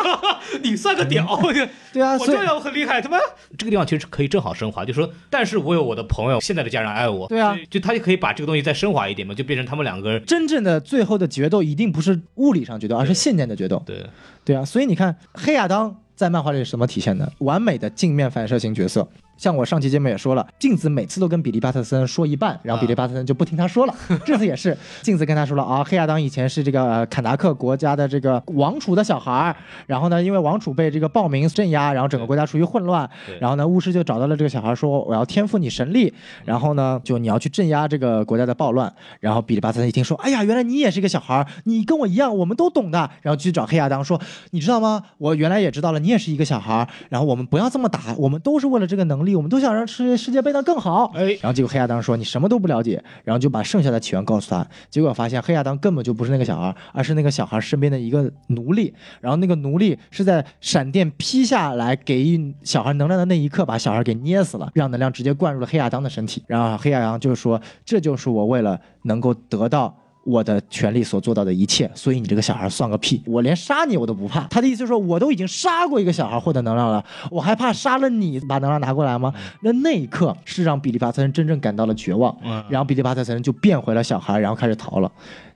[0.64, 1.40] 你算个屌！
[1.92, 3.18] 对啊，我这样很厉害，他妈
[3.58, 13.82] 这个地方其实可以正好升华，就说，但是我有我的朋友，现在的家人爱我，对啊就他就可以把这个东西再升华一点嘛，就变成他们两个人，真正的最后的决斗一定不是物理上决斗，而是信念的决斗。
[13.86, 14.06] 对，
[14.46, 17.32] 对啊，所以你看黑亚当在漫画里是什么体现的？
[17.38, 19.08] 完美的镜面反射型角色。
[19.40, 23.96] 像我上期节目也说了，镜子每次都跟比利巴特森说一半，然后比利巴特森就不听他说了。
[24.26, 29.56] 这次也是，镜子跟他说了啊，黑亚当以前是这个呃坎达克国家的这个王储的小孩儿，
[29.88, 33.10] 然后呢，因为王储被这个暴民镇压，然后整个国家处于混乱，
[33.40, 36.14] 然后呢，巫师就找到了这个小孩说，我要天赋你神力，
[36.44, 38.94] 然后呢，就你要去镇压这个国家的暴乱。
[39.22, 43.10] 然后比利巴特森一听说，哎呀，原来你也是一个小孩儿，你跟我一样，我们都懂的。
[43.22, 44.20] 然后去找黑亚当说，
[44.52, 45.02] 你知道吗？
[45.18, 51.12] 我原来也知道了，你也是一个小孩儿，然后我们不要这么打，我们都是为了这个能力，我们都想让世世界变得更好。
[51.16, 69.96] 哎，然后结果黑亚当说你什么都不了解，然后就把剩下的起源告诉他，结果发现黑亚当根本就不是那个小孩，而是那个小孩身边的一个奴隶，然后那个奴隶是在闪电劈下来给予小孩能量的那一刻，把小孩给捏死了，让能量直接灌入了黑亚当的身体，然后黑亚当就说这就是我为了能够得到。
[70.24, 73.22] 我的权利所做到的一切，所以你这个小孩算个屁！
[73.26, 74.42] 我连杀你我都不怕。
[74.48, 79.34] 他的意思就是说，我都已经杀过一个小孩获得能量了，我还怕杀了你把能量拿过来吗？
[79.62, 85.12] 那那一刻是让比利巴特森真正感到了绝望，嗯然后比利巴特森就变回了小孩，然后开始逃了。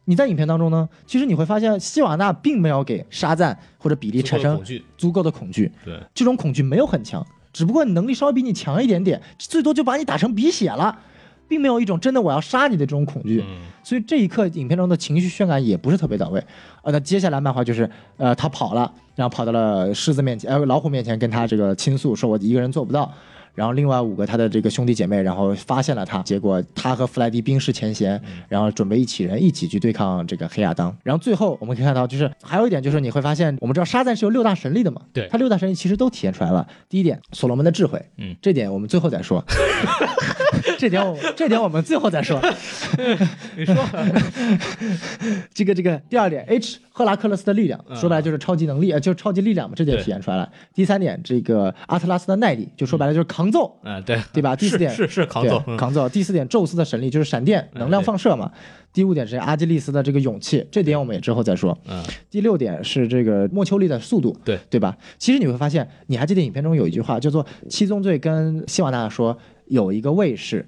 [0.06, 4.62] 你在影片当中呢，其实你会发现希瓦纳并没有给沙赞或者比利产生，
[4.98, 10.98] 足够的恐惧，对，这种恐惧没有很强，只不过能力稍微比你强一点点，最多就把你打成鼻血了，
[11.54, 13.44] 并没有一种真的我要杀你的这种恐惧。
[13.48, 16.42] 嗯所以这一刻影片中的情绪渲染也不是特别到位。
[16.84, 23.12] 呃，那接下来漫画就是，呃，他跑了，然后跑到了狮子面前，呃，老虎面前跟他这个倾诉，说我一个人做不到。
[23.54, 30.96] 然后另外五个他的这个兄弟姐妹，然后发现了他，结果他和弗莱迪冰释前嫌，然后准备一起人一起去对抗这个黑亚当。
[31.04, 36.68] 然后最后我们可以看到，就是还有一点就是你会发现，我们知道沙赞是有六大神力的嘛，对他六大神力其实都体现出来了。
[36.90, 39.44] 第一点，所罗门的智慧，嗯，这点我们最后再说。
[40.78, 42.40] 这点我这点我们最后再说。
[43.58, 43.76] 你说，
[45.54, 50.50] 这个这个第二点，H 赫拉克勒斯的力量，嗯说白了就是超级能力，呃，就是超级力量嘛，这点体现出来了。
[50.74, 54.56] 第三点，这个阿特拉斯的耐力，就说白了就是抗揍，嗯，对，对吧？
[54.58, 56.08] 第四点是是是扛走，嗯对扛揍。
[56.08, 58.52] 第四点，宙斯的神力就是闪电能量放射嘛。
[58.94, 61.78] 第五点是阿基利斯的这个勇气，这点我们也之后再说。
[61.88, 64.96] 嗯，第六点是这个莫丘利的速度，对对吧？
[65.18, 70.66] 其实你会发现，你还记得影片中有一句话叫做七宗罪跟希瓦纳说，有一个卫士。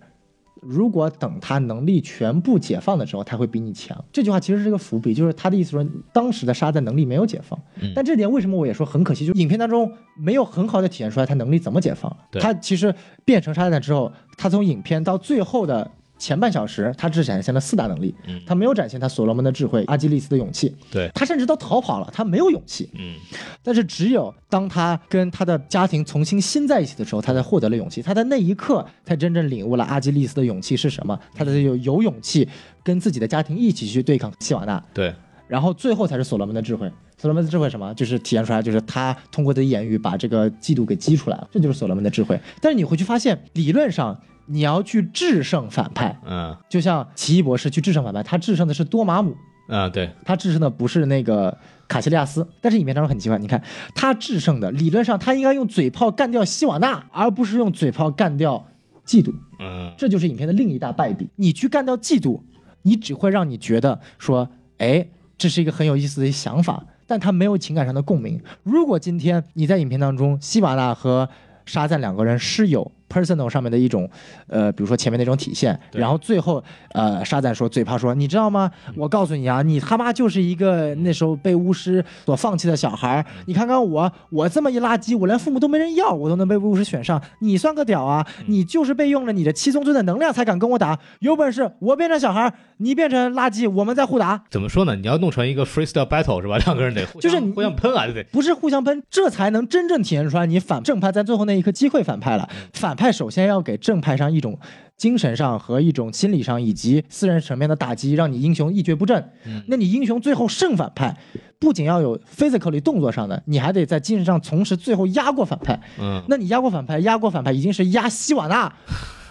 [0.68, 4.04] 如果等他能力全部解放的时候，他会比你强。
[4.12, 7.60] 这句话其实是个伏笔，就是他的意思说，当时的沙赞能力没有解放。
[7.82, 12.16] 嗯但这点为什么我也说很可惜，就是影片当中没有很好的体现出来他能力怎么解放。
[12.32, 12.94] 对他其实
[13.24, 22.90] 变成沙赞之后，他从影片到最后的前半小时，他只展现了四大能力，嗯他没有展现他所罗门的智慧、阿基利斯的勇气，对，他甚至都逃跑了，他没有勇气。
[22.94, 23.16] 嗯，
[23.62, 28.02] 但是只有当他跟他的家庭重新新在一起的时候，他才获得了勇气。
[28.02, 32.48] 他在那一刻才真正领悟了阿基利斯的勇气是什么，他才有有勇气
[32.84, 34.82] 跟自己的家庭一起去对抗希瓦纳。
[34.94, 35.14] 对，
[35.48, 36.90] 然后最后才是所罗门的智慧。
[37.18, 37.94] 所罗门的智慧什么？
[37.94, 42.40] 就是体现出来，就是他通过他的言语把这个嫉妒给激出来了，这就是所罗门的智慧。
[42.62, 46.56] 但是你会去发现，理论上你要去制胜反派，嗯。
[46.70, 49.36] 就像奇异博士去制胜反派，他制胜的是多玛姆，
[49.70, 53.64] 嗯，对，他制胜的不是那个卡西利亚斯，但是影片当中很奇怪，你看
[53.96, 58.68] 他制胜的理论上他应该用嘴炮干掉希瓦纳，而不是用嘴炮干掉
[59.06, 59.94] 嫉妒，嗯。
[59.98, 61.30] 这就是影片的另一大败笔。
[61.38, 62.42] 你去干掉嫉妒，
[62.82, 68.42] 你只会让你觉得说，哎，这是一个很有意思的想法，但他没有情感上的共鸣。
[68.64, 71.30] 如果今天你在影片当中，希瓦纳和
[71.66, 74.10] 沙赞两个人是有 personal 上面的一种，
[74.48, 76.64] 呃，比如说前面那种体现，然后最后，
[76.94, 78.72] 呃，沙赞说嘴炮说，你知道吗？
[78.96, 83.26] 我告诉你啊，你他妈就是一个那时候被巫师所放弃的小孩儿。
[83.46, 88.26] 你看看我，我这么一垃圾，我连父母都没人要，我都能被巫师选上，你算个屌啊！
[88.48, 94.44] 你就是被用了你的七宗罪的能量才敢跟我打，有本事我变成小孩儿，你变成垃圾，我们再互打。
[94.50, 94.96] 怎么说呢？
[94.96, 96.58] 你要弄成一个 freestyle battle 是吧？
[96.58, 98.24] 两个人得互相就是你互相喷啊，对不对？
[98.32, 102.50] 不是互相喷，这才能真正体现出来你反正派在最后那一刻击溃反派了。
[102.74, 104.58] 反派首先要给正派上一种
[104.98, 109.32] 精神上和一种心理上以及私人层面的打击，让你英雄一蹶不振。
[109.68, 111.18] 那你英雄最后胜反派，
[111.60, 115.80] 不仅要有 physically 动作上的，你还得在精神上同时最后压过反派。
[116.00, 118.74] 嗯那你压过反派，压过反派已经是压希瓦纳。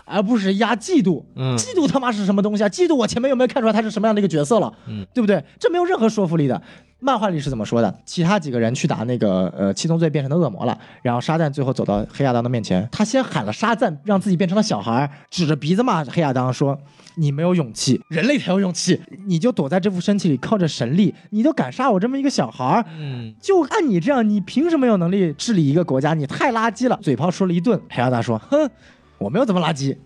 [0.05, 2.69] 而不是压嫉妒，嗯嫉妒他妈是什么东西啊？
[2.69, 4.73] 嫉妒我前面有没有看出来他是什么样的一个角色了？
[4.87, 5.43] 嗯，对不对？
[5.59, 6.61] 这没有任何说服力的。
[7.01, 7.95] 漫画里是怎么说的？
[8.07, 16.79] 其他几个人去打那个呃七宗罪变成的恶魔了，然后沙赞最后走到黑亚当的面前，他先喊了沙赞，让自己变成了小孩，指着鼻子骂黑亚当说
[17.17, 26.15] ：“你没有勇气，人类才有勇气，你就躲在这副身体里，靠着神力，你都敢杀我这么一个小孩儿，嗯就按你这样，你凭什么有能力治理一个国家？
[26.15, 26.99] 你太垃圾了！
[27.03, 28.71] 嘴炮说了一顿，黑亚当说：“哼，
[29.25, 29.97] 我没有这么垃圾。”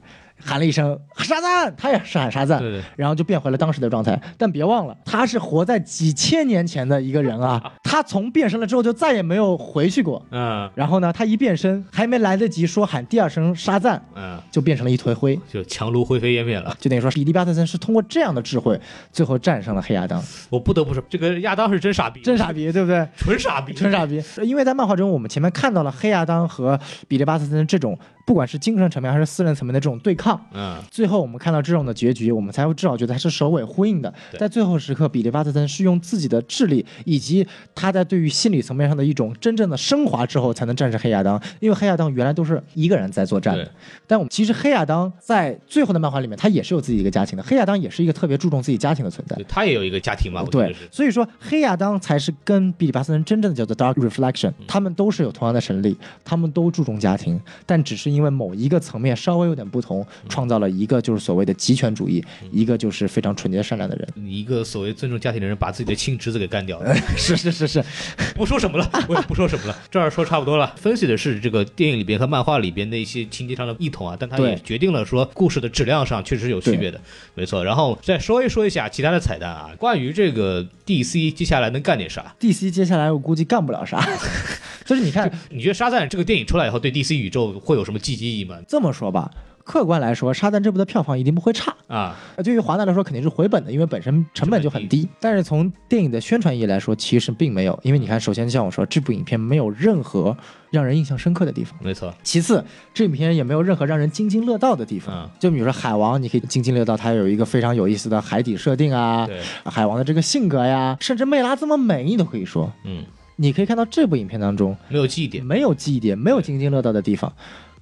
[0.40, 4.20] 喊了一声沙赞，他也是喊沙赞，对对然后就变回了当时的状态。
[4.36, 10.24] 但别忘了，他是活在几千年前的一个人啊， 他从变身了之后就再也没有回去过。
[10.30, 15.38] 嗯然后呢，他一变身，还没来得及说喊第二声沙赞，嗯，就变成了一坨灰。
[15.50, 16.76] 就强如灰飞烟灭了。
[16.78, 18.78] 就等于说，比利·巴特森是通过这样的智慧，
[19.12, 20.22] 最后战胜了黑亚当。
[20.50, 23.06] 我不得不说，这个亚当是真傻逼，真傻，逼， 对不对？
[23.16, 24.22] 纯傻逼，纯傻逼。
[24.42, 26.78] 因为在漫画中，我们前面看到了黑亚当和
[27.08, 30.27] 比利·巴特森这种，不管是精神层面还是私人层面的这种对抗。
[30.52, 34.12] 嗯最后我们看到这种的结局，我们才会至少觉得它是首尾呼应的。
[34.38, 41.40] 在最后时刻，比利·巴特森是用自己的智力以及他在对于心理层面上的一种真正的升华之后，才能战胜黑亚当。
[41.60, 43.70] 因为黑亚当原来都是一个人在作战的，
[44.06, 47.42] 但我们其实黑亚当在最后的漫画里面，他也是有自己一个家庭的。
[47.42, 49.36] 黑亚当也是一个特别注重自己家庭的存在。
[49.48, 64.08] 他也有一个家庭嘛，对，，所以说黑亚当才是跟比利巴斯森真正的叫做 Dark Reflection，他们都是有同样的神力，他们都注重家庭，但只是因因为某一个层面稍微有点不同，创造了一个就是所谓的极权主义，一个就是非常纯洁善良的人。
[64.26, 66.94] 一个所谓尊重家庭的人，把自己的亲侄子给干掉了。
[67.16, 67.84] 是是是是，
[68.34, 70.74] 不说什么了，我也不说什么了，这儿说差不多了。
[70.76, 77.00] 分析的是这个电影里边和漫画里边的一些情节上的异同啊，但它也决定了说故事的质量上确实是有区别的，
[77.34, 77.64] 没错。
[77.64, 84.04] 然后再说一说一下其他的彩蛋啊，关于这个 DC 接下来能干点啥？DC 接下来我估计干不了啥，
[84.84, 88.56] 就是你看你觉得《沙赞》这个电影出来以后，对 DC 宇宙会有什么积极意义吗？
[88.66, 89.30] 这么说吧。
[89.68, 91.74] 客观来说，《沙赞》这部的票房一定不会差。
[91.86, 95.06] 啊，呃对于华纳来说，肯定是回本的，因为本身成本就很低。
[95.20, 100.36] 但是从电影的宣传意义来说，其实并没有，因为你看，首先像我说，这部影片没有任何
[100.70, 101.78] 让人印象深刻的地方。
[101.82, 102.64] 没错，其次，
[102.94, 105.14] 这影片也没有任何让人津津乐道的地方。
[105.14, 112.72] 嗯就比如说海王，你可以津津乐道，它有一个非常有意思的海底设定啊，对，海王的这个性格呀，甚至魅拉这么美，你都可以说。
[112.84, 113.04] 嗯，
[113.36, 117.32] 你可以看到这部影片当中没有记忆点，没有记忆点，没有津津乐道的地方，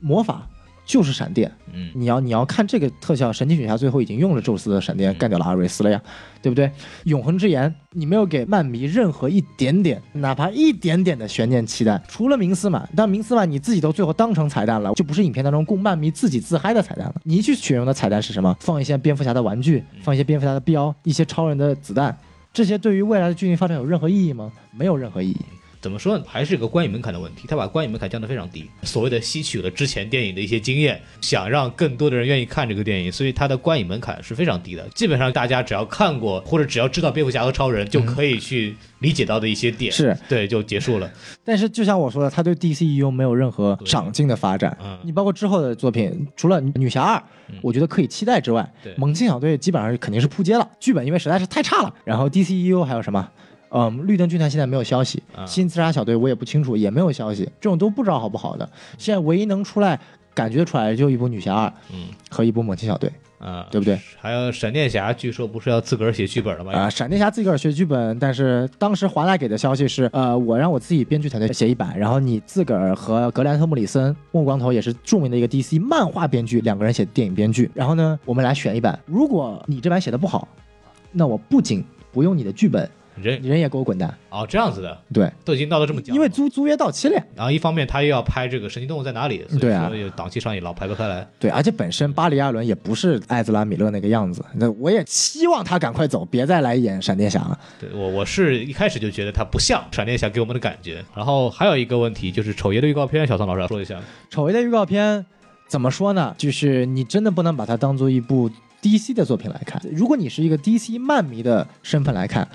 [0.01, 0.47] 魔法
[0.87, 1.53] 就是闪电。
[1.75, 6.01] 嗯，你要你要看这个特效，神奇女侠最后已经用了宙斯的闪电干掉了阿瑞斯了呀，
[6.41, 6.71] 对不对？
[7.05, 17.15] 永恒之眼，你没有给漫迷任何一点点，哪怕一点点的悬念期待，除了明斯曼，但明斯曼你自己都最后当成彩蛋了，就不是影片当中供漫迷自己自嗨的彩蛋了。
[17.25, 18.57] 你去选用的彩蛋是什么？
[18.61, 22.17] 放一些蝙蝠侠的玩具，放一些蝙蝠侠的标，一些超人的子弹，
[22.55, 24.51] 这些对于未来的剧情发展有任何意义吗？
[24.73, 25.41] 没有任何意义。
[25.81, 26.24] 怎么说呢？
[26.27, 28.69] 还是一个观影门槛的问题，他把观影门槛降得非常低。
[28.82, 34.86] 所谓的吸取了之前电影的一些经验，想让更多的人愿意看这个电影，所以他的观影门槛是非常低的。
[34.94, 41.11] 基本上大家只要看过或者只要知道蝙蝠侠和超人，就可以去理解到的一些点，是对就结束了。
[41.44, 44.77] 但是就像我说的，他对 DCEU 没有任何长进的发展。
[44.82, 47.23] 嗯你包括之后的作品，除了女侠二，
[47.62, 51.94] 我觉得可以期待之外对，猛禽小队基本上肯定是扑街了，剧本因为实在是太差了。
[52.05, 53.31] 然后 DCEU 还有什么？
[53.70, 58.68] 嗯，绿灯军团现在没有消息，啊新自杀小队我也不清楚，也没有消息，这种都不知道好不好的。
[58.98, 59.98] 现在唯一能出来
[60.34, 63.98] 感觉出来的就一部女侠二嗯和一部猛禽小队啊，对不对？
[64.18, 66.72] 还有闪电侠，据说不是要自个儿写剧本了吗？
[66.72, 78.98] 啊、闪电侠自个儿写剧本，但是当时华纳给的消息是，呃，我让我自己编剧团队写一版，然后你自个儿和格兰特·穆里森、莫光头也是著名的一个 DC 漫画编剧，两个人写电影编剧，然后呢，我们来选一版。
[79.05, 80.48] 如果你这版写的不好，
[81.12, 82.88] 那我不仅不用你的剧本，
[83.20, 84.12] 人人也给我滚蛋。
[84.30, 87.24] 哦这样子的，对，都已经闹到这么僵，因为租租约到期了呀。
[87.34, 91.26] 然后一方面他又要拍这个《神奇动物在哪里》，所以对啊说档期上也老排不开来。
[91.38, 97.59] 对，而且本身巴里·亚伦也不是艾兹拉·米勒那个样子，那我也希望他赶快走，别再来演闪电侠了。
[97.80, 101.02] 对我我是一开始就觉得他不像闪电侠给我们的感觉。
[101.14, 103.98] 然后还有一个问题就是丑爷的预告片，小宋老师要说一下。
[104.28, 105.24] 丑爷的预告片
[105.66, 106.34] 怎么说呢？
[106.36, 108.51] 就是你真的不能把它当做一部
[108.82, 109.80] DC 的作品来看。
[109.90, 112.47] 如果你是一个 DC 漫迷的身份来看，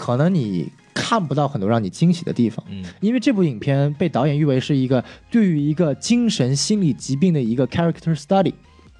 [0.00, 2.64] 可能你看不到很多让你惊喜的地方。
[2.70, 8.54] 嗯因为这部影片被导演誉为是一个对于一个精神心理疾病的一个 character study，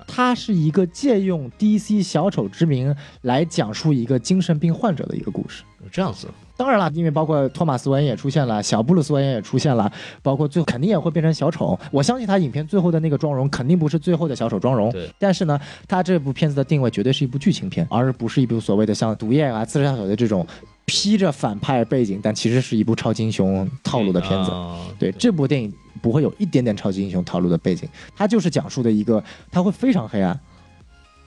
[0.07, 5.65] 它是一个借用 DC 小丑之名来讲述一个精神病患者的一个故事。
[5.91, 6.29] 这样子，
[6.61, 9.91] 当然了，因为包括托马斯·韦恩也出现了，小布鲁斯·韦恩也出现了，
[10.23, 11.79] 包括最后肯定也会变成小丑。
[11.91, 15.11] 我相信他影片最后的那个妆容肯定不是最后的小丑妆容，对。
[15.19, 15.59] 但是呢，
[15.89, 20.47] 他这部片子的定位绝对是一部剧情片，而不是一部所谓的像《毒液》啊、《自杀小队》这种
[20.85, 24.51] 披着反派背景，但其实是一部超级英雄套路的片子。
[24.51, 25.73] 啊对，这部电影
[26.03, 30.39] 不会有一点点超级英雄套路的背景，它就是讲述的一个，它会非常黑暗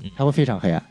[0.04, 0.84] 嗯，它会非常黑暗。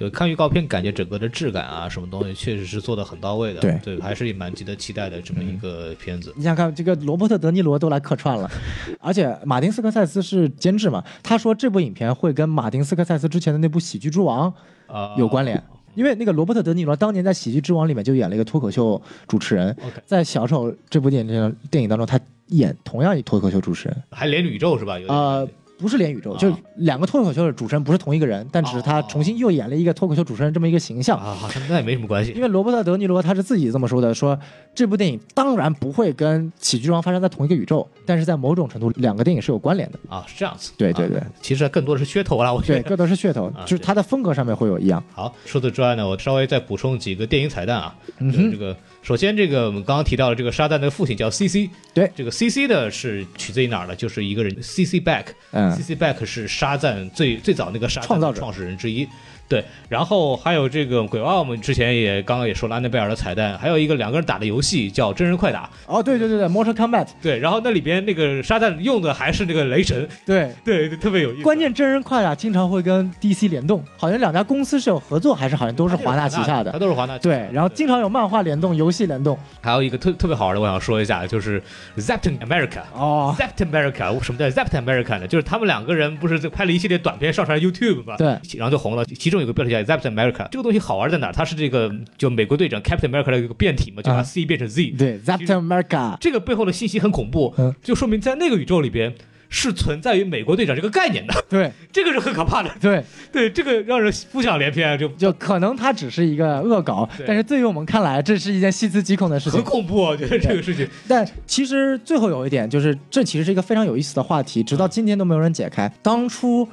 [0.00, 3.60] 就看预告片，感觉整个的质感啊，什么东西确实是做的很到位的。
[3.60, 6.32] 对嗯对，还是蛮值得期待的这么一个片子。
[6.34, 8.50] 你想看这个罗伯特·德尼罗都来客串了，
[8.98, 14.50] 而且马丁·斯科塞斯是监制嘛，他说这部影片会跟马丁·斯科塞斯之前的那部《喜剧之王》
[14.92, 15.62] 啊，有关联。
[15.96, 24.98] 因为那个罗伯特·德尼罗当年在《喜剧之王》里面就演了一个脱口秀主持人在《小丑》这部电影电影当中，他演同样一脱口秀主持人，还连宇宙是吧？
[24.98, 25.46] 有点呃，
[25.80, 31.18] 不是连宇宙，啊就是两个脱口秀的主持人不是同一个人，但只是他重新又演了一个脱口秀主持人这么一个形象。
[31.18, 32.42] 啊，好像那也没什么关系因。
[32.42, 34.38] 为罗伯特·德尼罗他是自己这么说的，说
[34.74, 39.98] 这部电影当然不会跟《喜剧之王》发生在同一个宇宙，但是在某种程度，两个电影是有关联的。
[40.08, 40.72] 啊，是这样子。
[40.76, 42.90] 对对对啊其实更多的是噱头啦，我觉对，得。
[42.90, 45.02] 各都是噱头，啊就是它的风格上面会有一样。
[45.12, 47.94] 好，除此之外呢，我稍微再补充几个电影彩蛋啊。
[48.18, 53.96] 嗯，这个首先，这个我们刚刚提到的这个沙旦的父亲叫 CC，对这个 CC 的是取自于哪儿呢？
[53.96, 59.08] 就是一个人 CC Back，嗯 CC Back 是沙赞最最早那个沙赞创造者创始人之一。
[59.50, 70.50] 对，然后还有这个鬼娃，我们之前也刚刚也说了安德贝尔的彩蛋，还有一个两个人打的游戏叫真人快打，哦，对对对对，Mortal Kombat，对，然后那里边那个沙赞用的还是那个雷神，对。
[70.64, 71.42] 对，对特别有意思。
[71.42, 76.78] 关键真人快打经常会跟 DC 联动，好像两家公司是有合作，还是好像都是华纳旗下的它的。
[76.78, 77.18] 都是华纳。
[77.18, 79.36] 对，然后经常有漫画联动、游戏联动。
[79.60, 81.60] 还有一个特特别好玩的，我想说一下，就是
[81.96, 82.82] Zapton America。
[82.94, 85.26] 哦，Zapton America，什么叫 Zapton America 呢？
[85.26, 88.16] 就是他们两个人不是拍了一系列短片上传 YouTube 吗？
[88.16, 89.04] 对，然后就红了。
[89.04, 91.32] 其中有个标题叫 Zapton America，这个东西好玩在哪？
[91.32, 94.94] 它是这个就美国队长 Captain America 的一个变体嘛，就把啊 C 变成 Z。
[94.98, 99.14] 对，Captain America，这个背后的信息很恐怖嗯，就说明在那个宇宙里边
[99.48, 102.70] 是存在于美国队长这个概念的，对 这个是很可怕的。
[102.80, 103.02] 对，
[103.32, 109.64] 对，这个让人浮想联翩，就就可能它只是一个恶搞，但是对于我们看来，这是一件细思极恐的事情很。
[109.64, 109.96] 恐怖。
[109.96, 115.92] 我觉得这个事情，但其实最后有一点，就是这其实是一个非常有意思的话题，直到今天都没有人解开。
[116.00, 116.66] 当初，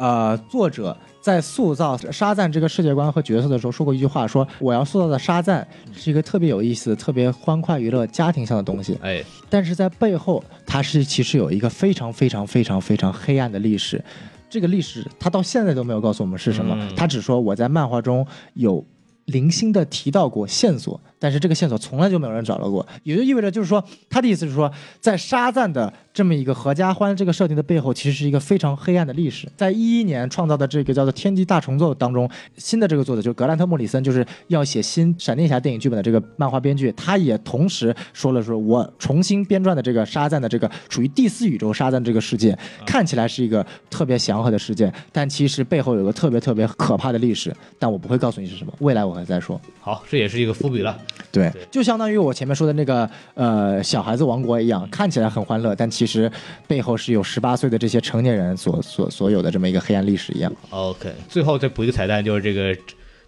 [0.00, 8.98] 呃，作者在塑造沙赞这个世界观和角色的时候说过一句话，说我要塑造的沙赞是一个特别有意思、特别欢快娱乐、家庭向的东西。
[9.02, 14.02] 哎，但是在背后，它是其实有一个非常非常非常非常黑暗的历史。
[14.48, 18.82] 这个历史，他到现在都没有告诉我们是什么，嗯他只说我在漫画中有
[19.26, 29.46] 零星的提到过线索，但是这个线索从来就没有人找到过，也就意味着就是说，他的意思是说，在沙赞的这么一个合家欢这个设定的背后，其实是一个非常黑暗的历史。
[29.54, 49.60] 在一一年创造的这个叫做《天际大重奏》当中，新的这个作者就是格兰特·莫里森，就是要写新闪电侠电影剧本的这个漫画编剧，他也同时说了说，我重新编撰的这个沙赞的这个属于第四宇宙沙赞这个世界，看起来是一个特别祥和的世界，但其实背后有个特别特别可怕的历史，但我不会告诉你是什么，未来我会再说。
[49.80, 50.98] 好，这也是一个伏笔了。
[51.32, 56.30] 对，就相当于我前面说的那个呃小孩子王国一样，看起来很欢乐，但其实
[56.66, 60.52] 背后是有十八岁的这些成年人所所所有的这么一个黑暗历史一样。
[60.70, 62.76] OK，最后再补一个彩蛋，就是这个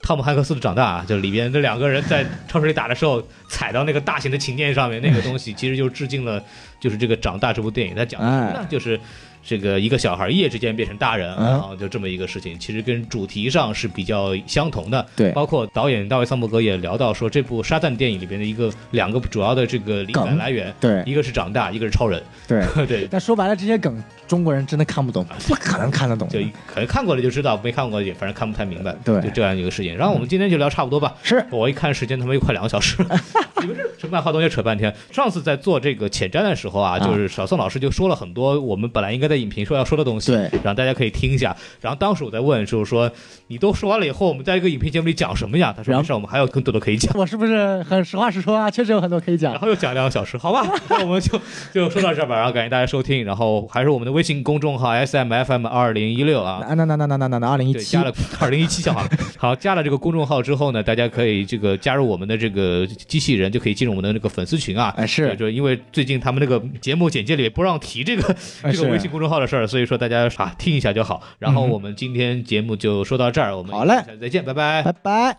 [0.00, 6.42] 汤姆汉克斯的长大啊，就里边这两个人在超市里打的时候，踩到那个大型的琴键上面，那个东西其实就致敬了，
[6.80, 8.66] 就是这个《长大》这部电影，它讲的什么呢？
[8.68, 8.98] 就是。
[9.42, 15.04] 这个一个小孩一夜之间变成大人，嗯然后就这么一个事情，其实跟主题上是比较相同的。
[15.16, 22.22] 对包括导演大卫桑伯格也聊到说，这部沙赞电影里边的一个两个主要的这个灵感来源，对一个是长大，一个是超人。
[22.46, 26.28] 对， 对，但说白了，这些梗中国人真的看不懂， 不可能看得懂。
[26.28, 28.94] 就可能看过了就知道，没看过也反正看不太明白。
[29.04, 29.96] 对就这样一个事情。
[29.96, 31.14] 然后我们今天就聊差不多吧。
[31.22, 33.20] 是我一看时间，他妈又快两个小时了。
[33.60, 34.92] 你们这这漫画东西扯半天。
[35.12, 41.56] 上次在做这个前瞻的时候啊，啊就是小宋老师就说了很多我们本来应该在影评说要说的东西，然后大家可以听一下。
[41.80, 43.10] 然后当时我在问，就是说
[43.46, 45.72] 你都说完了以后，我们在一个影评节目里讲什么呀？
[45.74, 48.70] 他说：“没事我们还有更多的可以讲。”我是不是很实话实说啊？
[48.70, 49.52] 确实有很多可以讲。
[49.52, 50.62] 然后又讲两个小时，好吧？
[50.90, 51.40] 那我们就
[51.72, 52.36] 就说到这儿吧。
[52.36, 53.24] 然后感谢大家收听。
[53.24, 56.60] 然后还是我们的微信公众号 S M F M 二零一六啊。
[56.68, 59.08] 啊，那那那那那那二零一七加了二零一七就好了。
[59.38, 64.92] 好，加了这个公众号之后呢，大家可以这个加入我们的这个机器人，就可以进入我们的那个粉丝群啊。
[64.98, 68.36] 哎，是，就因为最近他们那个节目简介里不让提这个
[68.70, 69.21] 这个微信公。
[69.22, 71.22] 众号的事儿，所以说大家啊听一下就好。
[71.38, 74.82] 然后我们今天节目就说到这儿，我们好嘞下次再见，拜拜。
[74.82, 75.38] 拜拜。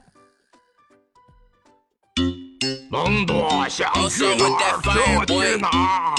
[3.69, 6.15] 想去哪儿就去哪儿。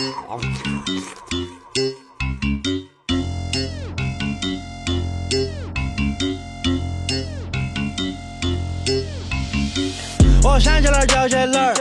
[10.47, 11.75] 我想起了周杰伦，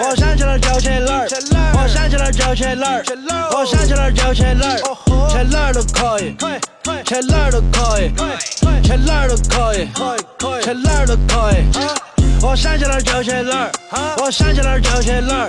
[0.00, 1.28] 我想起了周杰伦，
[1.74, 3.04] 我想起了周杰伦，
[3.52, 4.82] 我想起了周杰伦，切
[5.30, 6.34] 去哪都可以
[7.04, 8.10] 去哪都可以
[8.82, 9.88] 去哪都可以
[10.64, 11.64] 去哪都可以
[12.42, 13.70] 我想去哪儿就去哪儿
[14.16, 15.48] 我想去哪儿就去哪儿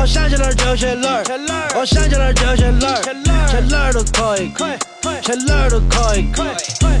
[0.00, 1.24] 我想去哪儿就去哪儿
[1.74, 4.52] 我想去哪儿就去哪儿去哪儿儿儿都可以
[5.22, 6.24] 切哪儿都可以，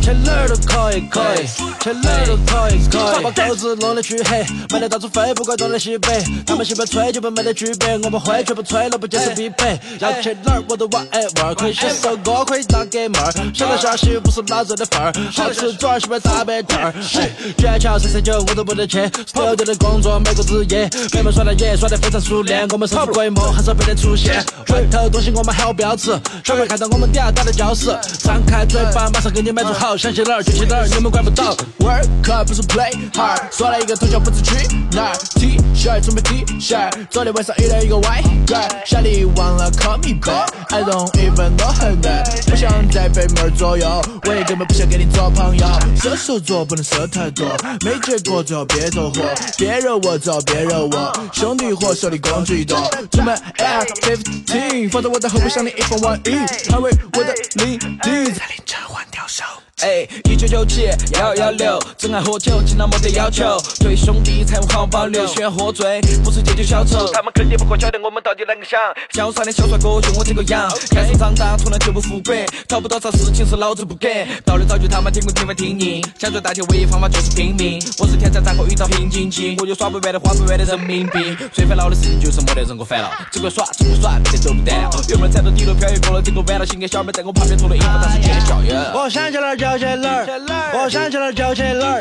[0.02, 1.46] 去哪儿都可以，可以，
[1.80, 3.22] 去哪儿都可以，可以。
[3.22, 9.78] 把狗子弄得黢黑，满地到处飞，不管东南西北，他们喜欢吹就不没得区别，我们会绝不吹了，不接受匹配。
[10.00, 19.00] 要去哪儿我都 whatever，可以写首歌，可以当给妹儿，想到下戏不是老子的份儿，好吃转儿喜欢打板凳儿，哎，卷桥三三九我都不得去
[19.32, 31.56] ，studio 的工作每个日夜，妹们耍的野耍的非常熟练，我们神出鬼没，很少被人出现，回头东西我们还有标志，小妹看到我们底下打的礁石，张开嘴巴马上给你满足好，想去哪儿就去哪儿，你们管不到。
[31.78, 34.54] Work hard 不是 play hard，耍了一个通宵不知去
[34.92, 43.86] 哪儿，T 恤准备 T 恤，昨天晚上遇到一个歪 girl，下里忘了 call me back，I don't even know her name，不想再被妹儿左右，
[44.26, 45.66] 我也根本不想跟你做朋友，
[46.00, 47.46] 射手座不能射太多，
[47.84, 49.22] 没结果最后别走火，
[49.56, 52.78] 别惹我最后别惹我，兄弟伙手里工具多，
[53.10, 56.30] 准备 Air fifteen，放在我的后备箱里一分万一，
[56.68, 57.32] 捍卫我的
[57.64, 59.44] 领地，在凌晨换掉手。
[59.82, 67.12] 哎，一九九七幺幺六，真爱喝酒，勤劳没得要求，对兄弟财务好保留，喜欢喝醉，不是借酒消愁。
[67.12, 68.80] 他们肯定不会晓得我们到底啷个想。
[69.12, 74.26] 小帅的小帅哥就我这个样，看书长大，从来就不富贵，找不到啥事情是老子不给。
[74.46, 77.78] 道理早就他妈听过听没听腻，想赚大钱唯一方法就是拼命。
[77.98, 81.36] 我是天才，咋个遇到瓶颈期，我有耍不完的花不完的人民币。
[81.52, 84.88] 最烦恼的事情就是没得人给我烦了，只管耍，只管耍，别走不得了。
[85.10, 88.56] 原本踩到底楼飘逸过了这个弯了，心给小妹在我旁边做了应付，她是姐的笑。
[88.94, 90.26] 我想起了儿就去哪儿，
[90.74, 92.00] 我想起哪儿就去哪儿，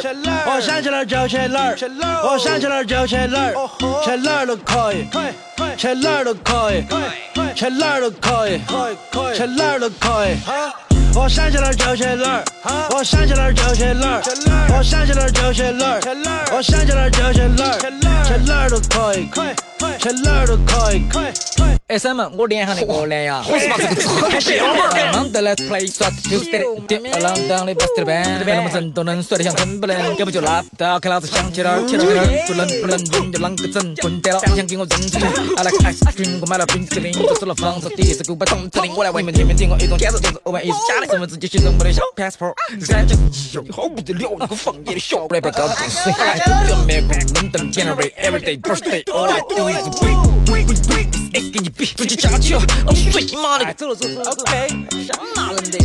[0.55, 1.75] 我想起哪儿就去哪儿，
[2.23, 3.53] 我想起哪儿就去哪儿，
[4.05, 5.07] 去哪儿都可以，
[5.77, 6.83] 去哪儿都可以，
[7.55, 8.59] 去哪儿都可以，
[9.35, 10.37] 去哪儿都可以。
[11.17, 12.43] 我想起哪儿就去哪儿，
[12.91, 14.21] 我想起哪儿就去哪儿，
[14.77, 15.99] 我想起哪儿就去哪儿，
[16.55, 17.79] 我想起哪儿就去哪儿，
[18.27, 19.27] 去哪儿都可以，
[19.97, 21.07] 去哪儿都可以。
[21.87, 24.89] 哎，三门，我连上那个蓝牙，我是把这个字看写了嘛。
[25.13, 35.25] 忙得来 play 耍就是的，点二郎当的 boss 的班，那么人都能甩得像真不能，要不就拉倒，看老子想起哪儿去哪儿，不能不能人就啷个整，混蛋了，想给我扔出去。
[35.57, 50.17] I like ice cream，我买了冰淇淋，做出了房子，第一次购买冻淇淋，我来问你们听没听过一种简直就是偶万一是假的，身份证记成没得小 passport，三角一你好不得了，那个放野的小不来白搞进水，还是要美国伦敦 January，everyday birthday，all I do is wait
[50.47, 52.61] wait wait，哎，给你比，直接加起，哦，
[53.11, 54.69] 水妈的，走了走了，OK，
[55.05, 55.77] 想骂人的，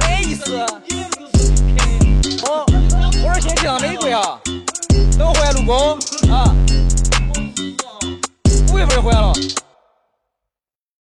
[0.00, 0.54] 没意思。
[2.46, 2.64] 哦，
[3.24, 4.38] 我这先去趟美国呀，
[5.18, 5.98] 等我回来录工
[6.32, 6.54] 啊，
[8.72, 9.32] 五月份就回来了。